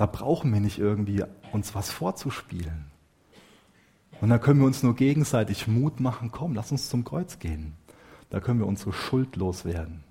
Da 0.00 0.06
brauchen 0.06 0.50
wir 0.50 0.60
nicht 0.60 0.78
irgendwie 0.78 1.24
uns 1.52 1.74
was 1.74 1.90
vorzuspielen. 1.90 2.86
Und 4.22 4.30
da 4.30 4.38
können 4.38 4.58
wir 4.58 4.66
uns 4.66 4.82
nur 4.82 4.96
gegenseitig 4.96 5.68
Mut 5.68 6.00
machen, 6.00 6.30
komm, 6.32 6.54
lass 6.54 6.72
uns 6.72 6.88
zum 6.88 7.04
Kreuz 7.04 7.38
gehen. 7.38 7.74
Da 8.30 8.40
können 8.40 8.60
wir 8.60 8.66
unsere 8.66 8.94
Schuld 8.94 9.36
loswerden. 9.36 10.02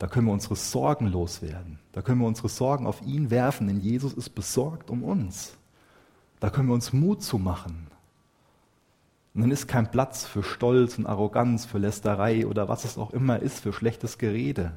Da 0.00 0.08
können 0.08 0.26
wir 0.26 0.32
unsere 0.32 0.56
Sorgen 0.56 1.06
loswerden. 1.06 1.78
Da 1.92 2.02
können 2.02 2.20
wir 2.20 2.26
unsere 2.26 2.48
Sorgen 2.48 2.88
auf 2.88 3.00
ihn 3.02 3.30
werfen, 3.30 3.68
denn 3.68 3.78
Jesus 3.78 4.14
ist 4.14 4.30
besorgt 4.30 4.90
um 4.90 5.04
uns. 5.04 5.56
Da 6.40 6.50
können 6.50 6.66
wir 6.66 6.74
uns 6.74 6.92
Mut 6.92 7.22
zu 7.22 7.38
machen. 7.38 7.86
Und 9.32 9.42
dann 9.42 9.52
ist 9.52 9.68
kein 9.68 9.92
Platz 9.92 10.26
für 10.26 10.42
Stolz 10.42 10.98
und 10.98 11.06
Arroganz, 11.06 11.66
für 11.66 11.78
Lästerei 11.78 12.48
oder 12.48 12.68
was 12.68 12.84
es 12.84 12.98
auch 12.98 13.12
immer 13.12 13.38
ist, 13.38 13.60
für 13.60 13.72
schlechtes 13.72 14.18
Gerede. 14.18 14.72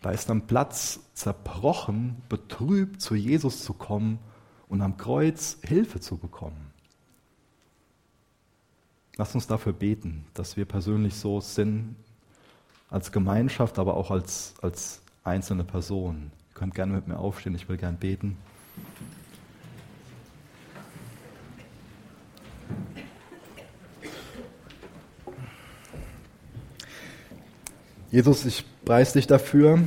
Da 0.00 0.10
ist 0.10 0.28
dann 0.28 0.46
Platz, 0.46 1.00
zerbrochen, 1.14 2.22
betrübt 2.28 3.00
zu 3.00 3.14
Jesus 3.14 3.64
zu 3.64 3.72
kommen 3.74 4.18
und 4.68 4.80
am 4.80 4.96
Kreuz 4.96 5.58
Hilfe 5.62 6.00
zu 6.00 6.16
bekommen. 6.16 6.72
Lass 9.16 9.34
uns 9.34 9.48
dafür 9.48 9.72
beten, 9.72 10.24
dass 10.34 10.56
wir 10.56 10.64
persönlich 10.64 11.16
so 11.16 11.40
sind, 11.40 11.96
als 12.88 13.10
Gemeinschaft, 13.10 13.78
aber 13.78 13.94
auch 13.96 14.10
als, 14.10 14.54
als 14.62 15.02
einzelne 15.24 15.64
Person. 15.64 16.30
Ihr 16.50 16.54
könnt 16.54 16.74
gerne 16.74 16.92
mit 16.92 17.08
mir 17.08 17.18
aufstehen, 17.18 17.54
ich 17.54 17.68
will 17.68 17.76
gerne 17.76 17.96
beten. 17.96 18.36
Jesus, 28.10 28.46
ich 28.46 28.64
preise 28.86 29.18
dich 29.18 29.26
dafür, 29.26 29.80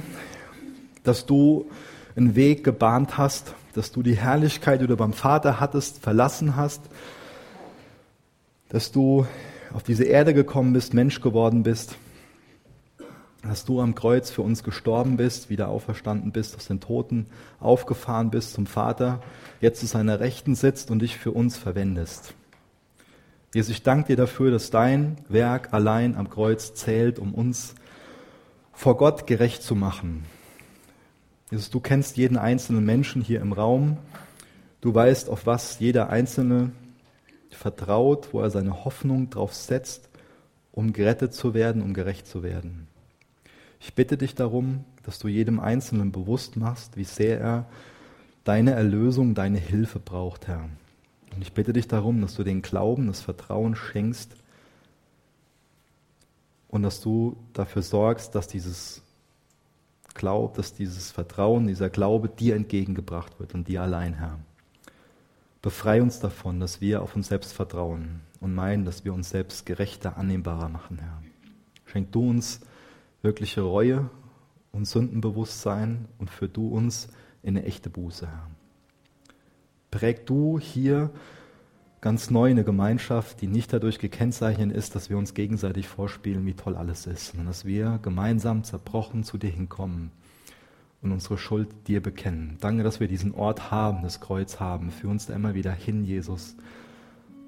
dass 1.04 1.26
du 1.26 1.66
einen 2.16 2.36
Weg 2.36 2.64
gebahnt 2.64 3.18
hast, 3.18 3.56
dass 3.74 3.92
du 3.92 4.04
die 4.04 4.16
Herrlichkeit, 4.16 4.80
die 4.80 4.86
du 4.86 4.96
beim 4.96 5.14
Vater 5.14 5.60
hattest, 5.60 6.04
verlassen 6.04 6.56
hast, 6.56 6.82
dass 8.70 8.92
du 8.92 9.26
auf 9.74 9.82
diese 9.82 10.04
Erde 10.04 10.36
gekommen 10.36 10.74
bist, 10.74 10.94
Mensch 10.94 11.20
geworden 11.22 11.64
bist, 11.64 11.96
dass 13.42 13.66
du 13.66 13.82
am 13.82 13.96
Kreuz 13.96 14.30
für 14.30 14.44
uns 14.44 14.64
gestorben 14.64 15.18
bist, 15.18 15.50
wieder 15.50 15.70
auferstanden 15.70 16.32
bist, 16.32 16.56
aus 16.56 16.68
den 16.68 16.80
Toten 16.80 17.26
aufgefahren 17.60 18.30
bist 18.30 18.54
zum 18.54 18.68
Vater, 18.68 19.24
jetzt 19.62 19.80
zu 19.80 19.88
seiner 19.88 20.20
Rechten 20.20 20.54
sitzt 20.54 20.92
und 20.92 21.00
dich 21.00 21.18
für 21.18 21.32
uns 21.32 21.58
verwendest. 21.58 22.36
Jesus, 23.56 23.72
ich 23.72 23.82
danke 23.82 24.10
dir 24.10 24.16
dafür, 24.16 24.52
dass 24.52 24.70
dein 24.70 25.18
Werk 25.28 25.74
allein 25.74 26.16
am 26.16 26.30
Kreuz 26.30 26.76
zählt, 26.76 27.18
um 27.18 27.34
uns 27.34 27.74
vor 28.82 28.98
Gott 28.98 29.28
gerecht 29.28 29.62
zu 29.62 29.76
machen. 29.76 30.24
Jesus, 31.52 31.70
du 31.70 31.80
kennst 31.80 32.18
jeden 32.18 32.36
einzelnen 32.36 32.84
Menschen 32.84 33.22
hier 33.22 33.40
im 33.40 33.54
Raum. 33.54 34.00
Du 34.82 34.92
weißt, 34.92 35.30
auf 35.30 35.46
was 35.46 35.78
jeder 35.78 36.10
Einzelne 36.10 36.72
vertraut, 37.52 38.30
wo 38.32 38.42
er 38.42 38.50
seine 38.50 38.84
Hoffnung 38.84 39.30
drauf 39.30 39.54
setzt, 39.54 40.10
um 40.72 40.94
gerettet 40.94 41.36
zu 41.36 41.54
werden, 41.54 41.84
um 41.84 41.94
gerecht 41.94 42.26
zu 42.26 42.42
werden. 42.42 42.88
Ich 43.80 43.94
bitte 43.94 44.18
dich 44.18 44.34
darum, 44.34 44.84
dass 45.04 45.20
du 45.20 45.28
jedem 45.28 45.60
Einzelnen 45.60 46.12
bewusst 46.12 46.58
machst, 46.58 46.98
wie 46.98 47.04
sehr 47.04 47.40
er 47.40 47.70
deine 48.46 48.72
Erlösung, 48.72 49.36
deine 49.36 49.60
Hilfe 49.60 50.00
braucht, 50.00 50.48
Herr. 50.48 50.68
Und 51.36 51.44
ich 51.44 51.54
bitte 51.54 51.72
dich 51.72 51.88
darum, 51.88 52.20
dass 52.20 52.34
du 52.34 52.44
den 52.44 52.64
Glauben, 52.64 53.06
das 53.06 53.22
Vertrauen 53.22 53.76
schenkst, 53.76 54.41
und 56.72 56.84
dass 56.84 57.02
du 57.02 57.36
dafür 57.54 57.84
sorgst, 57.84 58.34
dass 58.34 58.48
dieses 58.48 59.04
Glaub, 60.14 60.56
dass 60.56 60.74
dieses 60.74 61.12
Vertrauen, 61.12 61.68
dieser 61.68 61.90
Glaube 61.90 62.30
dir 62.30 62.56
entgegengebracht 62.56 63.40
wird 63.40 63.54
und 63.54 63.68
dir 63.68 63.82
allein, 63.82 64.14
Herr. 64.14 64.40
Befrei 65.62 66.02
uns 66.02 66.20
davon, 66.20 66.60
dass 66.60 66.82
wir 66.82 67.02
auf 67.02 67.16
uns 67.16 67.28
selbst 67.28 67.54
vertrauen 67.54 68.22
und 68.40 68.56
meinen, 68.56 68.84
dass 68.86 69.06
wir 69.06 69.14
uns 69.14 69.30
selbst 69.30 69.66
gerechter, 69.66 70.18
annehmbarer 70.18 70.70
machen, 70.70 70.98
Herr. 71.00 71.22
Schenk 71.86 72.12
du 72.14 72.30
uns 72.30 72.62
wirkliche 73.22 73.62
Reue 73.62 74.10
und 74.72 74.86
Sündenbewusstsein 74.86 76.08
und 76.18 76.30
führ 76.30 76.48
du 76.48 76.68
uns 76.70 77.10
in 77.44 77.58
eine 77.58 77.66
echte 77.66 77.90
Buße, 77.90 78.28
Herr. 78.28 78.48
Präg 79.92 80.26
du 80.26 80.58
hier 80.58 81.12
ganz 82.02 82.32
neu 82.32 82.50
eine 82.50 82.64
Gemeinschaft, 82.64 83.42
die 83.42 83.48
nicht 83.48 83.72
dadurch 83.72 84.00
gekennzeichnet 84.00 84.72
ist, 84.76 84.96
dass 84.96 85.12
wir 85.12 85.18
uns 85.18 85.36
gegenseitig 85.36 85.88
vorspielen, 85.88 86.46
wie 86.48 86.56
toll 86.56 86.76
alles 86.76 87.06
ist, 87.06 87.28
sondern 87.28 87.46
dass 87.46 87.64
wir 87.64 88.00
gemeinsam 88.02 88.64
zerbrochen 88.64 89.24
zu 89.24 89.38
dir 89.38 89.52
hinkommen 89.52 90.12
und 91.04 91.12
unsere 91.12 91.38
Schuld 91.38 91.70
dir 91.88 92.02
bekennen. 92.02 92.58
Danke, 92.60 92.84
dass 92.84 93.00
wir 93.00 93.08
diesen 93.08 93.36
Ort 93.36 93.70
haben, 93.70 94.02
das 94.02 94.20
Kreuz 94.20 94.60
haben. 94.60 94.90
Führ 94.90 95.12
uns 95.12 95.28
da 95.28 95.36
immer 95.36 95.54
wieder 95.54 95.72
hin, 95.72 96.04
Jesus, 96.04 96.56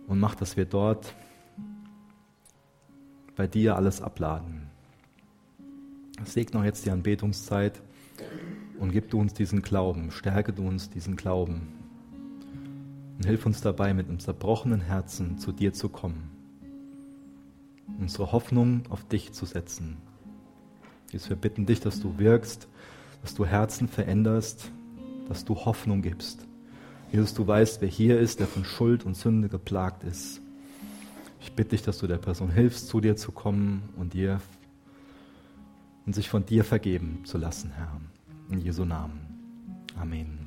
und 0.07 0.19
mach, 0.19 0.35
dass 0.35 0.55
wir 0.55 0.65
dort 0.65 1.15
bei 3.35 3.47
dir 3.47 3.75
alles 3.75 4.01
abladen. 4.01 4.67
Segne 6.25 6.59
auch 6.59 6.63
jetzt 6.63 6.85
die 6.85 6.91
Anbetungszeit 6.91 7.81
und 8.79 8.91
gib 8.91 9.09
du 9.09 9.19
uns 9.19 9.33
diesen 9.33 9.63
Glauben, 9.63 10.11
stärke 10.11 10.53
du 10.53 10.67
uns 10.67 10.91
diesen 10.91 11.15
Glauben 11.15 11.82
und 13.17 13.25
hilf 13.25 13.45
uns 13.45 13.61
dabei, 13.61 13.93
mit 13.93 14.07
einem 14.07 14.19
zerbrochenen 14.19 14.81
Herzen 14.81 15.37
zu 15.37 15.51
dir 15.51 15.73
zu 15.73 15.89
kommen. 15.89 16.31
Unsere 17.99 18.31
Hoffnung 18.31 18.83
auf 18.89 19.07
dich 19.07 19.33
zu 19.33 19.45
setzen. 19.45 19.97
Jesus, 21.11 21.29
wir 21.29 21.35
bitten 21.35 21.65
dich, 21.65 21.79
dass 21.79 21.99
du 21.99 22.17
wirkst, 22.17 22.67
dass 23.21 23.35
du 23.35 23.45
Herzen 23.45 23.87
veränderst, 23.87 24.71
dass 25.27 25.45
du 25.45 25.55
Hoffnung 25.55 26.01
gibst. 26.01 26.47
Jesus, 27.11 27.33
du 27.33 27.45
weißt, 27.45 27.81
wer 27.81 27.89
hier 27.89 28.19
ist, 28.19 28.39
der 28.39 28.47
von 28.47 28.65
Schuld 28.65 29.05
und 29.05 29.15
Sünde 29.15 29.47
geplagt 29.47 30.03
ist. 30.03 30.41
Ich 31.39 31.53
bitte 31.53 31.71
dich, 31.71 31.83
dass 31.83 31.99
du 31.99 32.07
der 32.07 32.17
Person 32.17 32.49
hilfst, 32.49 32.87
zu 32.87 33.01
dir 33.01 33.15
zu 33.15 33.31
kommen 33.31 33.83
und 33.97 34.13
dir 34.13 34.41
und 36.05 36.15
sich 36.15 36.29
von 36.29 36.45
dir 36.45 36.63
vergeben 36.63 37.21
zu 37.25 37.37
lassen, 37.37 37.71
Herr. 37.75 37.99
In 38.49 38.59
Jesu 38.59 38.85
Namen. 38.85 39.19
Amen. 39.95 40.42